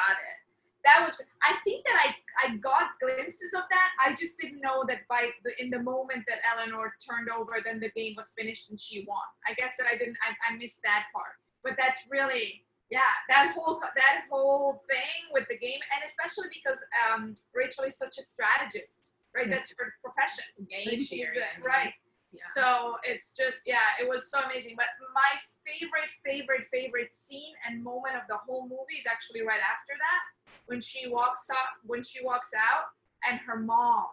That 0.86 1.02
was. 1.04 1.14
I 1.42 1.52
think 1.64 1.84
that 1.86 1.96
I 2.04 2.08
I 2.46 2.56
got 2.56 2.90
glimpses 3.02 3.52
of 3.54 3.64
that. 3.74 3.88
I 4.04 4.14
just 4.14 4.38
didn't 4.38 4.60
know 4.60 4.84
that 4.86 5.00
by 5.08 5.22
the 5.44 5.50
in 5.62 5.68
the 5.70 5.82
moment 5.82 6.22
that 6.28 6.40
Eleanor 6.52 6.94
turned 7.06 7.28
over, 7.28 7.54
then 7.64 7.80
the 7.80 7.90
game 7.98 8.14
was 8.16 8.32
finished 8.38 8.70
and 8.70 8.78
she 8.78 9.04
won. 9.08 9.26
I 9.46 9.52
guess 9.54 9.72
that 9.78 9.86
I 9.92 9.96
didn't. 9.96 10.16
I, 10.26 10.30
I 10.46 10.56
missed 10.56 10.80
that 10.84 11.06
part. 11.14 11.34
But 11.64 11.74
that's 11.76 12.00
really. 12.08 12.62
Yeah, 12.88 13.00
that 13.28 13.52
whole 13.56 13.80
that 13.82 14.16
whole 14.30 14.84
thing 14.88 15.20
with 15.34 15.46
the 15.50 15.58
game, 15.58 15.80
and 15.92 16.00
especially 16.06 16.48
because 16.54 16.78
um, 17.02 17.34
Rachel 17.52 17.82
is 17.82 17.98
such 17.98 18.14
a 18.18 18.22
strategist, 18.22 19.10
right? 19.34 19.48
Mm. 19.48 19.50
That's 19.50 19.74
her 19.76 19.92
profession. 20.04 20.44
Game 20.70 20.86
she's 20.90 21.08
theory, 21.10 21.38
a- 21.38 21.50
I 21.50 21.58
mean, 21.58 21.66
right. 21.66 21.92
Yeah. 22.36 22.44
So 22.54 22.96
it's 23.04 23.36
just 23.36 23.58
yeah, 23.66 23.96
it 24.00 24.08
was 24.08 24.30
so 24.30 24.40
amazing. 24.40 24.74
But 24.76 24.86
my 25.14 25.40
favorite, 25.64 26.10
favorite, 26.24 26.66
favorite 26.72 27.14
scene 27.14 27.54
and 27.66 27.82
moment 27.82 28.16
of 28.16 28.22
the 28.28 28.36
whole 28.36 28.62
movie 28.62 29.00
is 29.00 29.06
actually 29.10 29.42
right 29.42 29.60
after 29.60 29.94
that, 29.94 30.52
when 30.66 30.80
she 30.80 31.08
walks 31.08 31.50
up, 31.50 31.80
when 31.84 32.02
she 32.02 32.24
walks 32.24 32.50
out, 32.54 32.84
and 33.28 33.40
her 33.40 33.58
mom 33.58 34.06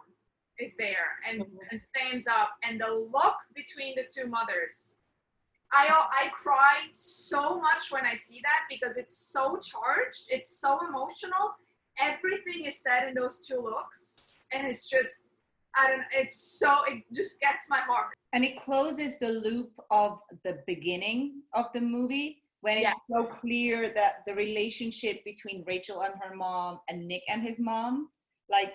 is 0.58 0.74
there 0.76 1.18
and, 1.28 1.40
mm-hmm. 1.40 1.56
and 1.70 1.80
stands 1.80 2.26
up, 2.28 2.50
and 2.62 2.80
the 2.80 3.08
look 3.12 3.36
between 3.54 3.94
the 3.96 4.04
two 4.12 4.28
mothers. 4.28 5.00
I 5.72 5.88
I 5.90 6.28
cry 6.28 6.76
so 6.92 7.60
much 7.60 7.90
when 7.90 8.06
I 8.06 8.14
see 8.14 8.40
that 8.42 8.60
because 8.70 8.96
it's 8.96 9.18
so 9.18 9.56
charged, 9.56 10.26
it's 10.28 10.60
so 10.60 10.86
emotional. 10.86 11.54
Everything 12.00 12.64
is 12.64 12.80
said 12.80 13.08
in 13.08 13.14
those 13.14 13.46
two 13.46 13.60
looks, 13.60 14.32
and 14.52 14.66
it's 14.66 14.88
just 14.88 15.22
I 15.76 15.88
don't. 15.88 15.98
know. 15.98 16.04
It's 16.12 16.58
so 16.58 16.82
it 16.84 17.02
just 17.12 17.40
gets 17.40 17.68
my 17.68 17.80
heart. 17.80 18.14
and 18.32 18.44
it 18.44 18.56
closes 18.56 19.18
the 19.18 19.28
loop 19.28 19.72
of 19.90 20.20
the 20.44 20.62
beginning 20.66 21.42
of 21.52 21.66
the 21.72 21.80
movie 21.80 22.42
when 22.60 22.78
it's 22.78 23.00
so 23.12 23.24
clear 23.24 23.92
that 23.94 24.22
the 24.26 24.34
relationship 24.34 25.22
between 25.24 25.62
Rachel 25.66 26.02
and 26.02 26.14
her 26.22 26.34
mom 26.34 26.80
and 26.88 27.06
Nick 27.06 27.22
and 27.28 27.42
his 27.42 27.58
mom, 27.58 28.08
like 28.48 28.72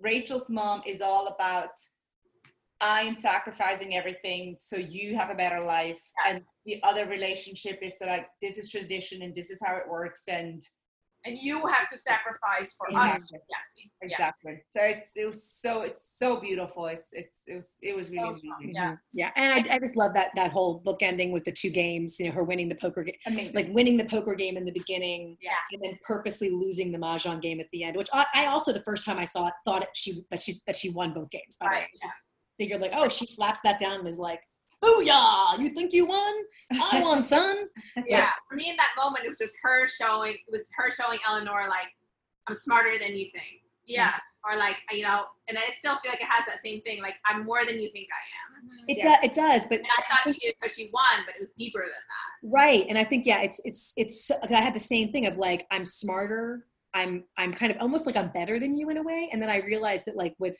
Rachel's 0.00 0.48
mom 0.48 0.82
is 0.86 1.02
all 1.02 1.26
about 1.28 1.70
I'm 2.80 3.14
sacrificing 3.14 3.96
everything 3.96 4.56
so 4.58 4.76
you 4.76 5.16
have 5.16 5.30
a 5.30 5.34
better 5.34 5.62
life, 5.62 6.00
and 6.26 6.42
the 6.64 6.80
other 6.82 7.06
relationship 7.06 7.78
is 7.82 7.96
like 8.00 8.26
this 8.42 8.58
is 8.58 8.70
tradition 8.70 9.22
and 9.22 9.34
this 9.34 9.50
is 9.50 9.60
how 9.64 9.76
it 9.76 9.88
works 9.88 10.24
and 10.28 10.62
And 11.26 11.36
you 11.38 11.66
have 11.66 11.88
to 11.88 11.96
sacrifice 11.98 12.74
for 12.78 12.86
us. 12.96 13.12
Exactly. 13.14 13.38
Yeah. 13.50 13.56
Yeah. 14.02 14.06
exactly. 14.08 14.62
So 14.68 14.80
it's 14.82 15.10
it 15.16 15.26
was 15.26 15.42
so 15.42 15.82
it's 15.82 16.16
so 16.18 16.40
beautiful. 16.40 16.86
It's 16.86 17.08
it's 17.12 17.38
it 17.46 17.54
was 17.56 17.74
it 17.82 17.96
was 17.96 18.10
really 18.10 18.34
So 18.34 18.40
amazing. 18.58 18.74
Yeah. 18.74 18.92
Mhm. 18.92 18.98
yeah. 19.12 19.30
And 19.36 19.68
I, 19.68 19.74
I 19.74 19.78
just 19.78 19.96
love 19.96 20.14
that 20.14 20.30
that 20.36 20.52
whole 20.52 20.78
book 20.78 21.02
ending 21.02 21.32
with 21.32 21.44
the 21.44 21.52
two 21.52 21.70
games. 21.70 22.18
You 22.20 22.26
know, 22.26 22.32
her 22.32 22.44
winning 22.44 22.68
the 22.68 22.76
poker 22.76 23.02
game, 23.02 23.16
Amazing. 23.26 23.54
like 23.54 23.68
winning 23.70 23.96
the 23.96 24.04
poker 24.04 24.34
game 24.34 24.56
in 24.56 24.64
the 24.64 24.72
beginning, 24.72 25.36
Yeah. 25.40 25.50
and 25.72 25.82
then 25.82 25.98
purposely 26.02 26.50
losing 26.50 26.92
the 26.92 26.98
mahjong 26.98 27.42
game 27.42 27.58
at 27.60 27.66
the 27.72 27.82
end. 27.84 27.96
Which 27.96 28.08
I, 28.12 28.24
I 28.34 28.46
also 28.46 28.72
the 28.72 28.82
first 28.84 29.04
time 29.04 29.18
I 29.18 29.24
saw 29.24 29.48
it 29.48 29.54
thought 29.64 29.82
it, 29.82 29.88
she 29.94 30.24
that 30.30 30.40
she 30.40 30.60
that 30.66 30.76
she 30.76 30.90
won 30.90 31.12
both 31.12 31.30
games. 31.30 31.56
By 31.60 31.66
the 31.66 31.70
way, 31.70 31.76
Right, 31.80 31.88
just 32.02 32.14
figured 32.58 32.80
like, 32.80 32.92
oh, 32.94 33.08
she 33.08 33.26
slaps 33.26 33.60
that 33.64 33.78
down 33.78 33.98
and 33.98 34.08
is 34.08 34.18
like, 34.18 34.40
"Booyah! 34.86 35.58
You 35.58 35.68
think 35.70 35.92
you 35.92 36.06
won? 36.06 36.34
I 36.72 37.00
won, 37.04 37.22
son." 37.22 37.66
yeah. 38.06 38.30
For 38.48 38.54
me 38.56 38.70
in 38.70 38.76
that 38.76 38.90
moment, 38.96 39.24
it 39.24 39.28
was 39.28 39.38
just 39.38 39.56
her 39.62 39.86
showing. 39.86 40.34
It 40.34 40.50
was 40.50 40.70
her 40.76 40.90
showing 40.90 41.18
Eleanor 41.28 41.64
like, 41.68 41.88
I'm 42.48 42.54
smarter 42.56 42.98
than 42.98 43.12
you 43.16 43.26
think, 43.32 43.62
Yeah. 43.86 44.14
or 44.48 44.56
like 44.56 44.76
you 44.92 45.02
know. 45.02 45.24
And 45.48 45.56
I 45.58 45.70
still 45.78 45.96
feel 46.02 46.10
like 46.12 46.20
it 46.20 46.28
has 46.28 46.44
that 46.46 46.58
same 46.64 46.80
thing. 46.82 47.00
Like 47.02 47.14
I'm 47.24 47.44
more 47.44 47.64
than 47.64 47.80
you 47.80 47.90
think 47.92 48.08
I 48.10 48.22
am. 48.44 48.88
It 48.88 48.98
Yeah. 48.98 49.04
does. 49.16 49.24
It 49.24 49.34
does. 49.34 49.66
But 49.66 49.78
And 49.80 49.88
I 49.98 50.02
thought 50.24 50.34
she 50.34 50.38
did 50.40 50.54
because 50.60 50.76
she 50.76 50.90
won, 50.92 51.24
but 51.26 51.34
it 51.36 51.40
was 51.40 51.52
deeper 51.56 51.80
than 51.80 51.88
that. 51.90 52.56
right 52.56 52.84
and 52.88 52.96
i 52.98 53.02
think 53.02 53.26
yeah 53.26 53.40
it's 53.42 53.60
it's 53.64 53.92
it's 53.96 54.30
i 54.30 54.60
had 54.60 54.74
the 54.74 54.78
same 54.94 55.10
thing 55.10 55.26
of 55.26 55.36
like 55.38 55.66
i'm 55.72 55.84
smarter 55.84 56.64
i'm 56.94 57.24
i'm 57.38 57.52
kind 57.52 57.72
of 57.72 57.78
almost 57.80 58.06
like 58.06 58.16
i'm 58.16 58.28
better 58.28 58.60
than 58.60 58.72
you 58.78 58.88
in 58.90 58.98
a 58.98 59.02
way 59.02 59.28
and 59.32 59.42
then 59.42 59.50
i 59.50 59.56
realized 59.58 60.04
that 60.06 60.16
like 60.16 60.34
with 60.38 60.56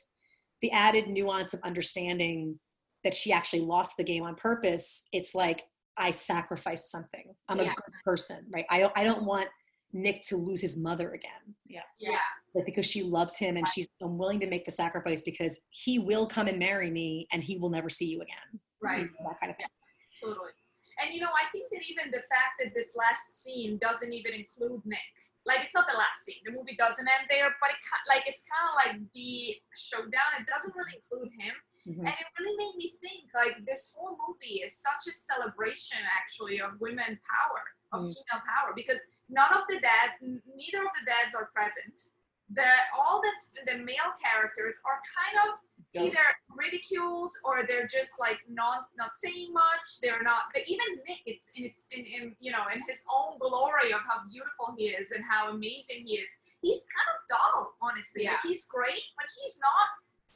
the 0.62 0.70
added 0.72 1.06
nuance 1.08 1.54
of 1.54 1.60
understanding 1.62 2.58
that 3.06 3.14
she 3.14 3.32
actually 3.32 3.60
lost 3.60 3.96
the 3.96 4.04
game 4.04 4.24
on 4.24 4.34
purpose 4.34 5.06
it's 5.12 5.32
like 5.34 5.62
i 5.96 6.10
sacrificed 6.10 6.90
something 6.90 7.32
i'm 7.48 7.60
a 7.60 7.64
good 7.64 7.74
person 8.04 8.44
right 8.52 8.66
i 8.68 8.80
don't 8.80 8.92
i 8.96 9.04
don't 9.04 9.22
want 9.22 9.46
nick 9.92 10.20
to 10.22 10.36
lose 10.36 10.60
his 10.60 10.76
mother 10.76 11.12
again 11.12 11.30
Yeah. 11.66 11.80
Yeah. 11.98 12.18
Like 12.54 12.66
because 12.66 12.84
she 12.84 13.02
loves 13.02 13.36
him 13.36 13.56
and 13.56 13.66
she's 13.68 13.86
i'm 14.02 14.18
willing 14.18 14.40
to 14.40 14.48
make 14.48 14.64
the 14.64 14.72
sacrifice 14.72 15.22
because 15.22 15.60
he 15.70 16.00
will 16.00 16.26
come 16.26 16.48
and 16.48 16.58
marry 16.58 16.90
me 16.90 17.28
and 17.32 17.42
he 17.42 17.56
will 17.58 17.70
never 17.70 17.88
see 17.88 18.06
you 18.06 18.20
again 18.20 18.60
Right. 18.82 19.08
that 19.24 19.40
kind 19.40 19.50
of 19.52 19.56
thing 19.56 19.66
Totally. 20.20 20.50
And 21.02 21.12
you 21.12 21.20
know, 21.20 21.28
I 21.28 21.44
think 21.52 21.68
that 21.72 21.84
even 21.92 22.10
the 22.10 22.24
fact 22.32 22.56
that 22.58 22.72
this 22.74 22.96
last 22.96 23.36
scene 23.36 23.76
doesn't 23.84 24.12
even 24.12 24.32
include 24.32 24.80
Nick, 24.88 25.12
like 25.44 25.60
it's 25.62 25.74
not 25.74 25.84
the 25.86 25.96
last 25.96 26.24
scene. 26.24 26.40
The 26.44 26.52
movie 26.52 26.74
doesn't 26.78 27.04
end 27.04 27.28
there, 27.28 27.52
but 27.60 27.70
it 27.70 27.76
like 28.08 28.24
it's 28.26 28.42
kind 28.48 28.64
of 28.64 28.74
like 28.80 28.96
the 29.12 29.60
showdown. 29.76 30.40
It 30.40 30.48
doesn't 30.48 30.72
really 30.74 30.96
include 30.96 31.30
him, 31.36 31.52
Mhm. 31.86 31.98
and 32.00 32.08
it 32.08 32.26
really 32.38 32.56
made 32.56 32.76
me 32.76 32.96
think 33.00 33.30
like 33.34 33.64
this 33.64 33.94
whole 33.94 34.16
movie 34.26 34.56
is 34.66 34.76
such 34.76 35.06
a 35.08 35.12
celebration 35.12 35.98
actually 36.18 36.60
of 36.60 36.80
women 36.80 37.18
power, 37.30 37.62
of 37.92 38.02
Mm. 38.02 38.14
female 38.14 38.42
power, 38.46 38.72
because 38.74 39.00
none 39.28 39.52
of 39.52 39.66
the 39.68 39.78
dad, 39.80 40.16
n- 40.22 40.42
neither 40.46 40.84
of 40.84 40.90
the 40.98 41.04
dads 41.06 41.34
are 41.34 41.46
present. 41.46 41.96
The 42.50 42.68
all 42.96 43.20
the 43.22 43.32
the 43.70 43.78
male 43.78 44.12
characters 44.22 44.80
are 44.84 45.00
kind 45.16 45.48
of 45.48 45.60
either 45.94 46.26
ridiculed 46.50 47.32
or 47.42 47.62
they're 47.64 47.86
just 47.88 48.18
like 48.20 48.40
not 48.48 48.86
not 48.96 49.16
saying 49.18 49.52
much. 49.52 49.86
They're 50.00 50.22
not. 50.22 50.52
But 50.54 50.68
even 50.68 50.86
Nick, 51.08 51.22
it's 51.26 51.50
in 51.56 51.64
its 51.64 51.86
in, 51.90 52.04
in 52.04 52.36
you 52.38 52.52
know 52.52 52.66
in 52.68 52.80
his 52.88 53.04
own 53.12 53.38
glory 53.38 53.92
of 53.92 54.00
how 54.02 54.18
beautiful 54.28 54.74
he 54.78 54.90
is 54.90 55.10
and 55.10 55.24
how 55.24 55.50
amazing 55.50 56.06
he 56.06 56.14
is. 56.18 56.30
He's 56.62 56.84
kind 56.94 57.08
of 57.14 57.18
dull, 57.28 57.76
honestly. 57.80 58.24
Like, 58.24 58.32
Yeah. 58.32 58.40
he's 58.48 58.66
great, 58.68 59.02
but 59.16 59.26
he's 59.40 59.58
not. 59.60 59.88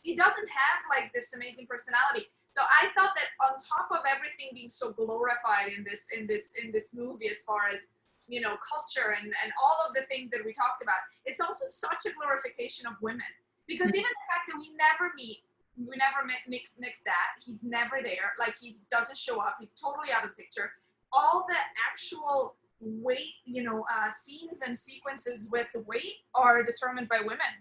He 0.02 0.16
doesn't 0.16 0.48
have 0.48 0.78
like 0.88 1.12
this 1.12 1.34
amazing 1.34 1.66
personality. 1.66 2.30
So 2.52 2.62
I 2.62 2.88
thought 2.96 3.14
that 3.14 3.30
on 3.38 3.54
top 3.62 3.92
of 3.92 4.02
everything 4.08 4.50
being 4.54 4.68
so 4.68 4.92
glorified 4.92 5.72
in 5.76 5.84
this 5.84 6.08
in 6.16 6.26
this 6.26 6.54
in 6.62 6.72
this 6.72 6.94
movie, 6.96 7.28
as 7.28 7.42
far 7.42 7.68
as 7.72 7.88
you 8.26 8.40
know 8.40 8.56
culture 8.58 9.14
and 9.14 9.26
and 9.26 9.52
all 9.62 9.78
of 9.86 9.94
the 9.94 10.02
things 10.10 10.30
that 10.30 10.40
we 10.44 10.52
talked 10.52 10.82
about, 10.82 10.98
it's 11.24 11.40
also 11.40 11.64
such 11.66 12.10
a 12.10 12.14
glorification 12.16 12.86
of 12.86 12.94
women 13.00 13.30
because 13.68 13.94
even 13.94 14.10
the 14.10 14.26
fact 14.32 14.50
that 14.50 14.58
we 14.58 14.74
never 14.74 15.12
meet 15.14 15.44
we 15.88 15.96
never 15.96 16.26
met 16.26 16.38
Nick's, 16.48 16.74
Nick's 16.78 17.00
dad. 17.02 17.40
He's 17.44 17.62
never 17.62 18.00
there. 18.02 18.32
Like 18.38 18.54
he 18.60 18.74
doesn't 18.90 19.16
show 19.16 19.40
up. 19.40 19.56
He's 19.58 19.72
totally 19.72 20.08
out 20.14 20.24
of 20.24 20.30
the 20.30 20.36
picture. 20.36 20.72
All 21.12 21.46
the 21.48 21.56
actual 21.90 22.56
weight, 22.80 23.34
you 23.44 23.62
know, 23.62 23.84
uh, 23.92 24.10
scenes 24.10 24.62
and 24.66 24.78
sequences 24.78 25.48
with 25.50 25.68
weight 25.86 26.24
are 26.34 26.62
determined 26.62 27.08
by 27.08 27.20
women. 27.20 27.52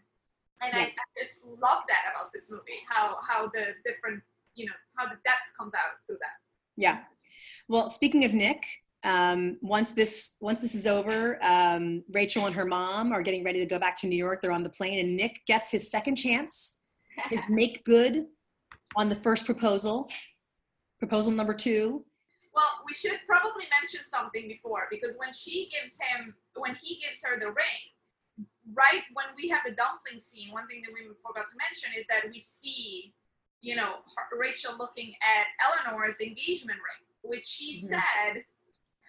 And 0.62 0.76
I, 0.76 0.82
I 0.82 0.91
just 1.18 1.45
love 1.45 1.84
that 1.88 2.12
about 2.12 2.32
this 2.34 2.51
movie. 2.51 2.84
How 2.88 3.18
how 3.28 3.47
the 3.47 3.68
different, 3.86 4.22
you 4.55 4.66
know, 4.66 4.74
how 4.95 5.05
the 5.05 5.18
depth 5.26 5.51
comes 5.57 5.74
out 5.74 5.97
through 6.05 6.18
that. 6.20 6.38
Yeah. 6.76 6.99
Well, 7.68 7.89
speaking 7.89 8.26
of 8.26 8.34
Nick, 8.34 8.66
um, 9.03 9.57
once 9.62 9.93
this 9.93 10.36
once 10.41 10.60
this 10.60 10.76
is 10.76 10.86
over, 10.86 11.39
um, 11.43 12.03
Rachel 12.14 12.45
and 12.45 12.55
her 12.55 12.66
mom 12.66 13.14
are 13.14 13.22
getting 13.22 13.43
ready 13.43 13.60
to 13.60 13.66
go 13.66 13.80
back 13.80 13.95
to 13.97 14.07
New 14.07 14.18
York. 14.18 14.41
They're 14.41 14.51
on 14.51 14.64
the 14.64 14.70
plane, 14.70 14.99
and 14.99 15.16
Nick 15.16 15.41
gets 15.45 15.72
his 15.72 15.89
second 15.89 16.16
chance, 16.16 16.80
his 17.30 17.41
make 17.49 17.86
good 17.86 18.26
on 18.97 19.07
the 19.07 19.16
first 19.16 19.45
proposal, 19.45 20.10
proposal 20.99 21.32
number 21.32 21.53
two. 21.53 22.05
Well, 22.53 22.70
we 22.86 22.93
should 22.93 23.20
probably 23.26 23.66
mention 23.80 24.03
something 24.03 24.47
before 24.47 24.88
because 24.89 25.16
when 25.18 25.32
she 25.32 25.70
gives 25.72 25.97
him, 25.99 26.36
when 26.55 26.76
he 26.76 26.99
gives 26.99 27.24
her 27.24 27.39
the 27.39 27.47
ring, 27.47 27.82
right 28.74 29.03
when 29.13 29.26
we 29.36 29.47
have 29.49 29.61
the 29.65 29.72
dumpling 29.72 30.20
scene, 30.20 30.51
one 30.51 30.67
thing 30.67 30.82
that 30.86 30.93
we 30.93 31.07
forgot 31.26 31.45
to 31.49 31.57
mention 31.57 31.91
is 31.99 32.05
that 32.09 32.30
we 32.32 32.39
see, 32.39 33.13
you 33.61 33.76
know, 33.76 33.95
Rachel 34.38 34.76
looking 34.78 35.13
at 35.22 35.47
Eleanor's 35.65 36.20
engagement 36.22 36.80
ring, 36.80 37.07
which 37.24 37.45
she 37.45 37.74
Mhm. 37.74 37.89
said 37.89 38.45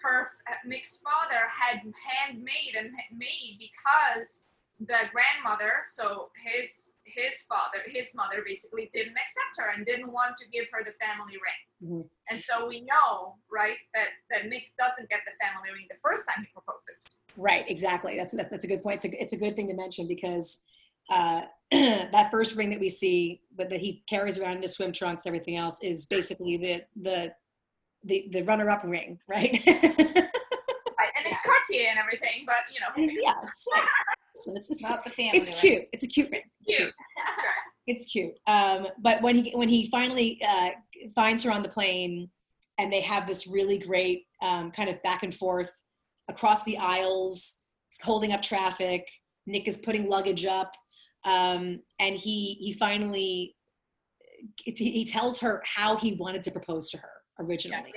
her 0.03 0.31
uh, 0.49 0.55
Nick's 0.65 0.99
father 0.99 1.47
had 1.47 1.83
handmade 1.95 2.75
and 2.77 2.91
made 3.13 3.59
because 3.59 4.47
the 4.81 5.11
grandmother, 5.13 5.83
so 5.85 6.31
his 6.43 6.95
his 7.15 7.43
father, 7.43 7.79
his 7.87 8.15
mother 8.15 8.43
basically 8.47 8.91
didn't 8.95 9.17
accept 9.17 9.55
her 9.59 9.73
and 9.75 9.87
didn't 9.87 10.13
want 10.13 10.37
to 10.37 10.49
give 10.49 10.67
her 10.73 10.85
the 10.85 10.93
family 10.93 11.35
ring. 11.35 11.91
Mhm. 11.91 12.09
And 12.31 12.41
so 12.41 12.69
we 12.69 12.83
know, 12.83 13.37
right, 13.51 13.77
that, 13.95 14.09
that 14.31 14.47
Nick 14.47 14.73
doesn't 14.79 15.09
get 15.09 15.21
the 15.25 15.33
family 15.45 15.71
ring 15.73 15.87
the 15.89 15.97
first 16.03 16.29
time 16.29 16.45
he 16.45 16.51
proposes. 16.53 17.19
Right, 17.37 17.65
exactly. 17.69 18.17
That's 18.17 18.35
that, 18.35 18.51
that's 18.51 18.65
a 18.65 18.69
good 18.69 18.83
point. 18.83 19.05
It's 19.05 19.15
a, 19.15 19.23
it's 19.23 19.33
a 19.33 19.39
good 19.39 19.57
thing 19.57 19.69
to 19.69 19.75
mention 19.75 20.07
because 20.07 20.61
uh, 21.11 21.43
that 21.71 22.31
first 22.31 22.57
ring 22.57 22.71
that 22.71 22.81
we 22.81 22.89
see, 22.89 23.43
but 23.57 23.71
that 23.71 23.81
he 23.81 24.03
carries 24.09 24.39
around 24.39 24.57
in 24.57 24.63
his 24.63 24.75
swim 24.75 24.93
trunks, 24.93 25.27
everything 25.27 25.57
else 25.57 25.83
is 25.83 26.07
basically 26.07 26.57
the 26.57 26.83
the 27.01 27.35
the, 28.03 28.29
the 28.33 28.43
runner-up 28.45 28.83
ring, 28.85 29.19
right? 29.29 29.63
Right? 31.01 31.13
And 31.17 31.33
it's 31.33 31.41
Cartier 31.41 31.89
and 31.89 31.99
everything, 31.99 32.45
but 32.45 32.57
you 32.71 32.79
know, 32.81 33.21
yeah, 33.23 33.41
it's 33.43 33.65
nice. 34.47 34.55
Listen, 34.55 34.57
it's, 34.57 34.83
it's, 34.83 34.91
Not 34.91 35.05
the 35.05 35.11
family. 35.11 35.39
it's 35.39 35.51
ring. 35.51 35.59
cute. 35.59 35.89
It's 35.93 36.05
a 36.05 36.07
cute 36.07 36.31
ring. 36.31 36.43
It's 36.61 36.77
cute. 36.77 36.93
That's 37.17 37.39
right. 37.39 37.55
it's 37.87 38.07
cute. 38.07 38.35
Um, 38.47 38.89
but 39.01 39.23
when 39.23 39.37
he 39.37 39.51
when 39.53 39.69
he 39.69 39.89
finally 39.91 40.41
uh, 40.47 40.71
finds 41.15 41.45
her 41.45 41.51
on 41.51 41.63
the 41.63 41.69
plane, 41.69 42.31
and 42.79 42.93
they 42.93 43.01
have 43.01 43.27
this 43.27 43.47
really 43.47 43.79
great 43.79 44.27
um, 44.43 44.71
kind 44.71 44.89
of 44.89 45.03
back 45.03 45.23
and 45.23 45.35
forth 45.35 45.71
across 46.29 46.65
the 46.65 46.79
aisles, 46.79 47.57
holding 48.03 48.33
up 48.33 48.43
traffic. 48.43 49.07
Nick 49.47 49.67
is 49.67 49.79
putting 49.79 50.09
luggage 50.09 50.45
up, 50.47 50.73
um, 51.25 51.81
and 51.99 52.15
he 52.15 52.55
he 52.61 52.73
finally 52.73 53.57
he 54.65 55.05
tells 55.05 55.39
her 55.41 55.63
how 55.67 55.97
he 55.97 56.15
wanted 56.15 56.43
to 56.43 56.51
propose 56.51 56.89
to 56.91 56.99
her 56.99 57.11
originally, 57.41 57.93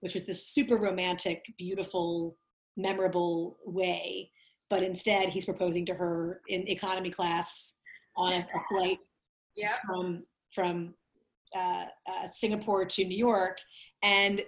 which 0.00 0.14
was 0.14 0.24
this 0.24 0.48
super 0.48 0.76
romantic, 0.76 1.44
beautiful, 1.58 2.36
memorable 2.76 3.58
way. 3.64 4.30
But 4.68 4.82
instead, 4.82 5.28
he's 5.28 5.44
proposing 5.44 5.84
to 5.86 5.94
her 5.94 6.40
in 6.48 6.66
economy 6.68 7.10
class 7.10 7.76
on 8.16 8.32
a, 8.32 8.38
a 8.38 8.60
flight 8.68 8.98
Yep. 9.56 9.78
from 9.86 10.24
from 10.54 10.94
uh, 11.56 11.86
uh, 12.06 12.26
Singapore 12.30 12.84
to 12.84 13.04
New 13.04 13.16
York, 13.16 13.58
and 14.02 14.42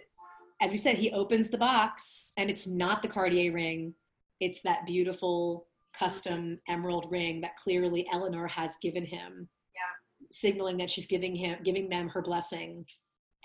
as 0.60 0.70
we 0.70 0.76
said, 0.76 0.96
he 0.96 1.10
opens 1.12 1.48
the 1.48 1.56
box, 1.56 2.32
and 2.36 2.50
it's 2.50 2.66
not 2.66 3.00
the 3.00 3.08
Cartier 3.08 3.52
ring; 3.52 3.94
it's 4.40 4.60
that 4.62 4.84
beautiful 4.84 5.66
custom 5.94 6.60
emerald 6.68 7.10
ring 7.10 7.40
that 7.40 7.56
clearly 7.56 8.06
Eleanor 8.12 8.46
has 8.48 8.76
given 8.82 9.04
him. 9.04 9.48
Yeah. 9.74 10.26
signaling 10.30 10.76
that 10.78 10.90
she's 10.90 11.06
giving 11.06 11.34
him, 11.34 11.58
giving 11.64 11.88
them 11.88 12.08
her 12.10 12.20
blessing, 12.20 12.84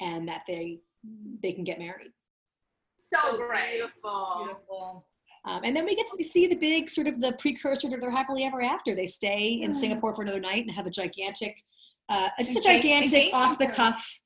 and 0.01 0.28
that 0.28 0.41
they 0.47 0.80
they 1.41 1.53
can 1.53 1.63
get 1.63 1.80
married. 1.80 2.11
So 2.97 3.38
great. 3.38 3.76
beautiful. 3.78 4.41
Beautiful. 4.43 5.05
Um, 5.46 5.62
and 5.66 5.76
then 5.76 5.86
we 5.86 5.96
get 5.96 6.08
to 6.08 6.24
see 6.24 6.48
the 6.48 6.56
big 6.56 6.89
sort 6.89 7.08
of 7.08 7.20
the 7.20 7.34
precursor 7.34 7.89
to 7.89 7.98
their 7.98 8.12
happily 8.12 8.46
ever 8.46 8.62
after. 8.62 8.96
They 8.96 9.08
stay 9.08 9.60
in 9.62 9.72
Mm. 9.72 9.74
Singapore 9.74 10.16
for 10.16 10.22
another 10.22 10.39
night 10.39 10.62
and 10.62 10.72
have 10.72 10.86
a 10.88 10.89
gigantic, 10.89 11.62
uh, 12.10 12.30
just 12.39 12.58
a 12.58 12.62
gigantic 12.62 13.34
off 13.34 13.58
the 13.58 13.68
cuff 13.68 14.20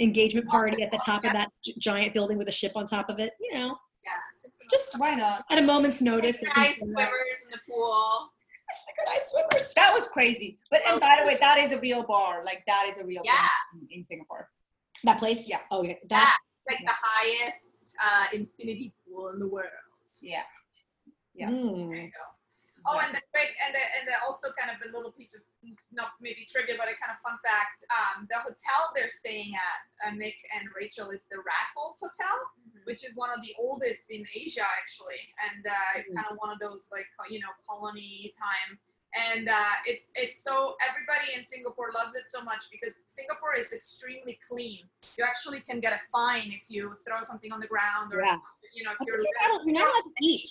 engagement 0.00 0.48
party 0.48 0.82
at 0.82 0.90
the 0.90 0.98
top 1.04 1.24
of 1.24 1.32
that 1.34 1.50
giant 1.78 2.14
building 2.14 2.38
with 2.38 2.48
a 2.48 2.52
ship 2.52 2.72
on 2.74 2.86
top 2.86 3.10
of 3.10 3.18
it. 3.18 3.34
You 3.40 3.52
know, 3.54 3.78
Yeah. 4.04 4.12
just 4.70 4.98
Why 4.98 5.14
not? 5.14 5.44
at 5.50 5.58
a 5.58 5.62
moment's 5.62 6.00
notice. 6.00 6.36
they 6.38 6.46
can 6.46 6.54
Synchronized 6.54 6.82
out- 6.82 6.88
swimmers 6.92 7.38
in 7.44 7.50
the 7.50 7.60
pool. 7.70 8.32
Synchronized 8.86 9.26
swimmers. 9.28 9.74
That 9.74 9.92
was 9.92 10.06
crazy. 10.08 10.58
But 10.70 10.80
and 10.86 10.98
by 10.98 11.18
the 11.20 11.26
way, 11.26 11.36
that 11.38 11.58
is 11.58 11.72
a 11.72 11.78
real 11.80 12.02
bar. 12.06 12.42
Like 12.44 12.64
that 12.66 12.86
is 12.90 12.96
a 12.96 13.04
real 13.04 13.20
Yeah. 13.26 13.46
thing 13.74 13.86
in, 13.90 13.98
in 13.98 14.04
Singapore. 14.06 14.48
That 15.04 15.18
place. 15.18 15.46
Yeah. 15.46 15.60
Oh 15.70 15.82
yeah. 15.82 15.94
That's 16.08 16.38
Like 16.66 16.78
the 16.82 16.92
highest 17.02 17.94
uh, 18.02 18.26
infinity 18.32 18.94
pool 19.06 19.28
in 19.28 19.38
the 19.40 19.46
world. 19.48 19.68
Yeah. 20.22 20.44
Yeah. 21.34 21.48
mm. 21.50 21.88
There 21.88 21.96
you 21.96 22.12
go. 22.12 22.26
Oh, 22.84 22.98
and 22.98 23.14
the 23.14 23.22
quick 23.30 23.54
and 23.62 23.70
the, 23.70 23.84
and 23.94 24.10
the 24.10 24.18
also 24.26 24.50
kind 24.58 24.66
of 24.74 24.82
a 24.82 24.90
little 24.90 25.12
piece 25.14 25.38
of 25.38 25.42
not 25.94 26.18
maybe 26.20 26.42
trivia, 26.50 26.74
but 26.74 26.90
a 26.90 26.98
kind 26.98 27.14
of 27.14 27.22
fun 27.22 27.38
fact. 27.46 27.86
Um, 27.94 28.26
the 28.26 28.42
hotel 28.42 28.90
they're 28.98 29.06
staying 29.08 29.54
at, 29.54 29.80
uh, 30.02 30.14
Nick 30.18 30.34
and 30.58 30.66
Rachel, 30.74 31.10
is 31.14 31.22
the 31.30 31.38
Raffles 31.46 32.02
Hotel, 32.02 32.34
which 32.82 33.06
is 33.06 33.14
one 33.14 33.30
of 33.30 33.38
the 33.38 33.54
oldest 33.54 34.10
in 34.10 34.26
Asia 34.34 34.66
actually, 34.66 35.22
and 35.46 35.62
uh, 35.62 36.02
Mhm. 36.02 36.14
kind 36.18 36.26
of 36.28 36.36
one 36.42 36.50
of 36.50 36.58
those 36.58 36.90
like 36.90 37.06
you 37.30 37.38
know 37.38 37.54
colony 37.68 38.34
time. 38.34 38.74
And 39.14 39.46
uh, 39.48 39.78
it's 39.86 40.10
it's 40.16 40.42
so 40.42 40.74
everybody 40.82 41.38
in 41.38 41.44
Singapore 41.44 41.92
loves 41.94 42.16
it 42.16 42.26
so 42.28 42.42
much 42.42 42.66
because 42.72 43.02
Singapore 43.06 43.54
is 43.54 43.72
extremely 43.72 44.40
clean. 44.48 44.88
You 45.16 45.22
actually 45.22 45.60
can 45.60 45.78
get 45.78 45.92
a 45.92 46.00
fine 46.10 46.50
if 46.50 46.66
you 46.68 46.96
throw 47.06 47.22
something 47.22 47.52
on 47.52 47.60
the 47.60 47.68
ground 47.68 48.12
or 48.12 48.24
Yeah. 48.24 48.38
you 48.74 48.82
know 48.82 48.90
if 48.98 49.06
You're 49.06 49.18
you're 49.22 49.26
you're 49.66 49.74
not 49.78 49.86
allowed 49.94 50.02
to 50.02 50.12
eat 50.20 50.50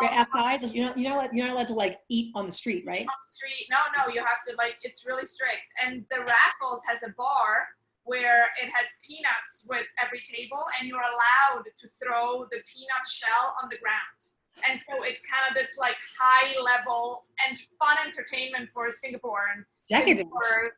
right 0.00 0.12
outside. 0.12 0.62
You're 0.74 0.86
not. 0.86 0.98
You're 0.98 1.10
not. 1.10 1.34
You're 1.34 1.46
not 1.46 1.54
allowed 1.54 1.66
to 1.68 1.74
like 1.74 1.98
eat 2.08 2.32
on 2.34 2.46
the 2.46 2.52
street, 2.52 2.84
right? 2.86 3.02
on 3.02 3.20
the 3.28 3.32
street. 3.32 3.66
No, 3.70 3.78
no, 3.96 4.12
you 4.12 4.20
have 4.20 4.42
to 4.48 4.54
like 4.56 4.76
it's 4.82 5.04
really 5.06 5.26
strict. 5.26 5.68
And 5.84 6.04
the 6.10 6.20
Raffles 6.20 6.82
has 6.88 7.02
a 7.02 7.12
bar 7.16 7.68
where 8.04 8.46
it 8.62 8.70
has 8.74 8.88
peanuts 9.06 9.66
with 9.68 9.86
every 10.02 10.22
table, 10.24 10.62
and 10.78 10.88
you're 10.88 10.98
allowed 10.98 11.64
to 11.64 11.88
throw 11.88 12.46
the 12.50 12.58
peanut 12.66 13.06
shell 13.06 13.54
on 13.62 13.68
the 13.70 13.78
ground. 13.78 14.20
And 14.68 14.78
so 14.78 15.02
it's 15.02 15.22
kind 15.22 15.48
of 15.48 15.56
this 15.56 15.78
like 15.78 15.96
high 16.18 16.54
level 16.60 17.24
and 17.48 17.58
fun 17.78 17.96
entertainment 18.04 18.70
for 18.72 18.90
Singapore 18.90 19.48
and 19.54 19.64
Decadent. 19.88 20.28
for 20.28 20.68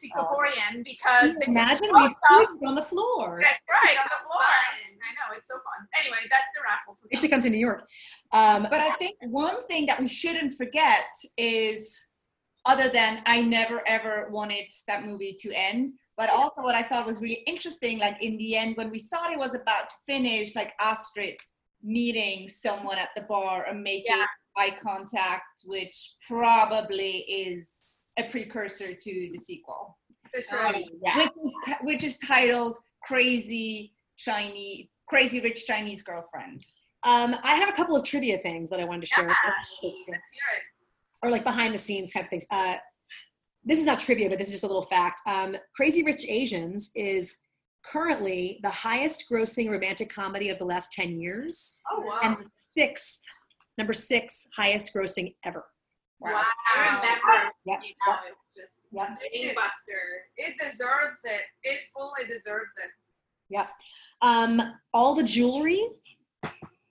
people, 0.00 0.22
Singaporean, 0.24 0.84
because 0.84 1.36
they 1.38 1.46
imagine 1.46 1.88
we 1.92 2.08
stuff. 2.08 2.48
on 2.66 2.74
the 2.74 2.82
floor. 2.82 3.40
That's 3.42 3.60
right 3.70 3.96
on 3.98 4.04
the 4.04 4.28
floor. 4.28 4.42
I 4.42 5.12
know 5.30 5.36
it's 5.36 5.48
so 5.48 5.54
fun. 5.56 5.86
Anyway, 6.00 6.18
that's 6.30 6.48
the 6.54 6.60
Raffles. 6.64 6.98
It 6.98 7.02
Hotel. 7.16 7.20
should 7.20 7.30
come 7.30 7.40
to 7.42 7.50
New 7.50 7.58
York. 7.58 7.86
Um, 8.32 8.62
But 8.70 8.80
I 8.80 8.90
think 8.92 9.16
one 9.20 9.62
thing 9.66 9.86
that 9.86 10.00
we 10.00 10.08
shouldn't 10.08 10.54
forget 10.54 11.04
is, 11.36 11.94
other 12.64 12.88
than 12.88 13.22
I 13.26 13.42
never 13.42 13.82
ever 13.86 14.28
wanted 14.30 14.64
that 14.88 15.04
movie 15.04 15.34
to 15.40 15.52
end, 15.52 15.92
but 16.16 16.30
also 16.30 16.62
what 16.62 16.74
I 16.74 16.82
thought 16.82 17.06
was 17.06 17.20
really 17.20 17.42
interesting, 17.46 17.98
like 17.98 18.22
in 18.22 18.38
the 18.38 18.56
end, 18.56 18.76
when 18.76 18.90
we 18.90 19.00
thought 19.00 19.32
it 19.32 19.38
was 19.38 19.54
about 19.54 19.90
to 19.90 19.96
finish, 20.06 20.54
like 20.56 20.72
Astrid 20.80 21.36
meeting 21.82 22.48
someone 22.48 22.96
at 22.96 23.10
the 23.14 23.22
bar 23.22 23.66
and 23.68 23.82
making 23.82 24.16
Yeah. 24.16 24.24
eye 24.56 24.74
contact, 24.82 25.62
which 25.66 26.14
probably 26.26 27.18
is 27.18 27.83
a 28.18 28.24
precursor 28.24 28.94
to 28.94 29.30
the 29.32 29.38
sequel, 29.38 29.98
That's 30.32 30.48
Oh, 30.52 30.56
right. 30.56 30.84
yeah. 31.02 31.18
which 31.18 31.28
is 31.42 31.56
which 31.82 32.04
is 32.04 32.16
titled 32.18 32.78
"Crazy 33.04 33.92
Chinese." 34.16 34.88
Crazy 35.06 35.40
rich 35.40 35.66
Chinese 35.66 36.02
girlfriend. 36.02 36.64
Um, 37.02 37.36
I 37.42 37.56
have 37.56 37.68
a 37.68 37.72
couple 37.72 37.94
of 37.94 38.04
trivia 38.04 38.38
things 38.38 38.70
that 38.70 38.80
I 38.80 38.84
wanted 38.84 39.02
to 39.02 39.06
share, 39.08 39.26
Let's 39.26 39.36
hear 39.82 39.92
it. 40.12 40.20
or 41.22 41.30
like 41.30 41.44
behind 41.44 41.74
the 41.74 41.78
scenes 41.78 42.10
type 42.12 42.22
of 42.24 42.28
things. 42.30 42.46
Uh, 42.50 42.76
this 43.64 43.78
is 43.78 43.84
not 43.84 43.98
trivia, 43.98 44.30
but 44.30 44.38
this 44.38 44.48
is 44.48 44.54
just 44.54 44.64
a 44.64 44.66
little 44.66 44.82
fact. 44.86 45.20
Um, 45.26 45.56
Crazy 45.76 46.02
Rich 46.02 46.24
Asians 46.26 46.90
is 46.94 47.36
currently 47.84 48.60
the 48.62 48.70
highest 48.70 49.26
grossing 49.30 49.70
romantic 49.70 50.08
comedy 50.08 50.48
of 50.48 50.58
the 50.58 50.64
last 50.64 50.90
10 50.92 51.20
years 51.20 51.78
Oh 51.92 52.00
wow. 52.00 52.20
and 52.22 52.36
the 52.38 52.50
sixth, 52.74 53.20
number 53.76 53.92
six 53.92 54.46
highest 54.56 54.94
grossing 54.94 55.34
ever. 55.44 55.66
Wow. 56.20 56.42
I 56.74 56.86
remember, 56.96 57.52
Yep. 57.66 57.80
you 57.82 57.94
know, 58.06 58.14
it 58.26 58.34
just 58.56 58.72
Yep. 58.92 59.08
gangbusters. 59.56 60.24
It 60.36 60.54
deserves 60.60 61.18
it. 61.24 61.42
It 61.62 61.80
fully 61.92 62.24
deserves 62.26 62.72
it. 62.82 62.90
Yeah. 63.48 63.68
Um, 64.22 64.78
all 64.92 65.14
the 65.14 65.22
jewelry 65.24 65.88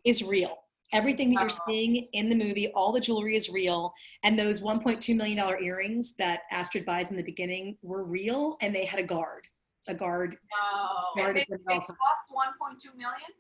is 0.03 0.23
real. 0.23 0.59
Everything 0.91 1.33
that 1.33 1.41
you're 1.41 1.49
Oh. 1.49 1.65
seeing 1.67 1.95
in 2.13 2.29
the 2.29 2.35
movie, 2.35 2.71
all 2.73 2.91
the 2.91 2.99
jewelry 2.99 3.35
is 3.35 3.49
real. 3.49 3.93
And 4.23 4.37
those 4.37 4.61
$1.2 4.61 5.15
million 5.15 5.39
earrings 5.63 6.13
that 6.17 6.41
Astrid 6.51 6.85
buys 6.85 7.09
in 7.09 7.17
the 7.17 7.23
beginning 7.23 7.77
were 7.81 8.03
real, 8.03 8.57
and 8.61 8.75
they 8.75 8.85
had 8.85 8.99
a 8.99 9.03
guard. 9.03 9.47
A 9.87 9.93
guard. 9.95 10.37
No, 10.51 11.21
guard 11.23 11.37
And 11.37 11.45
they, 11.49 11.57
they 11.67 11.79
cost 11.79 11.89
1.2 12.29 12.93
million. 12.95 13.31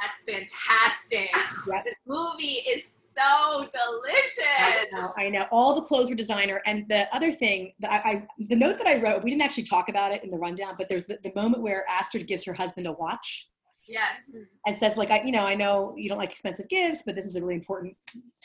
that's 0.00 0.22
fantastic. 0.24 1.30
Yep. 1.66 1.84
This 1.84 1.94
movie 2.06 2.60
is 2.68 2.97
so 3.18 3.68
delicious. 3.72 4.46
I 4.60 4.86
know, 4.92 5.12
I 5.16 5.28
know. 5.28 5.46
All 5.50 5.74
the 5.74 5.82
clothes 5.82 6.08
were 6.08 6.14
designer. 6.14 6.60
And 6.66 6.86
the 6.88 7.12
other 7.14 7.32
thing, 7.32 7.72
that 7.80 7.90
I, 7.90 7.96
I 8.10 8.26
the 8.38 8.56
note 8.56 8.78
that 8.78 8.86
I 8.86 9.00
wrote, 9.00 9.22
we 9.24 9.30
didn't 9.30 9.42
actually 9.42 9.64
talk 9.64 9.88
about 9.88 10.12
it 10.12 10.22
in 10.24 10.30
the 10.30 10.38
rundown, 10.38 10.74
but 10.78 10.88
there's 10.88 11.04
the, 11.04 11.18
the 11.22 11.32
moment 11.34 11.62
where 11.62 11.84
Astrid 11.88 12.26
gives 12.26 12.44
her 12.44 12.52
husband 12.52 12.86
a 12.86 12.92
watch. 12.92 13.48
Yes. 13.90 14.36
and 14.66 14.76
says 14.76 14.98
like 14.98 15.10
I, 15.10 15.22
you 15.22 15.32
know 15.32 15.44
i 15.44 15.54
know 15.54 15.94
you 15.96 16.10
don't 16.10 16.18
like 16.18 16.30
expensive 16.30 16.68
gifts 16.68 17.04
but 17.06 17.14
this 17.14 17.24
is 17.24 17.36
a 17.36 17.40
really 17.40 17.54
important 17.54 17.96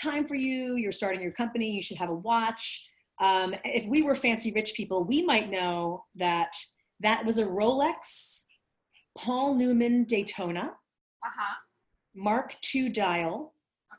time 0.01 0.25
for 0.25 0.35
you 0.35 0.77
you're 0.77 0.93
starting 0.93 1.21
your 1.21 1.33
company 1.33 1.69
you 1.69 1.81
should 1.81 1.97
have 1.97 2.09
a 2.09 2.15
watch 2.15 2.87
um, 3.19 3.53
if 3.65 3.85
we 3.85 4.03
were 4.03 4.15
fancy 4.15 4.53
rich 4.53 4.73
people 4.73 5.03
we 5.03 5.21
might 5.21 5.51
know 5.51 6.05
that 6.15 6.53
that 7.01 7.25
was 7.25 7.39
a 7.39 7.45
rolex 7.45 8.43
paul 9.17 9.53
newman 9.53 10.05
daytona 10.05 10.71
Uh 11.25 11.29
huh. 11.37 11.55
mark 12.15 12.55
ii 12.73 12.87
dial 12.87 13.52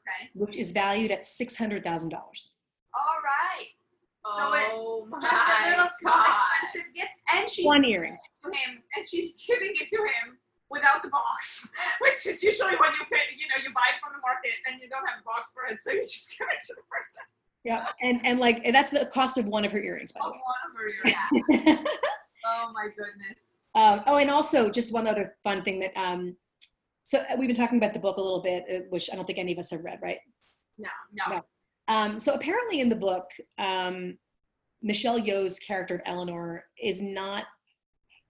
Okay. 0.06 0.30
which 0.34 0.56
is 0.56 0.72
valued 0.72 1.10
at 1.10 1.22
$600000 1.22 2.12
All 2.12 3.18
right. 3.24 3.68
So 4.36 4.52
it- 4.54 4.70
oh 4.72 5.06
my 5.10 5.18
Just 5.20 5.34
a 5.34 5.68
little 5.70 5.88
small 5.98 6.14
God. 6.14 6.30
expensive 6.30 6.94
gift, 6.94 7.10
and 7.34 7.48
she's 7.48 7.64
one 7.66 7.82
giving 7.82 7.94
earring 7.94 8.12
it 8.14 8.18
to 8.42 8.48
him, 8.58 8.82
and 8.96 9.06
she's 9.06 9.44
giving 9.46 9.72
it 9.74 9.88
to 9.90 9.96
him 10.02 10.38
without 10.70 11.02
the 11.02 11.08
box, 11.08 11.68
which 12.00 12.26
is 12.26 12.42
usually 12.42 12.74
what 12.76 12.92
you 12.94 13.04
pay. 13.12 13.20
You 13.36 13.46
know, 13.48 13.62
you 13.62 13.72
buy 13.74 13.82
it 13.88 14.00
from 14.02 14.12
the 14.14 14.20
market, 14.20 14.52
and 14.66 14.80
you 14.80 14.88
don't 14.88 15.06
have 15.06 15.18
a 15.20 15.24
box 15.24 15.52
for 15.52 15.64
it, 15.70 15.80
so 15.82 15.92
you 15.92 16.00
just 16.00 16.34
give 16.38 16.48
it 16.50 16.58
to 16.68 16.74
the 16.74 16.82
person. 16.90 17.22
yeah 17.64 17.88
and 18.02 18.20
and 18.24 18.40
like 18.40 18.60
and 18.64 18.74
that's 18.74 18.90
the 18.90 19.04
cost 19.06 19.36
of 19.38 19.46
one 19.46 19.64
of 19.64 19.72
her 19.72 19.82
earrings 19.82 20.12
by 20.12 20.20
Oh, 20.22 20.32
the 20.32 20.38
one 20.52 20.62
of 20.68 20.72
her 20.78 21.68
earrings. 21.68 21.88
Oh 22.46 22.70
my 22.74 22.88
goodness. 22.94 23.62
Um, 23.74 24.02
oh, 24.06 24.18
and 24.18 24.30
also 24.30 24.68
just 24.68 24.92
one 24.92 25.06
other 25.06 25.34
fun 25.44 25.62
thing 25.62 25.80
that 25.80 25.96
um, 25.96 26.36
so 27.04 27.18
uh, 27.18 27.36
we've 27.38 27.48
been 27.48 27.56
talking 27.56 27.78
about 27.78 27.92
the 27.92 28.00
book 28.00 28.16
a 28.16 28.20
little 28.20 28.40
bit, 28.40 28.64
uh, 28.70 28.84
which 28.88 29.08
I 29.12 29.16
don't 29.16 29.26
think 29.26 29.38
any 29.38 29.52
of 29.52 29.58
us 29.58 29.70
have 29.70 29.84
read, 29.84 30.00
right? 30.02 30.18
No, 30.78 30.88
No. 31.12 31.36
No. 31.36 31.42
Um, 31.86 32.18
so 32.18 32.32
apparently 32.32 32.80
in 32.80 32.88
the 32.88 32.96
book, 32.96 33.30
um, 33.58 34.16
Michelle 34.82 35.20
Yeoh's 35.20 35.58
character 35.58 35.96
of 35.96 36.00
Eleanor 36.06 36.64
is 36.82 37.00
not 37.00 37.44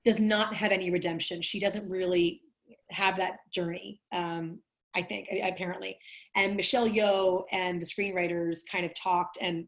does 0.05 0.20
not 0.20 0.55
have 0.55 0.70
any 0.70 0.91
redemption. 0.91 1.41
She 1.41 1.59
doesn't 1.59 1.89
really 1.89 2.43
have 2.91 3.16
that 3.16 3.39
journey. 3.51 4.01
Um, 4.12 4.59
I 4.95 5.03
think 5.03 5.29
apparently, 5.43 5.99
and 6.37 6.57
Michelle 6.57 6.89
Yeoh 6.89 7.45
and 7.51 7.81
the 7.81 7.87
screenwriters 7.87 8.59
kind 8.70 8.85
of 8.85 8.95
talked 8.95 9.39
and 9.41 9.66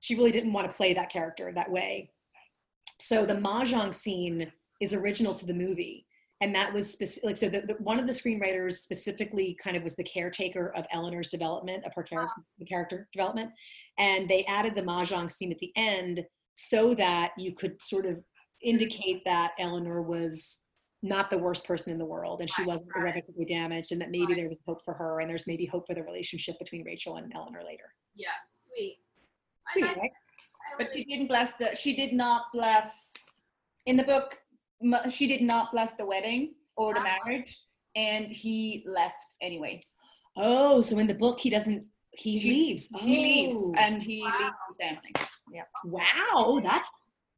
she 0.00 0.14
really 0.14 0.32
didn't 0.32 0.52
want 0.52 0.70
to 0.70 0.76
play 0.76 0.94
that 0.94 1.10
character 1.10 1.52
that 1.54 1.70
way. 1.70 2.10
So 2.98 3.24
the 3.24 3.34
mahjong 3.34 3.94
scene 3.94 4.52
is 4.80 4.94
original 4.94 5.32
to 5.34 5.46
the 5.46 5.54
movie. 5.54 6.05
And 6.42 6.54
that 6.54 6.72
was 6.72 6.92
specific, 6.92 7.24
like, 7.24 7.36
so 7.38 7.48
the, 7.48 7.62
the, 7.62 7.74
one 7.74 7.98
of 7.98 8.06
the 8.06 8.12
screenwriters 8.12 8.74
specifically 8.74 9.56
kind 9.62 9.76
of 9.76 9.82
was 9.82 9.96
the 9.96 10.04
caretaker 10.04 10.70
of 10.76 10.84
Eleanor's 10.92 11.28
development, 11.28 11.84
of 11.86 11.92
her 11.94 12.02
character, 12.02 12.34
ah. 12.38 12.42
the 12.58 12.66
character 12.66 13.08
development. 13.12 13.50
And 13.98 14.28
they 14.28 14.44
added 14.44 14.74
the 14.74 14.82
mahjong 14.82 15.30
scene 15.30 15.50
at 15.50 15.58
the 15.58 15.72
end 15.76 16.24
so 16.54 16.94
that 16.94 17.30
you 17.38 17.54
could 17.54 17.82
sort 17.82 18.04
of 18.04 18.22
indicate 18.62 19.22
that 19.24 19.52
Eleanor 19.58 20.02
was 20.02 20.64
not 21.02 21.30
the 21.30 21.38
worst 21.38 21.64
person 21.66 21.92
in 21.92 21.98
the 21.98 22.04
world 22.04 22.40
and 22.40 22.50
she 22.50 22.64
wasn't 22.64 22.88
right. 22.94 23.02
irrevocably 23.02 23.44
damaged 23.44 23.92
and 23.92 24.00
that 24.00 24.10
maybe 24.10 24.26
Right. 24.28 24.36
there 24.36 24.48
was 24.48 24.58
hope 24.66 24.82
for 24.84 24.94
her 24.94 25.20
and 25.20 25.30
there's 25.30 25.46
maybe 25.46 25.64
hope 25.66 25.86
for 25.86 25.94
the 25.94 26.02
relationship 26.02 26.58
between 26.58 26.84
Rachel 26.84 27.16
and 27.16 27.32
Eleanor 27.34 27.62
later. 27.64 27.94
Yeah, 28.14 28.28
sweet. 28.66 28.98
Sweet, 29.72 29.84
like- 29.84 29.96
right? 29.96 30.10
I 30.72 30.82
But 30.82 30.92
she 30.92 31.04
didn't 31.04 31.28
bless 31.28 31.52
the. 31.54 31.74
She 31.76 31.94
did 31.94 32.12
not 32.12 32.46
bless. 32.52 33.12
In 33.84 33.96
the 33.96 34.02
book, 34.02 34.36
m- 34.45 34.45
she 35.10 35.26
did 35.26 35.42
not 35.42 35.72
bless 35.72 35.94
the 35.94 36.04
wedding 36.06 36.54
or 36.76 36.94
the 36.94 37.00
Ah. 37.00 37.18
marriage, 37.24 37.58
and 37.94 38.26
he 38.26 38.82
left 38.86 39.24
anyway. 39.40 39.80
Oh, 40.36 40.82
so 40.82 40.98
in 40.98 41.06
the 41.06 41.14
book 41.14 41.40
he 41.40 41.50
doesn't 41.50 41.88
he 42.12 42.38
She- 42.38 42.48
leaves. 42.50 42.88
He 43.00 43.18
leaves, 43.18 43.56
Oh, 43.58 43.74
and 43.76 44.02
he 44.02 44.22
Wow. 44.22 44.38
leaves 44.38 44.56
his 44.68 44.76
family. 44.78 45.12
Yeah 45.52 45.64
wow, 45.84 46.60
that's 46.62 46.88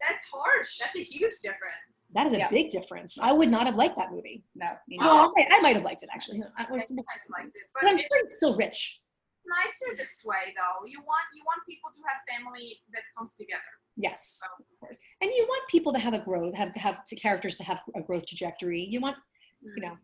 That's 0.01 0.23
harsh. 0.33 0.79
That's 0.79 0.95
a 0.97 1.03
huge 1.03 1.35
difference. 1.43 1.95
that 2.15 2.27
is 2.29 2.33
a 2.33 2.39
Yeah. 2.39 2.49
big 2.49 2.71
difference. 2.71 3.19
I 3.19 3.33
would 3.33 3.51
not 3.51 3.67
have 3.67 3.75
liked 3.77 3.97
that 3.99 4.11
movie. 4.13 4.45
No, 4.55 4.69
Oh. 4.71 4.77
Well, 4.99 5.33
I, 5.37 5.43
might- 5.43 5.53
I 5.53 5.61
might 5.61 5.75
have 5.77 5.85
liked 5.85 6.03
it 6.05 6.11
actually. 6.13 6.41
I, 6.57 6.65
I 6.65 6.71
was, 6.71 6.83
kind 6.87 7.01
of 7.01 7.07
liked 7.37 7.57
it, 7.57 7.67
but 7.75 7.83
but 7.83 7.89
I'm 7.91 7.99
sure 7.99 8.17
it's 8.25 8.37
still 8.37 8.57
rich. 8.57 9.03
nicer 9.45 9.97
this 9.97 10.15
way, 10.25 10.55
though. 10.59 10.87
You 10.87 11.01
want 11.11 11.27
you 11.35 11.43
want 11.51 11.61
people 11.69 11.91
to 11.97 12.01
have 12.09 12.19
family 12.33 12.81
that 12.95 13.03
comes 13.17 13.35
together. 13.35 13.73
Yes, 14.01 14.41
So, 14.43 14.65
Of 14.65 14.81
course. 14.81 15.01
and 15.21 15.31
you 15.33 15.45
want 15.49 15.69
people 15.69 15.93
to 15.93 15.99
have 15.99 16.15
a 16.15 16.21
growth, 16.21 16.55
have 16.55 16.73
have 16.77 17.05
to 17.05 17.17
characters 17.17 17.57
to 17.57 17.65
have 17.65 17.81
a 17.97 18.01
growth 18.01 18.27
trajectory. 18.27 18.81
You 18.81 19.01
want, 19.01 19.17
mm, 19.17 19.73
you 19.77 19.83
know, 19.83 19.97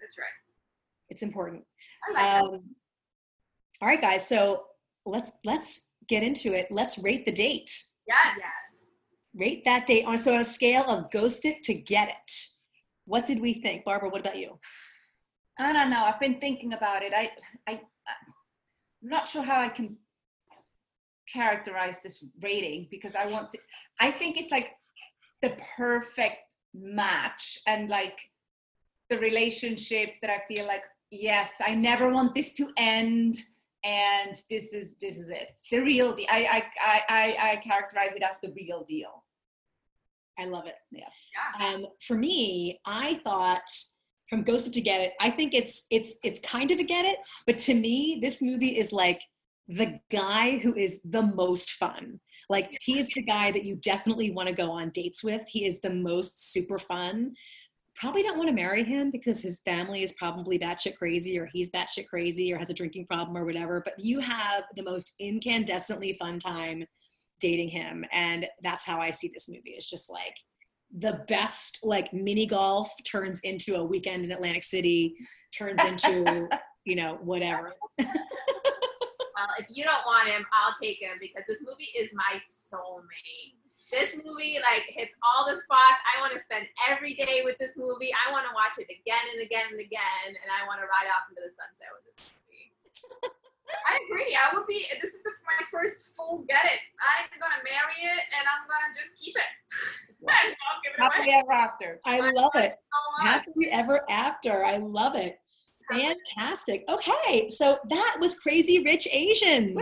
that's 0.00 0.18
right. 0.18 0.36
it's 1.08 1.22
important. 1.22 1.64
I 2.08 2.12
like 2.12 2.22
that. 2.22 2.42
Um, 2.44 2.64
all 3.80 3.88
right, 3.88 4.00
guys. 4.00 4.28
So 4.28 4.66
let's 5.06 5.32
let's 5.46 5.88
get 6.08 6.22
into 6.22 6.52
it. 6.52 6.66
Let's 6.70 6.98
rate 6.98 7.24
the 7.24 7.32
date. 7.32 7.70
Yes. 8.06 8.36
Yes. 8.38 8.52
Rate 9.34 9.64
that 9.64 9.86
date 9.86 10.04
on 10.04 10.18
so 10.18 10.34
on 10.34 10.40
a 10.42 10.44
scale 10.44 10.84
of 10.88 11.10
ghost 11.10 11.46
it 11.46 11.62
to 11.62 11.74
get 11.74 12.08
it. 12.10 12.32
What 13.06 13.24
did 13.24 13.40
we 13.40 13.54
think, 13.54 13.84
Barbara? 13.86 14.10
What 14.10 14.20
about 14.20 14.36
you? 14.36 14.58
I 15.58 15.72
don't 15.72 15.88
know. 15.90 16.04
I've 16.04 16.20
been 16.20 16.38
thinking 16.38 16.74
about 16.74 17.02
it. 17.02 17.12
I, 17.14 17.30
I, 17.66 17.72
I'm 19.02 19.08
not 19.08 19.26
sure 19.26 19.42
how 19.42 19.58
I 19.60 19.68
can 19.70 19.96
characterize 21.30 21.98
this 22.02 22.24
rating 22.40 22.88
because 22.90 23.14
I 23.14 23.26
want 23.26 23.52
to. 23.52 23.58
I 24.00 24.10
think 24.10 24.40
it's 24.40 24.50
like 24.50 24.70
the 25.42 25.56
perfect 25.76 26.54
match 26.74 27.58
and 27.66 27.90
like 27.90 28.18
the 29.10 29.18
relationship 29.18 30.10
that 30.22 30.30
I 30.30 30.42
feel 30.52 30.66
like 30.66 30.84
yes, 31.12 31.54
I 31.64 31.74
never 31.74 32.10
want 32.10 32.34
this 32.34 32.52
to 32.54 32.70
end, 32.76 33.36
and 33.84 34.34
this 34.50 34.72
is 34.72 34.96
this 35.00 35.18
is 35.18 35.28
it. 35.28 35.60
The 35.70 35.78
real 35.78 36.14
deal. 36.14 36.26
I 36.30 36.64
I 36.84 37.00
I 37.08 37.50
I, 37.50 37.56
characterize 37.56 38.14
it 38.16 38.22
as 38.22 38.40
the 38.40 38.52
real 38.56 38.84
deal. 38.84 39.24
I 40.38 40.46
love 40.46 40.66
it. 40.66 40.74
Yeah. 40.90 41.04
Um, 41.60 41.86
for 42.06 42.16
me, 42.16 42.80
I 42.86 43.20
thought 43.22 43.68
from 44.30 44.42
Ghosted 44.42 44.72
to 44.72 44.80
Get 44.80 45.00
It, 45.02 45.12
I 45.20 45.30
think 45.30 45.52
it's 45.54 45.84
it's 45.90 46.16
it's 46.24 46.40
kind 46.40 46.70
of 46.70 46.78
a 46.78 46.84
get 46.84 47.04
it, 47.04 47.18
but 47.46 47.58
to 47.58 47.74
me, 47.74 48.18
this 48.22 48.40
movie 48.40 48.78
is 48.78 48.92
like 48.92 49.20
the 49.68 50.00
guy 50.10 50.58
who 50.58 50.74
is 50.74 51.00
the 51.04 51.22
most 51.22 51.72
fun. 51.72 52.20
Like 52.48 52.76
he 52.80 52.98
is 52.98 53.08
the 53.08 53.22
guy 53.22 53.52
that 53.52 53.64
you 53.64 53.76
definitely 53.76 54.30
want 54.30 54.48
to 54.48 54.54
go 54.54 54.70
on 54.70 54.90
dates 54.90 55.22
with. 55.22 55.42
He 55.48 55.66
is 55.66 55.80
the 55.80 55.94
most 55.94 56.52
super 56.52 56.78
fun. 56.78 57.34
Probably 57.94 58.22
don't 58.22 58.38
want 58.38 58.48
to 58.48 58.54
marry 58.54 58.82
him 58.82 59.10
because 59.10 59.40
his 59.40 59.60
family 59.60 60.02
is 60.02 60.12
probably 60.12 60.58
batshit 60.58 60.96
crazy 60.96 61.38
or 61.38 61.48
he's 61.52 61.70
batshit 61.70 62.06
crazy 62.06 62.52
or 62.52 62.58
has 62.58 62.70
a 62.70 62.74
drinking 62.74 63.06
problem 63.06 63.36
or 63.36 63.44
whatever. 63.44 63.82
But 63.84 63.98
you 63.98 64.18
have 64.20 64.64
the 64.76 64.82
most 64.82 65.12
incandescently 65.20 66.16
fun 66.18 66.38
time 66.38 66.84
dating 67.40 67.68
him. 67.68 68.04
And 68.12 68.46
that's 68.62 68.84
how 68.84 69.00
I 69.00 69.10
see 69.10 69.30
this 69.32 69.48
movie. 69.48 69.74
It's 69.76 69.88
just 69.88 70.10
like 70.10 70.34
the 70.98 71.24
best 71.28 71.80
like 71.82 72.12
mini 72.12 72.46
golf 72.46 72.92
turns 73.04 73.40
into 73.40 73.76
a 73.76 73.84
weekend 73.84 74.24
in 74.24 74.32
Atlantic 74.32 74.64
City, 74.64 75.14
turns 75.56 75.82
into, 75.84 76.48
you 76.84 76.96
know, 76.96 77.18
whatever. 77.22 77.74
Well, 79.42 79.58
if 79.58 79.66
you 79.66 79.82
don't 79.82 80.06
want 80.06 80.30
him, 80.30 80.46
I'll 80.54 80.78
take 80.78 81.02
him 81.02 81.18
because 81.18 81.42
this 81.50 81.58
movie 81.66 81.90
is 81.98 82.14
my 82.14 82.38
soulmate. 82.46 83.58
This 83.90 84.14
movie 84.22 84.62
like 84.62 84.86
hits 84.86 85.10
all 85.18 85.42
the 85.42 85.58
spots. 85.58 85.98
I 86.06 86.22
want 86.22 86.30
to 86.30 86.38
spend 86.38 86.70
every 86.86 87.18
day 87.18 87.42
with 87.42 87.58
this 87.58 87.74
movie. 87.74 88.14
I 88.14 88.30
want 88.30 88.46
to 88.46 88.54
watch 88.54 88.78
it 88.78 88.86
again 88.86 89.26
and 89.34 89.42
again 89.42 89.74
and 89.74 89.82
again, 89.82 90.30
and 90.30 90.46
I 90.46 90.62
want 90.70 90.78
to 90.78 90.86
ride 90.86 91.10
off 91.10 91.26
into 91.26 91.42
the 91.42 91.50
sunset 91.58 91.90
with 91.90 92.06
this 92.06 92.30
movie. 92.38 92.70
I 93.90 93.98
agree. 94.06 94.30
I 94.38 94.54
would 94.54 94.70
be. 94.70 94.86
This 95.02 95.10
is 95.10 95.26
the, 95.26 95.34
my 95.42 95.58
first 95.74 96.14
full 96.14 96.46
get 96.46 96.62
it. 96.62 96.78
I'm 97.02 97.26
gonna 97.42 97.66
marry 97.66 97.98
it, 97.98 98.22
and 98.38 98.46
I'm 98.46 98.62
gonna 98.70 98.94
just 98.94 99.18
keep 99.18 99.34
it. 99.34 99.50
and 100.22 100.54
I'll 100.54 100.78
give 100.86 100.94
it 100.94 101.02
Happily 101.02 101.34
ever 101.34 101.50
after. 101.50 101.98
I 102.06 102.22
love 102.30 102.54
it. 102.62 102.78
so. 102.78 103.26
Happily 103.26 103.66
ever 103.74 104.06
after. 104.06 104.62
I 104.62 104.78
love 104.78 105.18
it. 105.18 105.42
Fantastic. 105.90 106.84
Okay, 106.88 107.48
so 107.50 107.78
that 107.88 108.16
was 108.20 108.34
Crazy 108.34 108.82
Rich 108.82 109.08
Asians. 109.12 109.78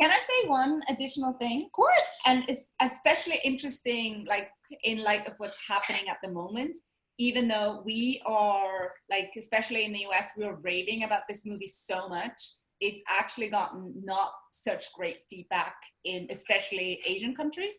Can 0.00 0.10
I 0.10 0.18
say 0.18 0.48
one 0.48 0.82
additional 0.88 1.34
thing? 1.34 1.64
Of 1.66 1.72
course. 1.72 2.20
and 2.26 2.44
it's 2.48 2.70
especially 2.80 3.38
interesting 3.44 4.26
like 4.28 4.48
in 4.82 5.02
light 5.02 5.26
of 5.26 5.34
what's 5.38 5.60
happening 5.68 6.08
at 6.08 6.16
the 6.22 6.30
moment 6.30 6.76
even 7.18 7.46
though 7.46 7.82
we 7.84 8.22
are 8.26 8.92
like 9.10 9.30
especially 9.36 9.84
in 9.84 9.92
the 9.92 10.06
us 10.18 10.30
we're 10.36 10.56
raving 10.62 11.04
about 11.04 11.22
this 11.28 11.44
movie 11.44 11.66
so 11.66 12.08
much 12.08 12.40
it's 12.80 13.02
actually 13.08 13.48
gotten 13.48 13.92
not 14.02 14.30
such 14.50 14.92
great 14.94 15.18
feedback 15.28 15.74
in 16.04 16.26
especially 16.30 17.00
asian 17.06 17.34
countries 17.34 17.74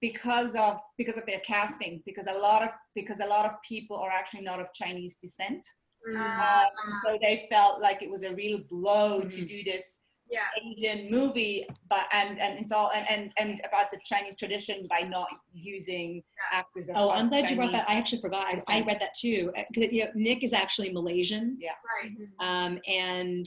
because 0.00 0.54
of 0.56 0.78
because 0.98 1.16
of 1.16 1.24
their 1.26 1.40
casting 1.40 2.02
because 2.04 2.26
a 2.26 2.38
lot 2.38 2.62
of 2.62 2.70
because 2.94 3.20
a 3.20 3.26
lot 3.26 3.46
of 3.46 3.52
people 3.66 3.96
are 3.96 4.10
actually 4.10 4.42
not 4.42 4.60
of 4.60 4.66
chinese 4.74 5.16
descent 5.22 5.64
Mm. 6.08 6.16
um, 6.16 6.94
so 7.04 7.18
they 7.20 7.46
felt 7.50 7.80
like 7.80 8.02
it 8.02 8.10
was 8.10 8.22
a 8.24 8.34
real 8.34 8.58
blow 8.70 9.20
to 9.20 9.42
Mhm. 9.42 9.46
do 9.46 9.62
this 9.64 9.98
Yeah. 10.28 10.48
Asian 10.64 11.10
movie, 11.10 11.66
but 11.88 12.06
and 12.12 12.38
and 12.40 12.58
it's 12.58 12.72
all 12.72 12.90
and 12.92 13.06
and, 13.10 13.32
and 13.36 13.60
about 13.66 13.90
the 13.90 13.98
Chinese 14.04 14.36
tradition 14.36 14.82
by 14.88 15.00
not 15.00 15.28
using 15.52 16.22
actors. 16.50 16.88
Of 16.88 16.96
Oh, 16.96 17.10
I'm 17.10 17.28
glad 17.28 17.50
you 17.50 17.56
brought 17.56 17.72
that. 17.72 17.88
I 17.88 17.94
actually 17.96 18.22
forgot. 18.22 18.46
I, 18.46 18.60
I 18.78 18.80
read 18.82 18.98
that 19.00 19.14
too. 19.14 19.52
Uh, 19.56 19.62
'cause, 19.74 19.88
you 19.92 20.04
know, 20.04 20.10
Nick 20.14 20.42
is 20.42 20.52
actually 20.54 20.90
Malaysian, 20.92 21.58
Yeah, 21.60 21.72
Right. 22.02 22.12
um, 22.40 22.80
and 22.88 23.46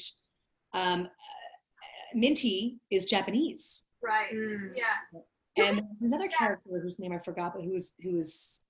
um, 0.73 1.05
uh, 1.05 1.07
Minty 2.13 2.79
is 2.91 3.05
Japanese. 3.05 3.85
Right. 4.01 4.31
Mm. 4.33 4.71
Yeah. 4.75 5.19
and 5.57 5.77
there's 5.77 6.03
another 6.03 6.27
character 6.27 6.79
whose 6.81 6.99
name 6.99 7.13
I 7.13 7.17
forgot, 7.19 7.53
but 7.55 7.63
who 7.63 7.71
was 7.71 7.93
who 8.03 8.11
was 8.17 8.61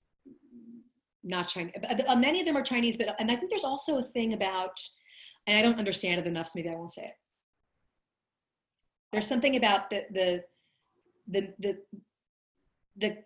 not 1.26 1.48
Chinese. 1.48 1.74
But, 1.80 2.08
uh, 2.08 2.16
many 2.16 2.40
of 2.40 2.46
them 2.46 2.56
are 2.56 2.62
Chinese, 2.62 2.96
but 2.96 3.14
and 3.18 3.30
I 3.30 3.36
think 3.36 3.50
there's 3.50 3.64
also 3.64 3.98
a 3.98 4.02
thing 4.02 4.32
about, 4.32 4.80
and 5.46 5.58
I 5.58 5.62
don't 5.62 5.78
understand 5.78 6.20
it 6.20 6.26
enough, 6.26 6.46
so 6.48 6.52
maybe 6.56 6.68
I 6.70 6.74
won't 6.76 6.92
say 6.92 7.04
it. 7.04 7.14
There's 9.12 9.26
something 9.28 9.56
about 9.56 9.90
the 9.90 10.04
the 10.10 10.44
the 11.28 11.54
the 11.58 11.78
the 12.96 13.16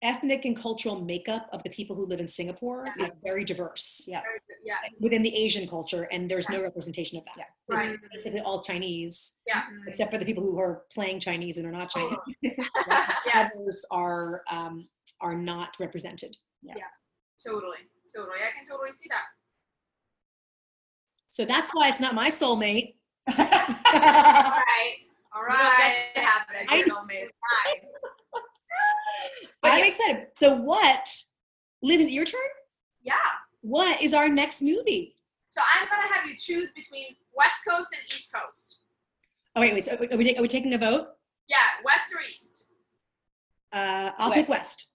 ethnic 0.00 0.44
and 0.44 0.56
cultural 0.56 1.00
makeup 1.00 1.48
of 1.52 1.60
the 1.64 1.70
people 1.70 1.96
who 1.96 2.06
live 2.06 2.20
in 2.20 2.28
Singapore 2.28 2.86
is 3.00 3.16
very 3.24 3.44
diverse 3.44 4.04
Yeah. 4.08 4.22
Yeah. 4.64 4.76
within 5.00 5.22
the 5.22 5.34
Asian 5.34 5.66
culture, 5.68 6.04
and 6.12 6.30
there's 6.30 6.48
no 6.48 6.62
representation 6.62 7.18
of 7.18 7.24
that. 7.24 7.34
Yeah. 7.36 7.44
It's 7.78 7.88
Right. 7.88 7.98
basically 8.12 8.40
all 8.40 8.62
Chinese, 8.62 9.38
Yeah. 9.46 9.64
except 9.88 10.12
for 10.12 10.18
the 10.18 10.24
people 10.24 10.44
who 10.44 10.56
are 10.60 10.84
playing 10.94 11.18
Chinese 11.18 11.58
and 11.58 11.66
are 11.66 11.72
not 11.72 11.90
Chinese. 11.90 12.16
Yes. 13.26 13.56
others 13.58 13.84
are 13.90 14.44
um, 14.50 14.88
are 15.20 15.34
not 15.36 15.70
represented. 15.80 16.36
Totally. 17.44 17.78
Totally. 18.14 18.38
I 18.38 18.56
can 18.56 18.66
totally 18.68 18.92
see 18.92 19.08
that. 19.10 19.24
So 21.28 21.44
that's 21.44 21.70
why 21.72 21.88
it's 21.88 22.00
not 22.00 22.14
my 22.14 22.30
soulmate. 22.30 22.94
all 23.28 23.34
right, 23.36 24.96
all 25.34 25.44
right. 25.44 25.54
You 25.54 25.54
don't 25.62 25.78
get 25.78 26.14
to 26.14 26.20
have 26.20 26.46
it 26.50 26.66
I, 26.68 26.82
soulmate. 26.82 27.28
I'm 29.62 29.78
yeah. 29.78 29.86
excited. 29.86 30.26
So 30.36 30.56
what, 30.56 31.22
Liv, 31.82 32.00
is 32.00 32.06
it 32.06 32.12
your 32.12 32.24
turn? 32.24 32.40
Yeah. 33.02 33.14
What 33.60 34.02
is 34.02 34.14
our 34.14 34.28
next 34.28 34.62
movie? 34.62 35.14
So 35.50 35.60
I'm 35.74 35.88
gonna 35.88 36.12
have 36.14 36.26
you 36.26 36.36
choose 36.36 36.70
between 36.72 37.16
West 37.34 37.60
Coast 37.68 37.88
and 37.92 38.02
East 38.14 38.32
Coast. 38.32 38.78
Oh 39.56 39.60
wait, 39.60 39.74
wait. 39.74 39.84
So 39.84 39.92
are 39.92 40.16
we, 40.16 40.36
are 40.36 40.42
we 40.42 40.48
taking 40.48 40.74
a 40.74 40.78
vote? 40.78 41.08
Yeah, 41.48 41.56
West 41.84 42.12
or 42.14 42.20
East? 42.20 42.66
Uh, 43.72 44.10
I'll 44.18 44.32
pick 44.32 44.48
West. 44.48 44.88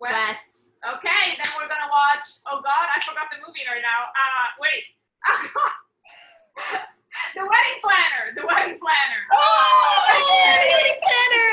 West. 0.00 0.14
West. 0.14 0.71
Okay, 0.82 1.38
then 1.38 1.46
we're 1.54 1.70
gonna 1.70 1.86
watch. 1.90 2.42
Oh 2.50 2.58
God, 2.58 2.86
I 2.90 2.98
forgot 3.06 3.30
the 3.30 3.38
movie 3.46 3.62
right 3.70 3.82
now. 3.82 4.10
Uh, 4.10 4.48
wait. 4.58 4.82
the 7.38 7.42
Wedding 7.46 7.78
Planner. 7.78 8.34
The 8.34 8.42
Wedding 8.42 8.78
Planner. 8.82 9.20
Oh! 9.30 9.92
wedding 10.66 10.98
planner. 11.06 11.50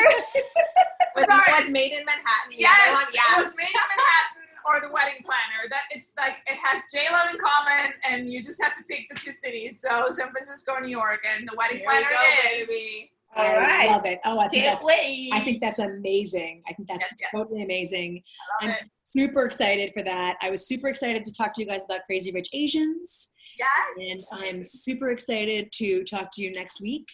Was, 1.16 1.26
Sorry. 1.30 1.52
was 1.62 1.70
made 1.70 1.92
in 1.94 2.06
Manhattan. 2.06 2.50
the 2.50 2.58
Yes, 2.58 3.14
it 3.14 3.38
was 3.38 3.54
made 3.58 3.70
in 3.70 3.86
Manhattan 3.86 4.50
or 4.66 4.82
the 4.82 4.92
wedding 4.94 5.22
planner. 5.22 5.70
That 5.70 5.84
it's 5.92 6.14
like 6.18 6.38
it 6.48 6.58
has 6.58 6.84
J 6.94 7.06
Lo 7.12 7.20
in 7.30 7.38
common, 7.38 7.94
and 8.10 8.30
you 8.30 8.42
just 8.42 8.62
have 8.62 8.74
to 8.78 8.84
pick 8.84 9.10
the 9.10 9.16
two 9.16 9.32
cities. 9.32 9.80
So 9.82 10.10
San 10.12 10.32
Francisco 10.32 10.74
or 10.74 10.82
New 10.82 10.90
York, 10.90 11.22
and 11.28 11.48
the 11.48 11.54
wedding 11.58 11.80
Here 11.80 11.88
we 11.88 11.94
planner 12.02 12.10
go, 12.10 12.18
it 12.22 12.62
is. 12.62 12.68
baby. 12.68 13.12
All 13.36 13.46
I 13.46 13.56
right. 13.58 13.90
love 13.90 14.06
it. 14.06 14.20
Oh, 14.26 14.40
I 14.40 14.48
think 14.48 14.64
Can't 14.64 14.76
that's 14.80 14.86
wait. 14.86 15.30
I 15.34 15.40
think 15.40 15.62
that's 15.62 15.80
amazing. 15.80 16.64
I 16.68 16.74
think 16.74 16.88
that's 16.90 17.02
Yes, 17.02 17.14
yes. 17.22 17.30
totally 17.36 17.64
amazing. 17.64 18.24
I 18.62 18.66
love 18.66 18.74
I'm 18.76 18.82
it. 18.82 18.90
super 19.04 19.46
excited 19.46 19.92
for 19.94 20.02
that. 20.04 20.38
I 20.42 20.50
was 20.50 20.68
super 20.68 20.88
excited 20.88 21.24
to 21.26 21.32
talk 21.32 21.54
to 21.54 21.62
you 21.62 21.68
guys 21.68 21.86
about 21.86 22.02
Crazy 22.08 22.32
Rich 22.32 22.50
Asians. 22.54 23.30
Yes. 23.58 24.10
And 24.12 24.24
I'm 24.32 24.64
super 24.64 25.12
excited 25.12 25.72
to 25.74 26.04
talk 26.06 26.32
to 26.34 26.42
you 26.42 26.52
next 26.54 26.82
week 26.82 27.06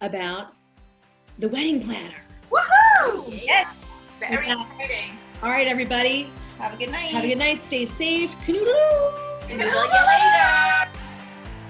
about 0.00 0.54
the 1.38 1.48
wedding 1.48 1.80
planner. 1.82 2.16
Woohoo! 2.50 3.40
Yes. 3.44 3.72
Very 4.18 4.48
Yeah. 4.48 4.62
exciting. 4.64 5.18
All 5.42 5.50
right, 5.50 5.66
everybody. 5.68 6.30
Have 6.58 6.74
a 6.74 6.76
good 6.76 6.90
night. 6.90 7.10
Have 7.12 7.24
a 7.24 7.28
good 7.28 7.38
night. 7.38 7.60
Stay 7.60 7.84
safe. 7.84 8.32
Canoodle. 8.44 9.46
See 9.46 9.52
you 9.52 9.58
later. 9.58 10.90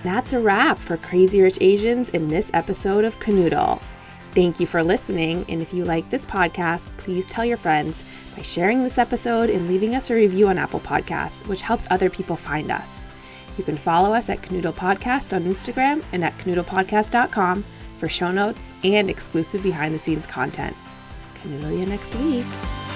That's 0.02 0.32
a 0.32 0.40
wrap 0.40 0.78
for 0.78 0.96
Crazy 0.96 1.42
Rich 1.42 1.58
Asians 1.60 2.08
in 2.08 2.28
this 2.28 2.50
episode 2.54 3.04
of 3.04 3.18
Canoodle. 3.20 3.82
Thank 4.32 4.60
you 4.60 4.66
for 4.66 4.82
listening, 4.82 5.44
and 5.48 5.60
if 5.60 5.74
you 5.74 5.84
like 5.84 6.08
this 6.08 6.24
podcast, 6.24 6.88
please 6.98 7.26
tell 7.26 7.44
your 7.44 7.56
friends 7.56 8.02
by 8.36 8.42
sharing 8.42 8.84
this 8.84 8.96
episode 8.96 9.50
and 9.50 9.68
leaving 9.68 9.96
us 9.96 10.08
a 10.08 10.14
review 10.14 10.46
on 10.48 10.56
Apple 10.56 10.78
Podcasts, 10.80 11.46
which 11.48 11.62
helps 11.62 11.88
other 11.90 12.08
people 12.08 12.36
find 12.36 12.70
us. 12.70 13.00
You 13.58 13.64
can 13.64 13.76
follow 13.76 14.14
us 14.14 14.30
at 14.30 14.40
Canoodle 14.40 14.74
Podcast 14.74 15.34
on 15.34 15.44
Instagram 15.44 16.04
and 16.12 16.24
at 16.24 16.38
canoodlepodcast.com 16.38 17.64
for 17.98 18.08
show 18.08 18.30
notes 18.30 18.72
and 18.84 19.10
exclusive 19.10 19.62
behind 19.62 19.94
the 19.94 19.98
scenes 19.98 20.26
content. 20.26 20.76
Canoodle 21.34 21.78
you 21.78 21.86
next 21.86 22.14
week. 22.14 22.89